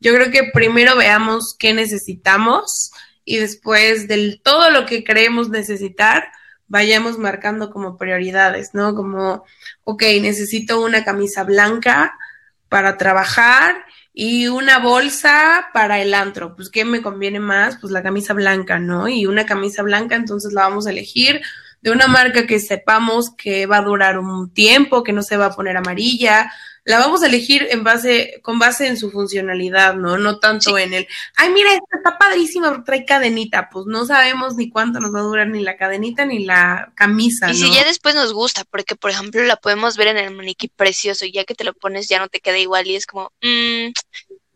Yo 0.00 0.14
creo 0.14 0.30
que 0.30 0.50
primero 0.52 0.96
veamos 0.96 1.56
qué 1.58 1.74
necesitamos 1.74 2.92
y 3.24 3.38
después 3.38 4.08
del 4.08 4.40
todo 4.42 4.70
lo 4.70 4.86
que 4.86 5.04
creemos 5.04 5.48
necesitar, 5.48 6.30
vayamos 6.68 7.18
marcando 7.18 7.70
como 7.70 7.96
prioridades, 7.96 8.70
¿no? 8.74 8.94
Como, 8.94 9.44
ok, 9.84 10.02
necesito 10.20 10.80
una 10.80 11.04
camisa 11.04 11.42
blanca 11.44 12.16
para 12.68 12.96
trabajar 12.96 13.84
y 14.12 14.48
una 14.48 14.78
bolsa 14.78 15.68
para 15.72 16.00
el 16.00 16.14
antro. 16.14 16.54
Pues, 16.54 16.70
¿qué 16.70 16.84
me 16.84 17.02
conviene 17.02 17.40
más? 17.40 17.78
Pues 17.80 17.92
la 17.92 18.02
camisa 18.02 18.34
blanca, 18.34 18.78
¿no? 18.78 19.08
Y 19.08 19.26
una 19.26 19.46
camisa 19.46 19.82
blanca, 19.82 20.16
entonces 20.16 20.52
la 20.52 20.62
vamos 20.62 20.86
a 20.86 20.90
elegir 20.90 21.40
de 21.80 21.90
una 21.90 22.08
marca 22.08 22.46
que 22.46 22.60
sepamos 22.60 23.30
que 23.36 23.66
va 23.66 23.78
a 23.78 23.82
durar 23.82 24.18
un 24.18 24.52
tiempo, 24.52 25.02
que 25.02 25.12
no 25.12 25.22
se 25.22 25.36
va 25.36 25.46
a 25.46 25.54
poner 25.54 25.76
amarilla, 25.76 26.50
la 26.88 26.98
vamos 27.00 27.22
a 27.22 27.26
elegir 27.26 27.68
en 27.70 27.84
base, 27.84 28.40
con 28.42 28.58
base 28.58 28.86
en 28.86 28.96
su 28.96 29.10
funcionalidad, 29.10 29.94
¿no? 29.94 30.16
No 30.16 30.38
tanto 30.38 30.78
en 30.78 30.94
el, 30.94 31.06
ay, 31.36 31.50
mira, 31.50 31.70
esta 31.74 31.98
está 31.98 32.16
padrísima 32.16 32.82
trae 32.82 33.04
cadenita, 33.04 33.68
pues 33.68 33.84
no 33.84 34.06
sabemos 34.06 34.56
ni 34.56 34.70
cuánto 34.70 34.98
nos 34.98 35.14
va 35.14 35.20
a 35.20 35.24
durar 35.24 35.48
ni 35.48 35.62
la 35.62 35.76
cadenita 35.76 36.24
ni 36.24 36.46
la 36.46 36.90
camisa. 36.94 37.50
Y 37.50 37.54
si 37.54 37.74
ya 37.74 37.84
después 37.84 38.14
nos 38.14 38.32
gusta, 38.32 38.64
porque 38.64 38.96
por 38.96 39.10
ejemplo 39.10 39.42
la 39.42 39.56
podemos 39.56 39.98
ver 39.98 40.08
en 40.08 40.16
el 40.16 40.34
maniquí 40.34 40.68
precioso 40.68 41.26
y 41.26 41.32
ya 41.32 41.44
que 41.44 41.54
te 41.54 41.64
lo 41.64 41.74
pones 41.74 42.08
ya 42.08 42.20
no 42.20 42.28
te 42.28 42.40
queda 42.40 42.56
igual 42.56 42.86
y 42.86 42.96
es 42.96 43.04
como, 43.04 43.32
mmm, 43.42 43.92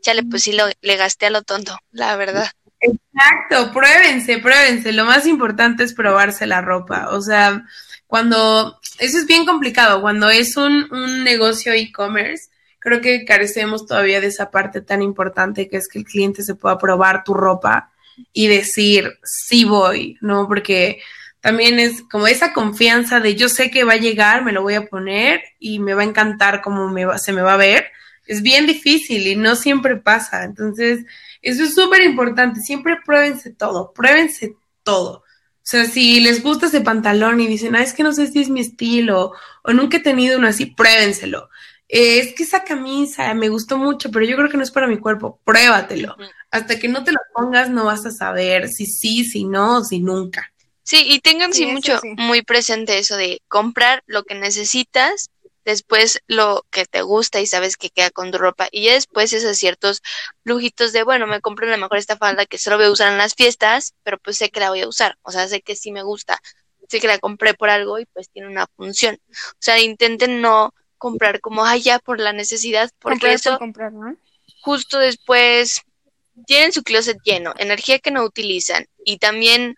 chale, 0.00 0.22
pues 0.22 0.44
sí 0.44 0.52
lo, 0.52 0.64
le 0.80 0.96
gasté 0.96 1.26
a 1.26 1.30
lo 1.30 1.42
tonto, 1.42 1.76
la 1.90 2.16
verdad. 2.16 2.50
Exacto, 2.82 3.72
pruébense, 3.72 4.38
pruébense. 4.38 4.92
Lo 4.92 5.04
más 5.04 5.26
importante 5.26 5.84
es 5.84 5.94
probarse 5.94 6.46
la 6.46 6.60
ropa. 6.60 7.08
O 7.10 7.20
sea, 7.22 7.64
cuando, 8.06 8.78
eso 8.98 9.18
es 9.18 9.26
bien 9.26 9.46
complicado, 9.46 10.00
cuando 10.02 10.28
es 10.30 10.56
un, 10.56 10.92
un 10.92 11.22
negocio 11.24 11.72
e-commerce, 11.72 12.48
creo 12.80 13.00
que 13.00 13.24
carecemos 13.24 13.86
todavía 13.86 14.20
de 14.20 14.26
esa 14.26 14.50
parte 14.50 14.80
tan 14.80 15.00
importante 15.02 15.68
que 15.68 15.76
es 15.76 15.88
que 15.88 16.00
el 16.00 16.04
cliente 16.04 16.42
se 16.42 16.56
pueda 16.56 16.76
probar 16.78 17.22
tu 17.22 17.34
ropa 17.34 17.90
y 18.32 18.48
decir, 18.48 19.18
sí 19.22 19.64
voy, 19.64 20.18
¿no? 20.20 20.48
Porque 20.48 21.00
también 21.40 21.78
es 21.78 22.02
como 22.10 22.26
esa 22.26 22.52
confianza 22.52 23.20
de 23.20 23.36
yo 23.36 23.48
sé 23.48 23.70
que 23.70 23.84
va 23.84 23.94
a 23.94 23.96
llegar, 23.96 24.44
me 24.44 24.52
lo 24.52 24.62
voy 24.62 24.74
a 24.74 24.86
poner 24.86 25.40
y 25.60 25.78
me 25.78 25.94
va 25.94 26.02
a 26.02 26.06
encantar 26.06 26.60
cómo 26.62 26.88
me 26.88 27.04
va, 27.04 27.18
se 27.18 27.32
me 27.32 27.42
va 27.42 27.54
a 27.54 27.56
ver. 27.56 27.86
Es 28.26 28.42
bien 28.42 28.66
difícil 28.66 29.26
y 29.26 29.36
no 29.36 29.56
siempre 29.56 29.96
pasa. 29.96 30.44
Entonces, 30.44 31.04
eso 31.42 31.64
es 31.64 31.74
súper 31.74 32.02
importante. 32.02 32.61
Siempre 32.61 32.98
pruébense 33.05 33.52
todo, 33.52 33.92
pruébense 33.92 34.57
todo. 34.83 35.18
O 35.18 35.64
sea, 35.64 35.85
si 35.85 36.20
les 36.20 36.42
gusta 36.42 36.66
ese 36.66 36.81
pantalón 36.81 37.40
y 37.40 37.46
dicen, 37.46 37.76
ah, 37.76 37.83
es 37.83 37.92
que 37.92 38.02
no 38.02 38.12
sé 38.12 38.26
si 38.26 38.40
es 38.40 38.48
mi 38.48 38.61
estilo 38.61 39.33
o 39.62 39.72
nunca 39.72 39.98
he 39.98 40.00
tenido 40.00 40.38
uno 40.38 40.48
así, 40.48 40.66
pruébenselo. 40.66 41.48
Eh, 41.88 42.18
es 42.18 42.35
que 42.35 42.42
esa 42.42 42.64
camisa 42.64 43.33
me 43.35 43.48
gustó 43.48 43.76
mucho, 43.78 44.11
pero 44.11 44.24
yo 44.24 44.35
creo 44.37 44.48
que 44.48 44.57
no 44.57 44.62
es 44.62 44.70
para 44.70 44.87
mi 44.87 44.98
cuerpo. 44.98 45.40
Pruébatelo. 45.44 46.16
Hasta 46.50 46.78
que 46.78 46.88
no 46.88 47.05
te 47.05 47.12
lo 47.12 47.20
pongas, 47.35 47.71
no 47.71 47.85
vas 47.85 48.06
a 48.06 48.10
saber 48.10 48.69
si 48.69 48.87
sí, 48.87 49.25
si 49.25 49.44
no, 49.44 49.85
si 49.85 50.00
nunca. 50.00 50.52
Sí, 50.85 51.04
y 51.06 51.21
tengan 51.21 51.52
sí, 51.52 51.66
mucho, 51.66 52.00
muy 52.16 52.42
presente 52.42 52.98
eso 52.98 53.16
de 53.16 53.40
comprar 53.46 54.02
lo 54.06 54.25
que 54.25 54.35
necesitas 54.35 55.31
después 55.65 56.21
lo 56.27 56.65
que 56.71 56.85
te 56.87 57.02
gusta 57.02 57.40
y 57.40 57.46
sabes 57.46 57.77
que 57.77 57.90
queda 57.90 58.10
con 58.10 58.31
tu 58.31 58.38
ropa 58.38 58.69
y 58.71 58.85
ya 58.85 58.94
después 58.94 59.33
esos 59.33 59.56
ciertos 59.56 60.02
lujitos 60.44 60.92
de 60.92 61.04
bueno 61.04 61.27
me 61.27 61.40
compro 61.40 61.67
a 61.67 61.71
lo 61.71 61.79
mejor 61.79 61.98
esta 61.98 62.17
falda 62.17 62.46
que 62.46 62.58
solo 62.58 62.77
voy 62.77 62.87
a 62.87 62.90
usar 62.90 63.13
en 63.13 63.19
las 63.19 63.35
fiestas 63.35 63.94
pero 64.02 64.19
pues 64.19 64.37
sé 64.38 64.50
que 64.50 64.60
la 64.60 64.71
voy 64.71 64.83
a 64.83 64.88
usar 64.88 65.19
o 65.23 65.31
sea 65.31 65.46
sé 65.48 65.60
que 65.60 65.77
sí 65.77 65.92
me 65.92 66.02
gusta 66.02 66.40
sé 66.88 67.00
que 67.00 67.06
la 67.06 67.19
compré 67.19 67.54
por 67.54 67.71
algo 67.71 67.98
y 67.98 68.06
pues 68.06 68.29
tiene 68.31 68.48
una 68.48 68.67
función 68.77 69.19
o 69.31 69.56
sea 69.60 69.79
intenten 69.79 70.40
no 70.40 70.75
comprar 71.02 71.40
como 71.40 71.65
allá 71.65 71.98
por 71.98 72.21
la 72.21 72.33
necesidad, 72.33 72.88
porque 73.00 73.15
Comprar 73.15 73.33
por 73.33 73.40
eso 73.40 73.58
comprar, 73.58 73.92
¿no? 73.92 74.17
justo 74.60 74.98
después 75.00 75.83
tienen 76.46 76.71
su 76.71 76.85
closet 76.85 77.19
lleno, 77.25 77.52
energía 77.58 77.98
que 77.98 78.13
no 78.13 78.23
utilizan 78.23 78.87
y 79.04 79.19
también 79.19 79.75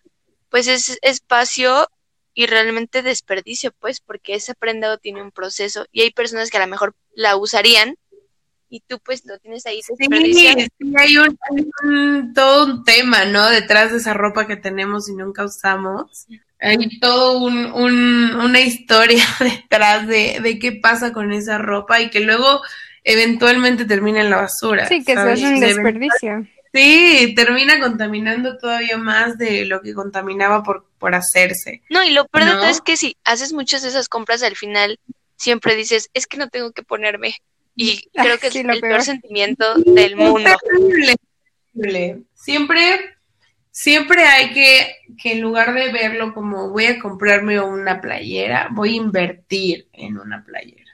pues 0.50 0.66
es 0.66 0.98
espacio 1.00 1.88
y 2.34 2.46
realmente 2.46 3.02
desperdicio, 3.02 3.72
pues, 3.78 4.00
porque 4.00 4.34
ese 4.34 4.54
prenda 4.54 4.96
tiene 4.98 5.22
un 5.22 5.30
proceso 5.30 5.86
y 5.92 6.02
hay 6.02 6.10
personas 6.10 6.50
que 6.50 6.56
a 6.56 6.60
lo 6.60 6.66
mejor 6.66 6.94
la 7.14 7.36
usarían 7.36 7.96
y 8.68 8.80
tú 8.80 8.98
pues 9.04 9.24
lo 9.24 9.38
tienes 9.38 9.64
ahí 9.66 9.80
Sí, 9.82 9.92
desperdiciado. 9.96 10.58
sí, 10.60 10.92
hay 10.96 11.16
un, 11.18 11.38
hay 11.50 11.66
un- 11.84 12.34
todo 12.34 12.64
un 12.66 12.84
tema, 12.84 13.24
¿no? 13.24 13.48
Detrás 13.48 13.92
de 13.92 13.98
esa 13.98 14.14
ropa 14.14 14.48
que 14.48 14.56
tenemos 14.56 15.08
y 15.08 15.14
nunca 15.14 15.44
usamos. 15.44 16.26
Hay 16.60 16.98
todo 16.98 17.38
un, 17.38 17.66
un- 17.72 18.34
una 18.34 18.60
historia 18.60 19.22
detrás 19.40 20.06
de, 20.08 20.40
de 20.42 20.58
qué 20.58 20.72
pasa 20.72 21.12
con 21.12 21.32
esa 21.32 21.58
ropa 21.58 22.00
y 22.00 22.10
que 22.10 22.20
luego 22.20 22.62
eventualmente 23.04 23.84
termina 23.84 24.22
en 24.22 24.30
la 24.30 24.36
basura. 24.38 24.88
Sí, 24.88 25.04
que 25.04 25.12
eso 25.12 25.20
¿sabes? 25.22 25.38
es 25.40 25.44
un 25.44 25.60
De- 25.60 25.66
desperdicio. 25.66 26.46
Sí, 26.74 27.34
termina 27.36 27.78
contaminando 27.78 28.58
todavía 28.58 28.98
más 28.98 29.38
de 29.38 29.64
lo 29.64 29.80
que 29.80 29.94
contaminaba 29.94 30.64
por, 30.64 30.86
por 30.98 31.14
hacerse. 31.14 31.82
No, 31.88 32.02
y 32.02 32.10
lo 32.10 32.26
peor 32.26 32.46
de 32.46 32.50
todo 32.50 32.64
es 32.64 32.80
que 32.80 32.96
si 32.96 33.16
haces 33.22 33.52
muchas 33.52 33.82
de 33.82 33.90
esas 33.90 34.08
compras 34.08 34.42
al 34.42 34.56
final 34.56 34.98
siempre 35.36 35.76
dices, 35.76 36.10
es 36.14 36.26
que 36.26 36.36
no 36.36 36.48
tengo 36.48 36.72
que 36.72 36.82
ponerme. 36.82 37.36
Y 37.76 38.08
creo 38.14 38.38
que 38.38 38.50
sí, 38.50 38.58
es 38.58 38.64
el 38.64 38.80
peor. 38.80 38.80
peor 38.80 39.02
sentimiento 39.02 39.74
del 39.76 40.16
mundo. 40.16 40.50
Terrible, 40.68 41.14
terrible. 41.72 42.22
Siempre, 42.34 43.18
siempre 43.70 44.24
hay 44.24 44.52
que, 44.52 44.96
que 45.22 45.32
en 45.34 45.42
lugar 45.42 45.74
de 45.74 45.92
verlo 45.92 46.34
como 46.34 46.70
voy 46.70 46.86
a 46.86 46.98
comprarme 46.98 47.60
una 47.60 48.00
playera, 48.00 48.68
voy 48.72 48.94
a 48.94 48.96
invertir 48.96 49.86
en 49.92 50.18
una 50.18 50.44
playera. 50.44 50.90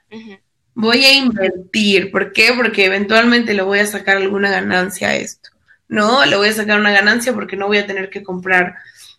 Voy 0.74 1.06
a 1.06 1.14
invertir. 1.14 2.10
¿Por 2.10 2.34
qué? 2.34 2.52
Porque 2.54 2.84
eventualmente 2.84 3.54
le 3.54 3.62
voy 3.62 3.78
a 3.78 3.86
sacar 3.86 4.18
alguna 4.18 4.50
ganancia 4.50 5.08
a 5.08 5.16
esto. 5.16 5.48
No, 5.90 6.24
le 6.24 6.36
voy 6.36 6.48
a 6.48 6.52
sacar 6.52 6.78
una 6.78 6.92
ganancia 6.92 7.32
porque 7.34 7.56
no 7.56 7.66
voy 7.66 7.78
a 7.78 7.86
tener 7.86 8.10
que 8.10 8.22
comprar 8.22 8.76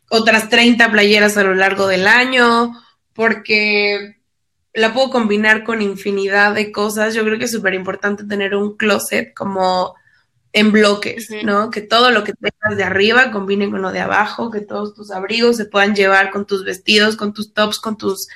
otras 0.10 0.48
30 0.48 0.90
playeras 0.90 1.36
a 1.36 1.44
lo 1.44 1.54
largo 1.54 1.86
del 1.86 2.08
año, 2.08 2.74
porque 3.14 4.22
la 4.74 4.94
puedo 4.94 5.10
combinar 5.10 5.66
con 5.66 5.82
infinidad 5.82 6.56
de 6.56 6.72
cosas. 6.72 7.14
Yo 7.14 7.26
creo 7.26 7.38
que 7.38 7.46
es 7.46 7.52
súper 7.52 7.74
importante 7.74 8.24
tener 8.24 8.56
un 8.56 8.78
closet 8.78 9.34
como 9.34 9.96
en 10.54 10.72
bloques. 10.72 11.30
¿no? 11.44 11.70
Que 11.72 11.82
todo 11.82 12.10
lo 12.12 12.24
que 12.24 12.32
tengas 12.34 12.78
de 12.78 12.86
arriba 12.86 13.32
combine 13.32 13.70
con 13.70 13.82
lo 13.82 13.92
de 13.92 14.00
abajo, 14.00 14.50
que 14.50 14.62
todos 14.62 14.94
tus 14.94 15.12
abrigos 15.12 15.58
se 15.58 15.66
puedan 15.66 15.94
llevar 15.94 16.32
con 16.32 16.46
tus 16.46 16.64
vestidos, 16.64 17.18
con 17.18 17.34
tus 17.34 17.54
tops, 17.54 17.80
con 17.80 17.98
tus 17.98 18.30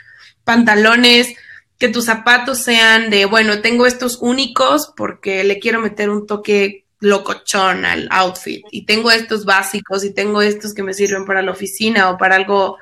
pantalones, 0.44 1.36
que 1.78 1.88
tus 1.88 2.04
zapatos 2.04 2.60
sean 2.60 3.10
de, 3.10 3.24
bueno, 3.24 3.62
tengo 3.62 3.86
estos 3.86 4.18
únicos 4.22 4.92
porque 4.98 5.46
le 5.46 5.60
quiero 5.60 5.80
meter 5.80 6.10
un 6.10 6.28
toque 6.28 6.85
locochón 7.06 7.86
al 7.86 8.08
outfit 8.12 8.64
y 8.72 8.86
tengo 8.86 9.12
estos 9.12 9.46
básicos 9.46 10.04
y 10.04 10.14
tengo 10.14 10.42
estos 10.42 10.74
que 10.74 10.84
me 10.84 10.94
sirven 10.94 11.26
para 11.26 11.42
la 11.42 11.52
oficina 11.52 12.10
o 12.10 12.18
para 12.18 12.36
algo 12.36 12.78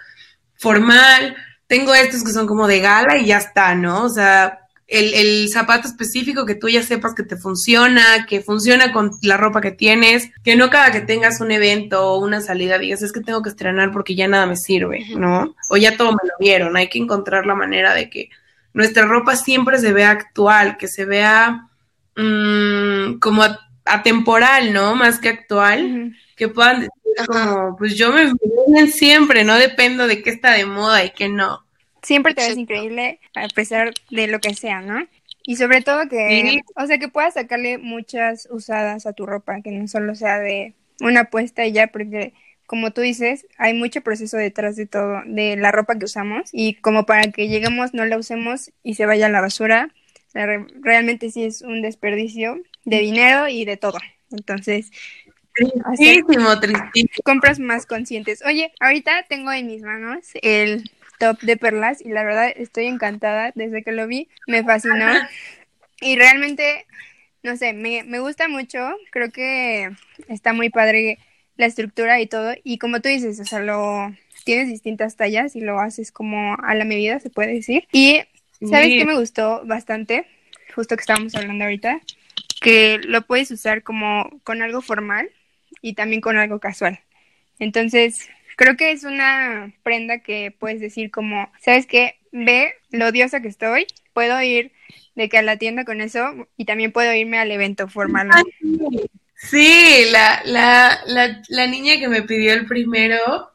formal, 0.56 1.36
tengo 1.68 1.94
estos 1.94 2.24
que 2.24 2.32
son 2.32 2.48
como 2.48 2.68
de 2.68 2.80
gala 2.80 3.18
y 3.18 3.26
ya 3.28 3.38
está, 3.38 3.76
¿no? 3.76 4.04
O 4.04 4.10
sea, 4.10 4.60
el, 4.88 5.14
el 5.14 5.50
zapato 5.50 5.88
específico 5.88 6.46
que 6.46 6.56
tú 6.56 6.70
ya 6.70 6.84
sepas 6.84 7.16
que 7.16 7.24
te 7.24 7.36
funciona, 7.38 8.26
que 8.28 8.42
funciona 8.42 8.92
con 8.94 9.12
la 9.24 9.38
ropa 9.38 9.62
que 9.62 9.72
tienes, 9.72 10.30
que 10.44 10.56
no 10.56 10.70
cada 10.70 10.92
que 10.92 11.02
tengas 11.02 11.42
un 11.42 11.52
evento 11.52 12.06
o 12.12 12.20
una 12.20 12.42
salida 12.42 12.78
digas 12.78 13.02
es 13.02 13.12
que 13.12 13.22
tengo 13.22 13.42
que 13.42 13.50
estrenar 13.50 13.92
porque 13.92 14.16
ya 14.16 14.28
nada 14.28 14.46
me 14.46 14.56
sirve, 14.56 15.06
¿no? 15.16 15.56
O 15.70 15.78
ya 15.78 15.98
todo 15.98 16.12
me 16.12 16.28
lo 16.30 16.34
vieron, 16.40 16.78
hay 16.78 16.90
que 16.90 17.00
encontrar 17.00 17.46
la 17.46 17.56
manera 17.56 17.94
de 17.94 18.10
que 18.10 18.30
nuestra 18.74 19.06
ropa 19.06 19.36
siempre 19.36 19.78
se 19.80 19.94
vea 19.94 20.12
actual, 20.12 20.78
que 20.78 20.88
se 20.88 21.06
vea 21.06 21.68
mm, 22.16 23.20
como 23.20 23.44
a- 23.44 23.60
atemporal, 23.86 24.74
¿no? 24.74 24.96
Más 24.96 25.20
que 25.20 25.30
actual, 25.30 26.16
que 26.36 26.48
puedan 26.48 26.82
decir 26.82 26.92
como, 27.28 27.76
pues 27.78 27.96
yo 27.96 28.12
me 28.12 28.26
veo 28.26 28.88
siempre, 28.88 29.44
no 29.44 29.58
dependo 29.58 30.08
de 30.08 30.22
qué 30.24 30.30
está 30.30 30.52
de 30.54 30.66
moda 30.66 31.04
y 31.04 31.12
qué 31.12 31.30
no. 31.30 31.64
Siempre 32.02 32.34
te 32.34 32.48
ves 32.48 32.58
increíble 32.58 33.20
a 33.36 33.48
pesar 33.50 33.94
de 34.10 34.28
lo 34.28 34.40
que 34.40 34.54
sea, 34.56 34.82
¿no? 34.82 35.06
Y 35.46 35.58
sobre 35.58 35.82
todo 35.82 36.08
que, 36.10 36.42
Sí. 36.50 36.62
o 36.76 36.88
sea, 36.88 36.98
que 36.98 37.08
puedas 37.10 37.34
sacarle 37.36 37.78
muchas 37.78 38.48
usadas 38.50 39.06
a 39.06 39.14
tu 39.14 39.26
ropa, 39.26 39.62
que 39.62 39.72
no 39.72 39.88
solo 39.88 40.16
sea 40.16 40.40
de 40.40 40.74
una 41.02 41.26
puesta 41.26 41.66
y 41.66 41.72
ya, 41.74 41.88
porque 41.88 42.34
como 42.66 42.92
tú 42.92 43.02
dices, 43.02 43.46
hay 43.58 43.74
mucho 43.74 44.02
proceso 44.02 44.38
detrás 44.38 44.76
de 44.78 44.86
todo, 44.86 45.22
de 45.26 45.58
la 45.58 45.72
ropa 45.72 46.00
que 46.00 46.06
usamos 46.06 46.50
y 46.54 46.76
como 46.76 47.06
para 47.06 47.24
que 47.32 47.48
lleguemos, 47.50 47.94
no 47.94 48.06
la 48.06 48.18
usemos 48.18 48.72
y 48.84 48.96
se 48.96 49.06
vaya 49.06 49.26
a 49.26 49.30
la 49.30 49.42
basura, 49.42 49.90
o 50.28 50.32
sea, 50.32 50.46
re- 50.46 50.66
realmente 50.82 51.30
sí 51.30 51.44
es 51.44 51.62
un 51.62 51.82
desperdicio 51.82 52.58
de 52.86 53.00
dinero 53.00 53.48
y 53.48 53.66
de 53.66 53.78
todo. 53.78 54.00
Entonces, 54.32 54.92
Tristísimo, 55.54 56.60
tristísimo. 56.60 57.24
compras 57.24 57.60
más 57.60 57.86
conscientes. 57.86 58.44
Oye, 58.46 58.72
ahorita 58.80 59.24
tengo 59.30 59.52
en 59.52 59.68
mis 59.68 59.82
manos 59.84 60.30
el 60.42 60.90
top 61.20 61.40
de 61.42 61.58
perlas 61.58 62.02
y 62.02 62.10
la 62.10 62.24
verdad 62.24 62.52
estoy 62.56 62.86
encantada 62.88 63.52
desde 63.56 63.84
que 63.84 63.92
lo 63.92 64.08
vi, 64.08 64.30
me 64.48 64.64
fascinó 64.64 65.06
y 66.02 66.16
realmente, 66.16 66.86
no 67.44 67.56
sé, 67.58 67.74
me, 67.74 68.04
me 68.04 68.20
gusta 68.20 68.48
mucho, 68.48 68.80
creo 69.12 69.32
que 69.32 69.92
está 70.28 70.54
muy 70.54 70.70
padre 70.70 71.20
la 71.58 71.68
estructura 71.68 72.20
y 72.20 72.28
todo 72.28 72.54
y 72.64 72.78
como 72.80 73.00
tú 73.02 73.10
dices, 73.10 73.40
o 73.40 73.46
sea, 73.46 73.60
lo 73.60 74.12
tienes 74.44 74.68
distintas 74.68 75.16
tallas 75.16 75.56
y 75.56 75.62
lo 75.62 75.80
haces 75.80 76.12
como 76.12 76.56
a 76.62 76.76
la 76.76 76.86
medida, 76.86 77.20
se 77.20 77.30
puede 77.30 77.54
decir. 77.54 77.88
Y 77.92 78.24
¿sabes 78.62 78.88
Sí. 78.88 78.98
qué 78.98 79.06
me 79.06 79.18
gustó 79.18 79.62
bastante? 79.66 80.26
Justo 80.76 80.96
que 80.96 81.02
estábamos 81.02 81.36
hablando 81.36 81.66
ahorita, 81.66 82.02
que 82.64 83.00
lo 83.04 83.24
puedes 83.24 83.52
usar 83.52 83.84
como 83.84 84.40
con 84.44 84.62
algo 84.62 84.82
formal 84.82 85.30
y 85.82 85.94
también 85.94 86.22
con 86.22 86.38
algo 86.38 86.60
casual. 86.60 87.02
Entonces, 87.60 88.30
creo 88.56 88.78
que 88.78 88.92
es 88.92 89.04
una 89.04 89.74
prenda 89.84 90.20
que 90.20 90.56
puedes 90.58 90.80
decir 90.80 91.12
como, 91.12 91.52
¿sabes 91.60 91.86
qué? 91.86 92.16
Ve 92.32 92.74
lo 92.90 93.08
odiosa 93.08 93.42
que 93.42 93.50
estoy, 93.50 93.86
puedo 94.14 94.42
ir 94.42 94.72
de 95.14 95.28
que 95.28 95.38
a 95.38 95.42
la 95.42 95.58
tienda 95.58 95.84
con 95.84 96.00
eso 96.00 96.48
y 96.56 96.64
también 96.64 96.94
puedo 96.94 97.14
irme 97.14 97.38
al 97.38 97.52
evento 97.52 97.90
formal. 97.90 98.30
Sí, 99.36 100.06
la, 100.12 100.42
la, 100.46 101.00
la, 101.06 101.42
la 101.50 101.68
niña 101.68 102.00
que 102.00 102.08
me 102.08 102.24
pidió 102.24 102.54
el 102.54 102.66
primero 102.66 103.52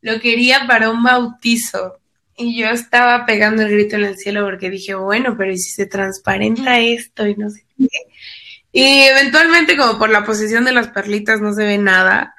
lo 0.00 0.20
quería 0.20 0.66
para 0.66 0.90
un 0.90 1.02
bautizo. 1.04 2.00
Y 2.36 2.56
yo 2.56 2.70
estaba 2.70 3.24
pegando 3.24 3.62
el 3.62 3.70
grito 3.70 3.96
en 3.96 4.04
el 4.04 4.16
cielo 4.16 4.44
porque 4.44 4.70
dije, 4.70 4.94
bueno, 4.94 5.36
pero 5.36 5.52
¿y 5.52 5.58
si 5.58 5.70
se 5.70 5.86
transparenta 5.86 6.78
esto? 6.80 7.26
Y 7.26 7.34
no 7.34 7.50
sé 7.50 7.64
qué. 7.76 7.88
Y 8.72 9.02
eventualmente, 9.02 9.76
como 9.76 9.98
por 9.98 10.10
la 10.10 10.24
posición 10.24 10.64
de 10.64 10.72
las 10.72 10.88
perlitas, 10.88 11.40
no 11.40 11.52
se 11.54 11.64
ve 11.64 11.78
nada. 11.78 12.34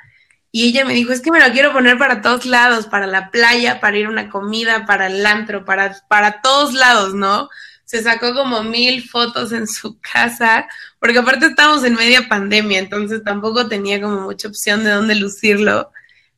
Y 0.52 0.70
ella 0.70 0.86
me 0.86 0.94
dijo, 0.94 1.12
es 1.12 1.22
que 1.22 1.32
me 1.32 1.40
lo 1.40 1.52
quiero 1.54 1.74
poner 1.74 1.98
para 1.98 2.22
todos 2.22 2.46
lados, 2.46 2.88
para 2.88 3.06
la 3.08 3.30
playa, 3.30 3.80
para 3.80 3.98
ir 3.98 4.08
a 4.08 4.10
una 4.10 4.30
comida, 4.30 4.86
para 4.86 5.08
el 5.08 5.26
antro, 5.26 5.64
para, 5.64 5.96
para 6.08 6.42
todos 6.42 6.74
lados, 6.74 7.14
¿no? 7.14 7.50
Se 7.86 8.02
sacó 8.02 8.34
como 8.34 8.64
mil 8.64 9.08
fotos 9.08 9.52
en 9.52 9.68
su 9.68 10.00
casa, 10.14 10.68
porque 11.00 11.20
aparte 11.20 11.48
estamos 11.48 11.84
en 11.84 11.96
media 11.96 12.28
pandemia, 12.28 12.80
entonces 12.80 13.24
tampoco 13.24 13.68
tenía 13.68 14.02
como 14.02 14.22
mucha 14.22 14.48
opción 14.48 14.84
de 14.84 14.92
dónde 14.92 15.16
lucirlo. 15.16 15.92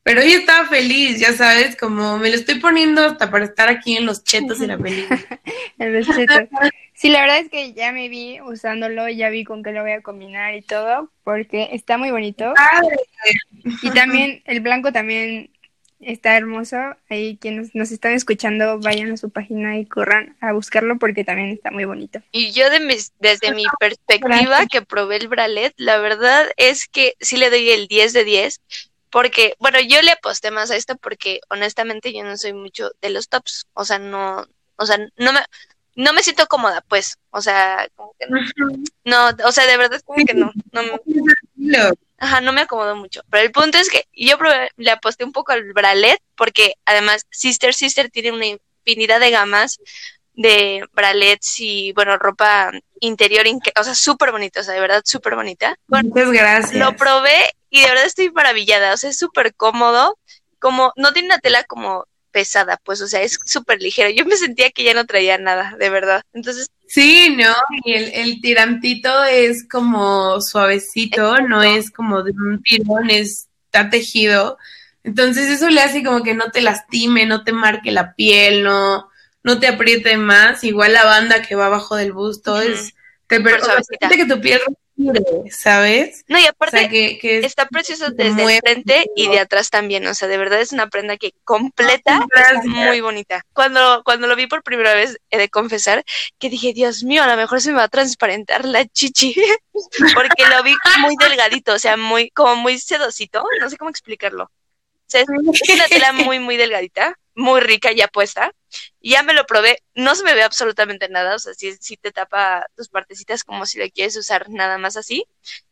Pero 0.03 0.21
ella 0.21 0.37
estaba 0.37 0.67
feliz, 0.67 1.19
ya 1.19 1.33
sabes, 1.33 1.75
como 1.75 2.17
me 2.17 2.29
lo 2.29 2.35
estoy 2.35 2.59
poniendo 2.59 3.05
hasta 3.05 3.29
para 3.29 3.45
estar 3.45 3.69
aquí 3.69 3.97
en 3.97 4.05
los 4.07 4.23
chetos 4.23 4.59
y 4.61 4.67
la 4.67 4.77
película. 4.77 5.19
El 5.77 5.91
vestido. 5.91 6.49
Sí, 6.93 7.09
la 7.09 7.21
verdad 7.21 7.39
es 7.39 7.49
que 7.49 7.73
ya 7.73 7.91
me 7.91 8.09
vi 8.09 8.39
usándolo, 8.41 9.07
ya 9.09 9.29
vi 9.29 9.43
con 9.43 9.63
qué 9.63 9.71
lo 9.71 9.81
voy 9.81 9.91
a 9.91 10.01
combinar 10.01 10.55
y 10.55 10.61
todo, 10.61 11.11
porque 11.23 11.69
está 11.71 11.97
muy 11.97 12.11
bonito. 12.11 12.53
Padre. 12.55 12.97
Y 13.81 13.89
también 13.91 14.41
el 14.45 14.59
blanco 14.59 14.91
también 14.91 15.49
está 15.99 16.35
hermoso. 16.37 16.77
Ahí 17.09 17.37
quienes 17.39 17.73
nos 17.75 17.91
están 17.91 18.13
escuchando, 18.13 18.79
vayan 18.79 19.11
a 19.11 19.17
su 19.17 19.29
página 19.29 19.77
y 19.77 19.85
corran 19.85 20.35
a 20.41 20.51
buscarlo 20.51 20.97
porque 20.99 21.23
también 21.23 21.49
está 21.49 21.71
muy 21.71 21.85
bonito. 21.85 22.21
Y 22.31 22.51
yo 22.51 22.69
de 22.69 22.79
mis- 22.79 23.13
desde 23.19 23.53
mi 23.53 23.65
perspectiva 23.79 24.65
que 24.67 24.81
probé 24.81 25.17
el 25.17 25.27
bralet, 25.27 25.73
la 25.77 25.97
verdad 25.99 26.51
es 26.57 26.87
que 26.87 27.15
sí 27.19 27.37
le 27.37 27.49
doy 27.49 27.69
el 27.69 27.87
10 27.87 28.13
de 28.13 28.23
10, 28.23 28.61
porque, 29.12 29.55
bueno, 29.59 29.80
yo 29.82 30.01
le 30.01 30.12
aposté 30.12 30.49
más 30.51 30.72
a 30.72 30.76
esto 30.76 30.95
porque 30.97 31.41
honestamente 31.49 32.14
yo 32.14 32.24
no 32.24 32.38
soy 32.38 32.53
mucho 32.53 32.91
de 33.01 33.09
los 33.09 33.28
tops, 33.30 33.66
o 33.74 33.86
sea, 33.86 33.99
no, 33.99 34.47
o 34.78 34.86
sea, 34.86 34.97
no 35.18 35.34
me, 35.34 35.39
no 35.95 36.14
me 36.14 36.24
siento 36.24 36.47
cómoda, 36.47 36.82
pues, 36.88 37.18
o 37.30 37.41
sea, 37.41 37.88
como 37.95 38.14
que 38.18 38.26
no, 38.28 38.39
no, 39.03 39.47
o 39.47 39.51
sea, 39.51 39.66
de 39.68 39.78
verdad 39.78 40.01
como 40.05 40.26
que 40.26 40.34
no, 40.34 40.51
no, 40.72 40.84
me- 40.84 40.99
Ajá, 42.18 42.39
no 42.39 42.53
me 42.53 42.62
acomodó 42.62 42.95
mucho. 42.95 43.22
Pero 43.32 43.43
el 43.43 43.51
punto 43.51 43.80
es 43.80 43.89
que 43.89 44.05
yo 44.14 44.38
probé- 44.38 44.70
le 44.78 44.91
aposté 44.91 45.24
un 45.24 45.32
poco 45.32 45.53
al 45.53 45.74
bralet, 45.74 46.22
porque 46.36 46.76
además 46.86 47.26
Sister 47.32 47.74
Sister 47.74 48.12
tiene 48.12 48.32
una 48.32 48.45
infinidad 48.45 49.20
de 49.20 49.32
gamas 49.32 49.80
de 50.34 50.86
bralets 50.93 51.59
y, 51.59 51.93
bueno, 51.93 52.18
ropa 52.18 52.72
interior, 52.99 53.45
o 53.76 53.84
sea, 53.84 53.95
súper 53.95 54.32
bonita, 54.32 54.59
o 54.59 54.64
sea, 54.64 54.76
de 54.76 54.82
verdad 54.82 55.01
súper 55.03 55.34
bonita. 55.36 55.76
Bueno, 55.88 56.09
Muchas 56.09 56.32
gracias. 56.32 56.74
lo 56.76 56.95
probé 56.95 57.43
y 57.72 57.82
de 57.82 57.88
verdad 57.88 58.05
estoy 58.05 58.30
maravillada, 58.32 58.93
o 58.93 58.97
sea, 58.97 59.09
es 59.09 59.17
súper 59.17 59.55
cómodo, 59.55 60.19
como 60.59 60.93
no 60.97 61.13
tiene 61.13 61.30
una 61.30 61.39
tela 61.39 61.63
como 61.63 62.05
pesada, 62.32 62.80
pues, 62.84 63.01
o 63.01 63.07
sea, 63.07 63.22
es 63.22 63.39
súper 63.45 63.82
ligero. 63.82 64.09
Yo 64.09 64.26
me 64.26 64.36
sentía 64.36 64.72
que 64.72 64.84
ya 64.84 64.93
no 64.93 65.05
traía 65.05 65.38
nada, 65.38 65.76
de 65.80 65.89
verdad. 65.89 66.22
Entonces. 66.34 66.69
Sí, 66.88 67.36
¿no? 67.38 67.53
Y 67.84 67.93
el, 67.93 68.11
el 68.13 68.41
tirantito 68.41 69.24
es 69.24 69.67
como 69.67 70.39
suavecito, 70.41 71.41
no 71.41 71.63
es 71.63 71.91
como 71.91 72.24
de 72.24 72.32
un 72.32 72.61
tirón, 72.61 73.09
está 73.09 73.89
tejido. 73.89 74.57
Entonces 75.03 75.49
eso 75.49 75.69
le 75.69 75.82
hace 75.82 76.03
como 76.03 76.24
que 76.24 76.34
no 76.34 76.51
te 76.51 76.61
lastime, 76.61 77.26
no 77.26 77.43
te 77.43 77.53
marque 77.53 77.91
la 77.91 78.13
piel, 78.13 78.63
no, 78.63 79.09
no 79.43 79.59
te 79.59 79.67
apriete 79.67 80.17
más. 80.17 80.63
Igual 80.63 80.93
la 80.93 81.05
banda 81.05 81.41
que 81.41 81.55
va 81.55 81.67
abajo 81.67 81.95
del 81.95 82.11
busto 82.11 82.59
es, 82.61 82.93
te 83.28 83.39
permite 83.39 84.17
que 84.17 84.26
tu 84.26 84.41
piel 84.41 84.59
¿sabes? 85.49 86.23
No, 86.27 86.39
y 86.39 86.45
aparte 86.45 86.89
que, 86.89 87.39
está 87.39 87.67
precioso 87.67 88.09
desde 88.11 88.55
el 88.55 88.59
frente 88.59 89.05
y 89.15 89.27
de 89.29 89.39
atrás 89.39 89.69
también, 89.69 90.05
o 90.07 90.13
sea, 90.13 90.27
de 90.27 90.37
verdad 90.37 90.61
es 90.61 90.71
una 90.71 90.87
prenda 90.87 91.17
que 91.17 91.33
completa, 91.43 92.25
es 92.53 92.65
muy 92.65 93.01
bonita. 93.01 93.41
Cuando, 93.53 94.01
cuando 94.03 94.27
lo 94.27 94.35
vi 94.35 94.47
por 94.47 94.63
primera 94.63 94.93
vez, 94.93 95.17
he 95.29 95.37
de 95.37 95.49
confesar 95.49 96.03
que 96.39 96.49
dije, 96.49 96.73
Dios 96.73 97.03
mío, 97.03 97.23
a 97.23 97.27
lo 97.27 97.37
mejor 97.37 97.61
se 97.61 97.71
me 97.71 97.77
va 97.77 97.83
a 97.83 97.89
transparentar 97.89 98.65
la 98.65 98.85
chichi, 98.85 99.35
porque 100.15 100.45
lo 100.47 100.63
vi 100.63 100.75
muy 101.01 101.15
delgadito, 101.17 101.73
o 101.73 101.79
sea, 101.79 101.97
muy, 101.97 102.29
como 102.31 102.55
muy 102.55 102.77
sedosito, 102.79 103.43
no 103.59 103.69
sé 103.69 103.77
cómo 103.77 103.89
explicarlo. 103.89 104.43
O 104.43 104.49
sea, 105.07 105.21
es 105.21 105.27
una 105.75 105.87
tela 105.87 106.13
muy, 106.13 106.39
muy 106.39 106.57
delgadita, 106.57 107.17
muy 107.36 107.61
rica 107.61 107.91
ya 107.91 108.07
puesta. 108.07 108.51
Ya 109.01 109.23
me 109.23 109.34
lo 109.34 109.45
probé, 109.45 109.79
no 109.95 110.15
se 110.15 110.23
me 110.23 110.34
ve 110.34 110.43
absolutamente 110.43 111.09
nada, 111.09 111.36
o 111.36 111.39
sea, 111.39 111.53
si 111.53 111.97
te 111.97 112.11
tapa 112.11 112.65
tus 112.75 112.89
partecitas 112.89 113.43
como 113.43 113.65
si 113.65 113.79
la 113.79 113.89
quieres 113.89 114.15
usar 114.15 114.49
nada 114.49 114.77
más 114.77 114.95
así. 114.95 115.25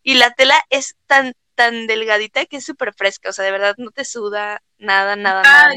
Y 0.04 0.16
la 0.16 0.32
tela 0.32 0.56
es 0.70 0.96
tan, 1.08 1.34
tan 1.56 1.88
delgadita 1.88 2.46
que 2.46 2.58
es 2.58 2.66
súper 2.66 2.94
fresca, 2.94 3.30
o 3.30 3.34
sea, 3.34 3.46
de 3.46 3.52
verdad 3.52 3.76
no 3.78 3.92
te 3.92 4.06
suda 4.06 4.62
nada, 4.78 5.16
nada, 5.16 5.44
nada. 5.44 5.74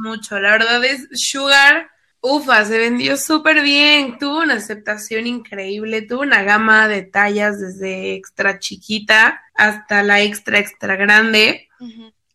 mucho, 0.00 0.38
la 0.38 0.50
verdad 0.50 0.84
es 0.84 1.08
Sugar, 1.12 1.90
ufa, 2.20 2.64
se 2.64 2.78
vendió 2.78 3.16
súper 3.16 3.62
bien, 3.62 4.18
tuvo 4.18 4.40
una 4.40 4.54
aceptación 4.54 5.26
increíble, 5.26 6.02
tuvo 6.02 6.22
una 6.22 6.42
gama 6.42 6.88
de 6.88 7.02
tallas 7.02 7.60
desde 7.60 8.14
extra 8.14 8.58
chiquita 8.58 9.42
hasta 9.54 10.02
la 10.02 10.20
extra, 10.22 10.58
extra 10.58 10.96
grande. 10.96 11.68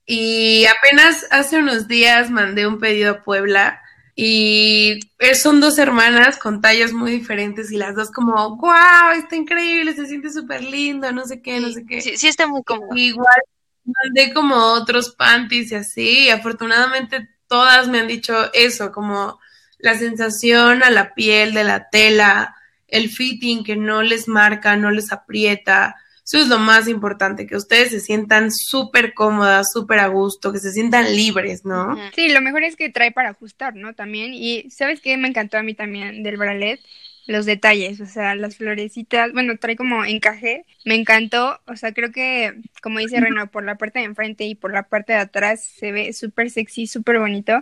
Y 0.09 0.65
apenas 0.65 1.27
hace 1.31 1.57
unos 1.57 1.89
días 1.89 2.31
mandé 2.31 2.65
un 2.65 2.79
pedido 2.79 3.11
a 3.11 3.23
Puebla 3.23 3.81
y 4.15 5.01
son 5.35 5.59
dos 5.59 5.77
hermanas 5.77 6.39
con 6.39 6.61
tallas 6.61 6.93
muy 6.93 7.11
diferentes 7.11 7.71
y 7.71 7.77
las 7.77 7.93
dos 7.93 8.09
como, 8.09 8.55
wow, 8.55 9.11
está 9.15 9.35
increíble, 9.35 9.93
se 9.93 10.07
siente 10.07 10.31
súper 10.31 10.63
lindo, 10.63 11.11
no 11.11 11.25
sé 11.25 11.41
qué, 11.41 11.59
no 11.59 11.69
sé 11.71 11.85
qué. 11.85 12.01
Sí, 12.01 12.17
sí 12.17 12.29
está 12.29 12.47
muy 12.47 12.63
cómodo. 12.63 12.95
Igual 12.95 13.41
mandé 13.83 14.33
como 14.33 14.55
otros 14.55 15.13
panties 15.13 15.71
y 15.71 15.75
así, 15.75 16.19
y 16.25 16.29
afortunadamente 16.29 17.29
todas 17.47 17.89
me 17.89 17.99
han 17.99 18.07
dicho 18.07 18.51
eso, 18.53 18.93
como 18.93 19.39
la 19.77 19.97
sensación 19.97 20.83
a 20.83 20.89
la 20.89 21.13
piel 21.13 21.53
de 21.53 21.65
la 21.65 21.89
tela, 21.89 22.55
el 22.87 23.09
fitting 23.09 23.65
que 23.65 23.75
no 23.75 24.03
les 24.03 24.29
marca, 24.29 24.77
no 24.77 24.89
les 24.89 25.11
aprieta, 25.11 25.95
eso 26.27 26.39
es 26.39 26.49
lo 26.49 26.59
más 26.59 26.89
importante, 26.89 27.47
que 27.47 27.55
ustedes 27.55 27.89
se 27.89 28.01
sientan 28.01 28.51
súper 28.51 29.13
cómodas, 29.13 29.71
súper 29.71 29.99
a 29.99 30.07
gusto, 30.07 30.51
que 30.51 30.59
se 30.59 30.73
sientan 30.73 31.15
libres, 31.15 31.63
¿no? 31.63 31.97
Sí, 32.13 32.27
lo 32.27 32.41
mejor 32.41 32.65
es 32.65 32.75
que 32.75 32.89
trae 32.89 33.13
para 33.13 33.29
ajustar, 33.29 33.77
¿no? 33.77 33.93
También. 33.95 34.33
Y 34.33 34.69
¿sabes 34.69 34.99
qué 34.99 35.15
me 35.15 35.29
encantó 35.29 35.57
a 35.57 35.63
mí 35.63 35.73
también 35.73 36.23
del 36.23 36.35
bralet? 36.35 36.81
los 37.27 37.45
detalles, 37.45 37.99
o 37.99 38.05
sea, 38.05 38.35
las 38.35 38.55
florecitas, 38.55 39.33
bueno, 39.33 39.57
trae 39.57 39.75
como 39.75 40.05
encaje, 40.05 40.63
me 40.85 40.95
encantó, 40.95 41.59
o 41.67 41.75
sea, 41.75 41.93
creo 41.93 42.11
que, 42.11 42.53
como 42.81 42.99
dice 42.99 43.19
Reno, 43.19 43.47
por 43.47 43.65
la 43.65 43.75
parte 43.75 43.99
de 43.99 44.05
enfrente 44.05 44.45
y 44.45 44.55
por 44.55 44.71
la 44.71 44.83
parte 44.83 45.11
de 45.11 45.19
atrás 45.19 45.61
se 45.61 45.91
ve 45.91 46.13
súper 46.13 46.49
sexy, 46.49 46.87
súper 46.87 47.19
bonito, 47.19 47.61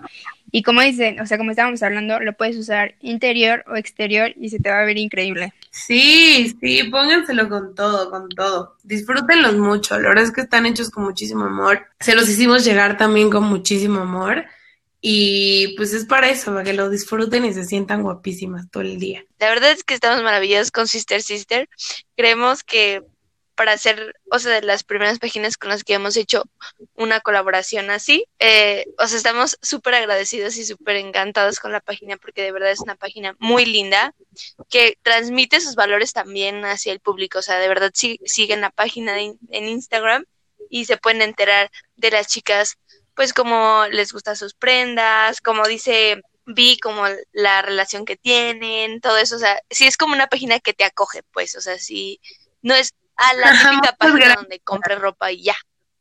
y 0.52 0.62
como 0.62 0.82
dicen, 0.82 1.20
o 1.20 1.26
sea, 1.26 1.40
como 1.40 1.50
estábamos 1.50 1.82
hablando, 1.82 2.20
lo 2.20 2.34
puedes 2.34 2.56
usar 2.58 2.94
interior 3.02 3.66
o 3.68 3.76
exterior 3.76 4.34
y 4.40 4.50
se 4.50 4.60
te 4.60 4.70
va 4.70 4.82
a 4.82 4.86
ver 4.86 5.00
increíble. 5.00 5.52
Sí, 5.78 6.56
sí, 6.62 6.84
pónganselo 6.86 7.50
con 7.50 7.76
todo, 7.76 8.10
con 8.10 8.30
todo, 8.30 8.78
disfrútenlos 8.84 9.58
mucho, 9.58 10.00
la 10.00 10.08
verdad 10.08 10.24
es 10.24 10.32
que 10.32 10.40
están 10.40 10.66
hechos 10.66 10.90
con 10.90 11.04
muchísimo 11.04 11.44
amor, 11.44 11.86
se 12.00 12.16
los 12.16 12.30
hicimos 12.30 12.64
llegar 12.64 12.98
también 12.98 13.30
con 13.30 13.44
muchísimo 13.44 14.00
amor, 14.00 14.46
y 15.02 15.76
pues 15.76 15.94
es 15.94 16.06
para 16.06 16.30
eso, 16.30 16.54
para 16.54 16.64
que 16.64 16.72
lo 16.72 16.90
disfruten 16.90 17.44
y 17.44 17.54
se 17.54 17.66
sientan 17.66 18.04
guapísimas 18.04 18.72
todo 18.72 18.84
el 18.84 18.98
día. 18.98 19.26
La 19.38 19.50
verdad 19.50 19.72
es 19.72 19.84
que 19.84 19.94
estamos 19.94 20.24
maravillados 20.24 20.72
con 20.72 20.88
Sister 20.88 21.22
Sister. 21.22 21.70
Creemos 22.16 22.64
que 22.64 23.04
para 23.56 23.78
ser, 23.78 24.16
o 24.32 24.40
sea, 24.40 24.52
de 24.52 24.62
las 24.62 24.84
primeras 24.84 25.20
páginas 25.20 25.58
con 25.58 25.70
las 25.70 25.84
que 25.84 25.94
hemos 25.94 26.18
hecho 26.18 26.44
una 26.96 27.20
colaboración 27.22 27.90
así, 27.90 28.26
eh, 28.40 28.86
o 29.00 29.08
sea, 29.08 29.18
estamos 29.18 29.58
súper 29.62 29.96
agradecidos 29.96 30.58
y 30.58 30.66
súper 30.66 30.98
encantados 30.98 31.60
con 31.60 31.72
la 31.72 31.80
página 31.80 32.18
porque 32.18 32.44
de 32.44 32.52
verdad 32.52 32.72
es 32.72 32.82
una 32.82 32.96
página 32.96 33.36
muy 33.40 33.66
linda 33.66 34.14
que 34.70 34.98
transmite 35.02 35.62
sus 35.62 35.76
valores 35.76 36.14
también 36.14 36.66
hacia 36.66 36.92
el 36.92 37.00
público, 37.00 37.40
o 37.40 37.42
sea, 37.42 37.60
de 37.60 37.68
verdad 37.68 37.92
sí, 37.94 38.20
siguen 38.26 38.62
la 38.62 38.70
página 38.70 39.20
en 39.20 39.38
Instagram 39.50 40.26
y 40.70 40.86
se 40.86 40.98
pueden 40.98 41.22
enterar 41.22 41.72
de 41.96 42.12
las 42.12 42.28
chicas 42.28 42.78
pues 43.16 43.34
como 43.34 43.86
les 43.92 44.12
gustan 44.12 44.36
sus 44.36 44.54
prendas, 44.54 45.42
como 45.42 45.66
dice 45.68 46.22
Vi, 46.46 46.78
como 46.78 47.06
la 47.32 47.64
relación 47.64 48.06
que 48.06 48.18
tienen, 48.18 49.02
todo 49.02 49.18
eso, 49.18 49.38
o 49.38 49.40
sea, 49.40 49.60
sí 49.72 49.88
es 49.88 49.98
como 49.98 50.14
una 50.14 50.28
página 50.28 50.60
que 50.60 50.74
te 50.74 50.84
acoge, 50.84 51.24
pues, 51.34 51.56
o 51.56 51.62
sea, 51.62 51.80
sí, 51.80 52.20
no 52.62 52.76
es 52.76 52.94
a 53.18 53.34
la 53.36 53.52
típica 53.52 53.96
página 53.98 54.36
donde 54.36 54.60
compre 54.60 54.96
ropa 54.96 55.32
y 55.32 55.44
ya, 55.44 55.56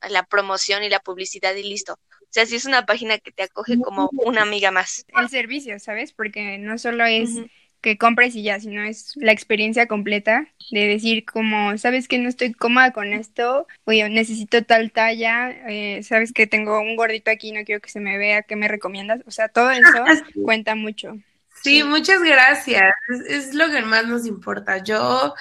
la 0.08 0.24
promoción 0.24 0.82
y 0.82 0.88
la 0.88 1.00
publicidad 1.00 1.54
y 1.54 1.62
listo. 1.62 1.94
O 1.94 2.26
sea, 2.34 2.46
sí 2.46 2.56
es 2.56 2.64
una 2.64 2.84
página 2.84 3.18
que 3.18 3.30
te 3.30 3.44
acoge 3.44 3.78
como 3.78 4.10
una 4.12 4.42
amiga 4.42 4.70
más. 4.70 5.06
El 5.16 5.28
servicio, 5.28 5.78
¿sabes? 5.78 6.12
Porque 6.12 6.58
no 6.58 6.78
solo 6.78 7.04
es 7.04 7.30
que 7.84 7.98
compres 7.98 8.34
y 8.34 8.42
ya, 8.42 8.58
sino 8.58 8.82
es 8.82 9.12
la 9.16 9.30
experiencia 9.30 9.86
completa 9.86 10.48
de 10.70 10.88
decir 10.88 11.26
como, 11.26 11.76
sabes 11.76 12.08
que 12.08 12.18
no 12.18 12.30
estoy 12.30 12.54
cómoda 12.54 12.92
con 12.92 13.12
esto, 13.12 13.66
oye, 13.84 14.08
necesito 14.08 14.64
tal 14.64 14.90
talla, 14.90 15.50
eh, 15.68 16.02
sabes 16.02 16.32
que 16.32 16.46
tengo 16.46 16.80
un 16.80 16.96
gordito 16.96 17.30
aquí, 17.30 17.52
no 17.52 17.62
quiero 17.62 17.82
que 17.82 17.90
se 17.90 18.00
me 18.00 18.16
vea, 18.16 18.42
¿qué 18.42 18.56
me 18.56 18.68
recomiendas? 18.68 19.20
O 19.26 19.30
sea, 19.30 19.48
todo 19.48 19.70
eso 19.70 19.82
cuenta 20.44 20.74
mucho. 20.74 21.18
Sí, 21.62 21.82
muchas 21.82 22.22
gracias, 22.22 22.90
es, 23.10 23.48
es 23.48 23.54
lo 23.54 23.68
que 23.70 23.82
más 23.82 24.06
nos 24.06 24.24
importa. 24.24 24.78
Yo 24.78 25.34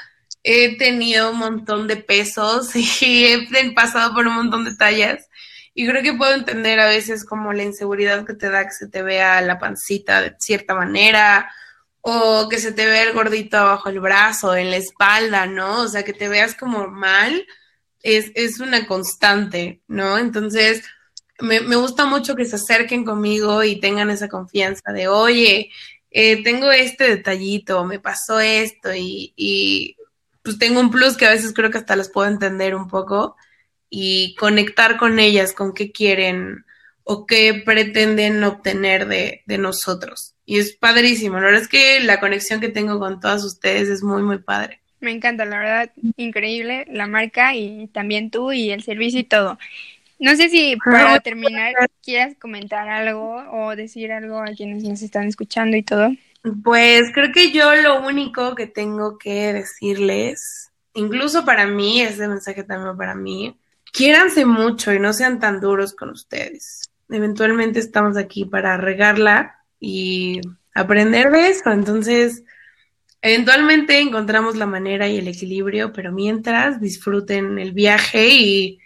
he 0.44 0.78
tenido 0.78 1.32
un 1.32 1.38
montón 1.40 1.88
de 1.88 1.98
pesos 1.98 2.76
y 3.02 3.26
he 3.26 3.72
pasado 3.74 4.14
por 4.14 4.28
un 4.28 4.36
montón 4.36 4.66
de 4.66 4.76
tallas. 4.76 5.28
Y 5.74 5.88
creo 5.88 6.04
que 6.04 6.14
puedo 6.14 6.36
entender 6.36 6.80
a 6.80 6.88
veces 6.88 7.26
como 7.26 7.52
la 7.52 7.64
inseguridad 7.64 8.26
que 8.26 8.36
te 8.36 8.50
da 8.50 8.66
que 8.66 8.72
se 8.72 8.88
te 8.88 9.02
vea 9.02 9.42
la 9.42 9.58
pancita 9.58 10.22
de 10.22 10.36
cierta 10.38 10.76
manera 10.76 11.52
o 12.02 12.48
que 12.50 12.60
se 12.60 12.74
te 12.74 12.86
vea 12.86 13.04
el 13.04 13.14
gordito 13.14 13.58
abajo 13.58 13.90
el 13.90 14.00
brazo, 14.00 14.56
en 14.56 14.70
la 14.70 14.78
espalda, 14.78 15.48
¿no? 15.48 15.82
O 15.82 15.88
sea, 15.88 16.04
que 16.04 16.14
te 16.14 16.28
veas 16.28 16.54
como 16.54 16.88
mal, 16.90 17.48
es, 18.02 18.32
es 18.36 18.60
una 18.60 18.86
constante, 18.86 19.82
¿no? 19.88 20.20
Entonces, 20.20 20.84
me, 21.40 21.62
me, 21.62 21.76
gusta 21.78 22.06
mucho 22.06 22.36
que 22.36 22.46
se 22.46 22.58
acerquen 22.58 23.06
conmigo 23.06 23.64
y 23.64 23.80
tengan 23.80 24.10
esa 24.10 24.28
confianza 24.28 24.92
de, 24.92 25.08
oye, 25.08 25.72
eh, 26.12 26.44
tengo 26.44 26.72
este 26.72 27.06
detallito, 27.06 27.86
me 27.86 28.00
pasó 28.00 28.40
esto 28.40 28.94
y, 28.94 29.34
y 29.36 29.98
pues 30.44 30.60
tengo 30.60 30.80
un 30.80 30.92
plus 30.92 31.18
que 31.18 31.26
a 31.26 31.32
veces 31.32 31.54
creo 31.54 31.72
que 31.72 31.78
hasta 31.78 31.96
las 31.96 32.10
puedo 32.10 32.28
entender 32.28 32.76
un 32.76 32.88
poco 32.88 33.36
y 33.90 34.36
conectar 34.36 34.98
con 34.98 35.20
ellas, 35.20 35.54
con 35.54 35.74
qué 35.74 35.92
quieren 35.92 36.66
o 37.04 37.26
qué 37.26 37.62
pretenden 37.66 38.44
obtener 38.44 39.08
de, 39.08 39.44
de 39.46 39.58
nosotros 39.58 40.34
y 40.46 40.60
es 40.60 40.76
padrísimo. 40.76 41.36
La 41.40 41.46
verdad 41.46 41.62
es 41.62 41.68
que 41.68 42.00
la 42.02 42.20
conexión 42.20 42.60
que 42.60 42.70
tengo 42.70 43.00
con 43.00 43.20
todas 43.20 43.44
ustedes 43.44 43.90
es 43.90 44.04
muy, 44.04 44.22
muy 44.22 44.40
padre. 44.40 44.80
Me 45.00 45.12
encanta, 45.12 45.46
la 45.46 45.60
verdad, 45.60 45.92
increíble 46.16 46.86
la 46.90 47.08
marca 47.08 47.56
y 47.56 47.88
también 47.88 48.32
tú 48.32 48.52
y 48.54 48.72
el 48.72 48.84
servicio 48.84 49.20
y 49.20 49.26
todo. 49.26 49.60
No 50.20 50.36
sé 50.36 50.48
si 50.48 50.78
para 50.78 51.20
terminar 51.20 51.74
quieras 52.02 52.36
comentar 52.40 52.88
algo 52.88 53.44
o 53.52 53.76
decir 53.76 54.14
algo 54.14 54.40
a 54.40 54.54
quienes 54.56 54.84
nos 54.84 55.02
están 55.02 55.28
escuchando 55.28 55.76
y 55.76 55.84
todo. 55.84 56.12
Pues 56.64 57.12
creo 57.14 57.32
que 57.32 57.52
yo 57.52 57.74
lo 57.76 58.02
único 58.02 58.54
que 58.54 58.68
tengo 58.68 59.18
que 59.18 59.54
decirles, 59.54 60.72
incluso 60.94 61.46
para 61.46 61.68
mí, 61.68 62.02
ese 62.02 62.28
mensaje 62.28 62.64
también 62.64 62.98
para 62.98 63.16
mí, 63.16 63.58
quiéranse 63.94 64.46
mucho 64.46 64.92
y 64.92 65.00
no 65.00 65.14
sean 65.14 65.40
tan 65.40 65.62
duros 65.62 65.94
con 65.94 66.10
ustedes. 66.10 66.92
Eventualmente 67.10 67.80
estamos 67.80 68.18
aquí 68.18 68.44
para 68.44 68.76
regarla 68.76 69.64
y 69.80 70.42
aprender 70.74 71.32
de 71.32 71.50
eso. 71.50 71.72
Entonces, 71.72 72.44
eventualmente 73.22 74.00
encontramos 74.00 74.58
la 74.58 74.66
manera 74.66 75.08
y 75.08 75.20
el 75.20 75.28
equilibrio, 75.30 75.94
pero 75.94 76.12
mientras 76.12 76.82
disfruten 76.82 77.58
el 77.58 77.72
viaje 77.72 78.28
y 78.30 78.80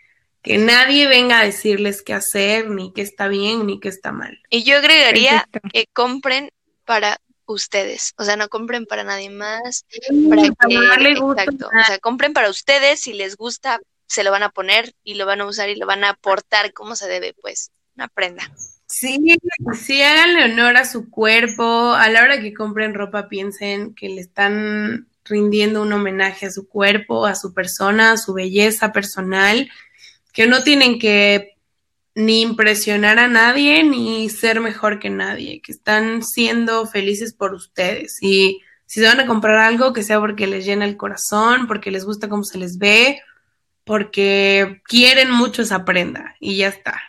que 0.44 0.60
nadie 0.60 1.08
venga 1.08 1.40
a 1.40 1.46
decirles 1.46 2.04
qué 2.04 2.14
hacer, 2.14 2.70
ni 2.70 2.94
qué 2.94 3.02
está 3.02 3.28
bien, 3.28 3.66
ni 3.66 3.80
qué 3.80 3.90
está 3.90 4.12
mal. 4.12 4.40
Y 4.50 4.64
yo 4.64 4.78
agregaría 4.78 5.48
que 5.74 5.88
compren 5.92 6.50
para 6.86 7.18
ustedes, 7.54 8.14
o 8.18 8.24
sea, 8.24 8.36
no 8.36 8.50
compren 8.50 8.86
para 8.86 9.04
nadie 9.04 9.30
más, 9.30 9.86
para 10.30 10.42
que, 10.44 11.12
exacto, 11.12 11.68
o 11.68 11.86
sea, 11.86 12.00
compren 12.00 12.34
para 12.34 12.50
ustedes, 12.50 13.02
si 13.02 13.14
les 13.14 13.36
gusta, 13.36 13.80
se 14.06 14.24
lo 14.24 14.32
van 14.32 14.44
a 14.44 14.50
poner 14.50 14.94
y 15.04 15.16
lo 15.16 15.26
van 15.26 15.42
a 15.42 15.46
usar 15.46 15.70
y 15.70 15.76
lo 15.76 15.86
van 15.86 16.04
a 16.04 16.12
aportar 16.12 16.74
como 16.74 16.96
se 16.96 17.08
debe, 17.08 17.34
pues, 17.42 17.72
una 17.96 18.08
prenda. 18.08 18.52
Sí, 18.90 19.20
sí, 19.74 20.02
háganle 20.02 20.46
honor 20.46 20.78
a 20.78 20.86
su 20.86 21.10
cuerpo. 21.10 21.92
A 21.92 22.08
la 22.10 22.22
hora 22.22 22.40
que 22.40 22.54
compren 22.54 22.94
ropa, 22.94 23.28
piensen 23.28 23.94
que 23.94 24.08
le 24.08 24.22
están 24.22 25.10
rindiendo 25.26 25.82
un 25.82 25.92
homenaje 25.92 26.46
a 26.46 26.52
su 26.52 26.70
cuerpo, 26.70 27.26
a 27.26 27.36
su 27.36 27.54
persona, 27.54 28.14
a 28.14 28.18
su 28.18 28.34
belleza 28.34 28.94
personal, 28.94 29.70
que 30.32 30.48
no 30.48 30.64
tienen 30.64 31.00
que 31.00 31.57
ni 32.18 32.42
impresionar 32.42 33.20
a 33.20 33.28
nadie 33.28 33.84
ni 33.84 34.28
ser 34.30 34.60
mejor 34.60 34.98
que 34.98 35.12
nadie, 35.12 35.62
que 35.62 35.72
están 35.72 36.24
siendo 36.24 36.88
felices 36.88 37.32
por 37.32 37.54
ustedes. 37.54 38.18
Y 38.22 38.60
si 38.88 39.02
se 39.02 39.06
van 39.06 39.20
a 39.20 39.28
comprar 39.28 39.58
algo, 39.58 39.94
que 39.94 40.02
sea 40.02 40.20
porque 40.20 40.48
les 40.48 40.66
llena 40.66 40.86
el 40.86 40.98
corazón, 40.98 41.68
porque 41.68 41.92
les 41.92 42.06
gusta 42.06 42.28
cómo 42.28 42.44
se 42.44 42.58
les 42.58 42.80
ve, 42.80 43.22
porque 43.84 44.82
quieren 44.86 45.30
mucho 45.30 45.62
esa 45.62 45.86
prenda 45.86 46.36
y 46.40 46.58
ya 46.58 46.70
está. 46.70 47.00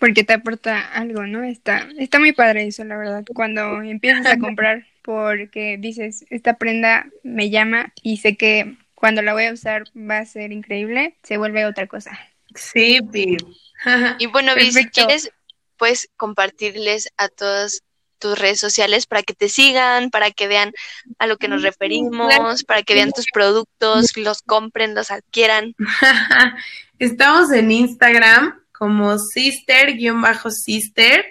Porque 0.00 0.24
te 0.24 0.32
aporta 0.32 0.80
algo, 0.80 1.24
¿no? 1.28 1.44
Está, 1.44 1.86
está 1.96 2.18
muy 2.18 2.32
padre 2.32 2.66
eso, 2.66 2.82
la 2.82 2.96
verdad. 2.96 3.24
Cuando 3.36 3.82
empiezas 3.82 4.26
a 4.26 4.36
comprar 4.36 4.84
porque 5.02 5.78
dices, 5.78 6.26
esta 6.28 6.58
prenda 6.58 7.06
me 7.22 7.50
llama 7.50 7.92
y 8.02 8.16
sé 8.16 8.36
que 8.36 8.74
cuando 8.96 9.22
la 9.22 9.32
voy 9.32 9.44
a 9.44 9.52
usar 9.52 9.84
va 9.96 10.18
a 10.18 10.26
ser 10.26 10.50
increíble, 10.50 11.14
se 11.22 11.36
vuelve 11.36 11.66
otra 11.66 11.86
cosa. 11.86 12.18
Sí, 12.56 12.98
y 14.18 14.26
bueno, 14.26 14.52
si 14.54 14.88
quieres, 14.88 15.30
puedes 15.76 16.08
compartirles 16.16 17.10
a 17.16 17.28
todas 17.28 17.82
tus 18.18 18.38
redes 18.38 18.58
sociales 18.58 19.06
para 19.06 19.22
que 19.22 19.34
te 19.34 19.48
sigan, 19.48 20.10
para 20.10 20.30
que 20.30 20.48
vean 20.48 20.72
a 21.18 21.26
lo 21.26 21.36
que 21.36 21.48
nos 21.48 21.62
referimos, 21.62 22.64
para 22.64 22.82
que 22.82 22.94
vean 22.94 23.12
tus 23.12 23.26
productos, 23.32 24.16
los 24.16 24.42
compren, 24.42 24.94
los 24.94 25.10
adquieran. 25.10 25.74
Estamos 26.98 27.52
en 27.52 27.70
Instagram 27.70 28.62
como 28.72 29.18
sister-sister, 29.18 31.24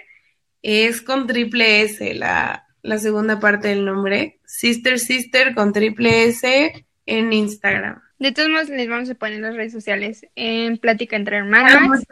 es 0.62 1.02
con 1.02 1.26
triple 1.26 1.82
S 1.82 2.14
la, 2.14 2.66
la 2.82 2.98
segunda 2.98 3.40
parte 3.40 3.68
del 3.68 3.84
nombre, 3.84 4.40
sister 4.46 4.98
sister 4.98 5.54
con 5.54 5.72
triple 5.72 6.24
S 6.24 6.86
en 7.06 7.32
Instagram. 7.32 8.02
De 8.18 8.32
todos 8.32 8.48
modos, 8.48 8.68
les 8.70 8.88
vamos 8.88 9.10
a 9.10 9.14
poner 9.14 9.40
las 9.40 9.54
redes 9.54 9.72
sociales 9.72 10.26
en 10.36 10.78
Plática 10.78 11.16
entre 11.16 11.36
Hermanas 11.36 12.02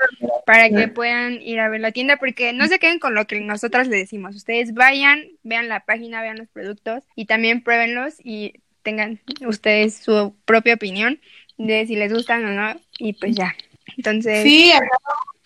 para 0.45 0.69
que 0.69 0.89
puedan 0.89 1.41
ir 1.41 1.61
a 1.61 1.71
ver 1.71 1.81
la 1.81 1.93
tienda, 1.93 2.19
porque 2.19 2.53
no 2.53 2.67
se 2.67 2.79
queden 2.79 2.99
con 2.99 3.15
lo 3.15 3.27
que 3.27 3.41
nosotras 3.41 3.89
les 3.89 4.01
decimos. 4.01 4.37
Ustedes 4.37 4.75
vayan, 4.75 5.23
vean 5.43 5.69
la 5.69 5.81
página, 5.81 6.21
vean 6.21 6.37
los 6.37 6.49
productos 6.49 7.05
y 7.17 7.25
también 7.25 7.63
pruébenlos 7.63 8.17
y 8.23 8.61
tengan 8.83 9.19
ustedes 9.47 9.97
su 9.97 10.37
propia 10.45 10.75
opinión 10.75 11.21
de 11.57 11.87
si 11.87 11.97
les 11.97 12.13
gustan 12.13 12.45
o 12.45 12.51
no. 12.51 12.81
Y 12.99 13.15
pues 13.15 13.35
ya. 13.35 13.55
Entonces. 13.97 14.43
Sí, 14.43 14.73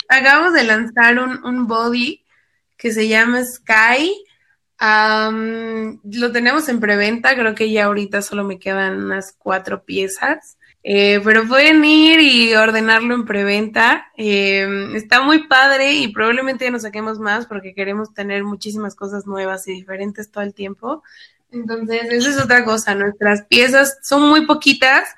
acabamos, 0.09 0.55
de 0.55 0.65
lanzar 0.65 1.21
un, 1.21 1.45
un 1.45 1.69
body 1.69 2.25
que 2.77 2.91
se 2.91 3.07
llama 3.07 3.45
Sky 3.45 4.13
lo 4.81 6.33
tenemos 6.33 6.69
en 6.69 6.81
preventa, 6.81 7.35
creo 7.35 7.55
que 7.55 7.71
ya 7.71 7.87
ahorita 7.87 8.23
solo 8.23 8.45
me 8.45 8.59
quedan 8.59 9.05
unas 9.05 9.35
cuatro 9.37 9.85
piezas. 9.85 10.57
Eh, 10.85 11.21
pero 11.25 11.47
pueden 11.47 11.85
ir 11.85 12.21
y 12.21 12.55
ordenarlo 12.55 13.15
en 13.15 13.25
preventa. 13.25 14.07
Em, 14.17 14.95
está 14.97 15.21
muy 15.21 15.47
padre 15.47 15.95
y 15.95 16.09
probablemente 16.09 16.65
ya 16.65 16.71
nos 16.71 16.83
saquemos 16.83 17.19
más 17.19 17.47
porque 17.47 17.75
queremos 17.75 18.15
tener 18.15 18.45
muchísimas 18.45 18.95
cosas 18.95 19.27
nuevas 19.27 19.67
y 19.69 19.73
diferentes 19.73 20.31
todo 20.31 20.45
el 20.45 20.55
tiempo. 20.55 21.03
Entonces, 21.51 22.05
eso 22.11 22.31
es 22.31 22.39
otra 22.39 22.65
cosa. 22.65 22.95
Nuestras 22.95 23.43
piezas 23.45 23.99
son 24.03 24.29
muy 24.29 24.47
poquitas, 24.47 25.09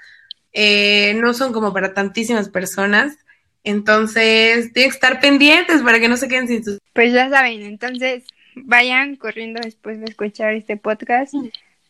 eh, 0.52 1.14
no 1.20 1.34
son 1.34 1.52
como 1.52 1.72
para 1.72 1.92
tantísimas 1.92 2.48
personas. 2.48 3.16
Entonces, 3.62 4.72
tienen 4.72 4.90
que 4.90 4.96
estar 4.96 5.20
pendientes 5.20 5.82
para 5.82 6.00
que 6.00 6.08
no 6.08 6.16
se 6.16 6.28
queden 6.28 6.48
sin 6.48 6.64
sus. 6.64 6.78
Pues 6.94 7.12
ya 7.12 7.28
saben, 7.28 7.62
entonces 7.62 8.24
vayan 8.54 9.16
corriendo 9.16 9.60
después 9.60 10.00
de 10.00 10.06
escuchar 10.06 10.54
este 10.54 10.76
podcast 10.76 11.34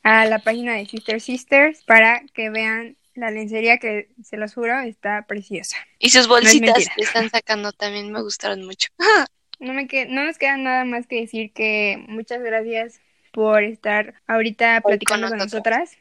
a 0.02 0.24
la 0.26 0.38
página 0.38 0.74
de 0.74 0.86
Sister 0.86 1.20
Sisters 1.20 1.82
para 1.84 2.22
que 2.34 2.50
vean 2.50 2.96
la 3.14 3.30
lencería 3.30 3.78
que 3.78 4.08
se 4.22 4.36
los 4.36 4.54
juro 4.54 4.78
está 4.80 5.26
preciosa. 5.26 5.76
Y 5.98 6.10
sus 6.10 6.28
bolsitas 6.28 6.88
que 6.94 7.02
están 7.02 7.28
sacando 7.30 7.72
también 7.72 8.10
me 8.10 8.22
gustaron 8.22 8.64
mucho. 8.64 8.88
no 9.60 9.74
me 9.74 9.86
no 10.08 10.24
nos 10.24 10.38
queda 10.38 10.56
nada 10.56 10.84
más 10.84 11.06
que 11.06 11.20
decir 11.20 11.52
que 11.52 12.02
muchas 12.08 12.42
gracias 12.42 13.00
por 13.32 13.62
estar 13.62 14.14
ahorita 14.26 14.80
platicando 14.80 15.28
con, 15.28 15.38
nosotras. 15.38 15.96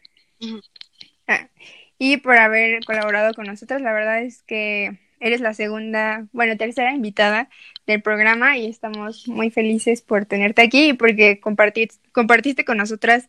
Ah, 1.28 1.48
y 1.98 2.18
por 2.18 2.38
haber 2.38 2.84
colaborado 2.86 3.34
con 3.34 3.46
nosotras. 3.46 3.82
La 3.82 3.94
verdad 3.94 4.24
es 4.24 4.42
que 4.44 4.98
eres 5.20 5.42
la 5.42 5.54
segunda, 5.54 6.26
bueno, 6.32 6.58
tercera 6.58 6.94
invitada 6.94 7.50
del 7.94 8.02
programa 8.02 8.58
y 8.58 8.68
estamos 8.68 9.28
muy 9.28 9.50
felices 9.50 10.02
por 10.02 10.26
tenerte 10.26 10.62
aquí 10.62 10.90
y 10.90 10.94
porque 10.94 11.40
compartiste 11.40 12.66
con 12.66 12.78
nosotras 12.78 13.28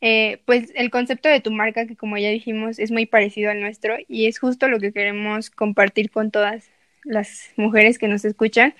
eh, 0.00 0.42
pues 0.44 0.70
el 0.74 0.90
concepto 0.90 1.28
de 1.28 1.40
tu 1.40 1.50
marca 1.50 1.86
que 1.86 1.96
como 1.96 2.18
ya 2.18 2.28
dijimos 2.28 2.78
es 2.78 2.90
muy 2.90 3.06
parecido 3.06 3.50
al 3.50 3.60
nuestro 3.60 3.96
y 4.08 4.26
es 4.26 4.38
justo 4.38 4.68
lo 4.68 4.78
que 4.80 4.92
queremos 4.92 5.48
compartir 5.50 6.10
con 6.10 6.30
todas 6.30 6.70
las 7.04 7.52
mujeres 7.56 7.98
que 7.98 8.08
nos 8.08 8.24
escuchan, 8.24 8.74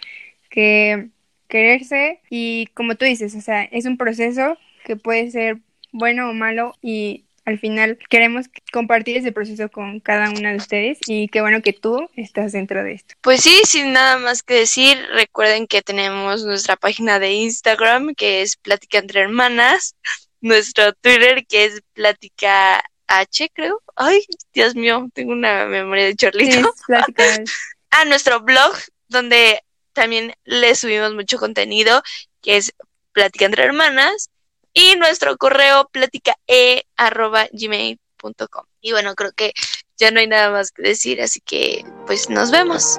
que 0.50 1.08
quererse 1.48 2.20
y 2.28 2.66
como 2.74 2.96
tú 2.96 3.04
dices, 3.04 3.34
o 3.36 3.40
sea, 3.40 3.62
es 3.64 3.86
un 3.86 3.96
proceso 3.96 4.58
que 4.84 4.96
puede 4.96 5.30
ser 5.30 5.58
bueno 5.92 6.28
o 6.28 6.34
malo 6.34 6.74
y 6.82 7.23
al 7.44 7.58
final 7.58 7.98
queremos 8.08 8.46
compartir 8.72 9.18
ese 9.18 9.32
proceso 9.32 9.68
con 9.68 10.00
cada 10.00 10.30
una 10.30 10.50
de 10.50 10.56
ustedes 10.56 10.98
y 11.06 11.28
qué 11.28 11.40
bueno 11.40 11.60
que 11.62 11.72
tú 11.72 12.08
estás 12.16 12.52
dentro 12.52 12.82
de 12.82 12.92
esto. 12.92 13.14
Pues 13.20 13.42
sí, 13.42 13.60
sin 13.64 13.92
nada 13.92 14.16
más 14.18 14.42
que 14.42 14.54
decir, 14.54 14.98
recuerden 15.12 15.66
que 15.66 15.82
tenemos 15.82 16.44
nuestra 16.44 16.76
página 16.76 17.18
de 17.18 17.32
Instagram 17.32 18.14
que 18.14 18.42
es 18.42 18.56
Plática 18.56 18.98
entre 18.98 19.20
Hermanas, 19.20 19.94
nuestro 20.40 20.92
Twitter 20.94 21.46
que 21.46 21.66
es 21.66 21.82
Plática 21.92 22.82
H, 23.06 23.50
creo. 23.52 23.82
Ay, 23.94 24.24
Dios 24.52 24.74
mío, 24.74 25.08
tengo 25.12 25.32
una 25.32 25.66
memoria 25.66 26.06
de 26.06 26.16
chorlito. 26.16 26.72
ah, 27.90 28.04
nuestro 28.06 28.40
blog 28.40 28.74
donde 29.08 29.60
también 29.92 30.34
le 30.44 30.74
subimos 30.74 31.14
mucho 31.14 31.38
contenido 31.38 32.02
que 32.40 32.56
es 32.56 32.72
Plática 33.12 33.44
entre 33.44 33.64
Hermanas 33.64 34.30
y 34.74 34.96
nuestro 34.96 35.38
correo 35.38 35.88
platicae.gmail.com. 35.90 38.66
Y 38.80 38.92
bueno, 38.92 39.14
creo 39.14 39.32
que 39.32 39.54
ya 39.96 40.10
no 40.10 40.20
hay 40.20 40.26
nada 40.26 40.50
más 40.50 40.72
que 40.72 40.82
decir, 40.82 41.22
así 41.22 41.40
que 41.40 41.86
pues 42.06 42.28
nos 42.28 42.50
vemos. 42.50 42.98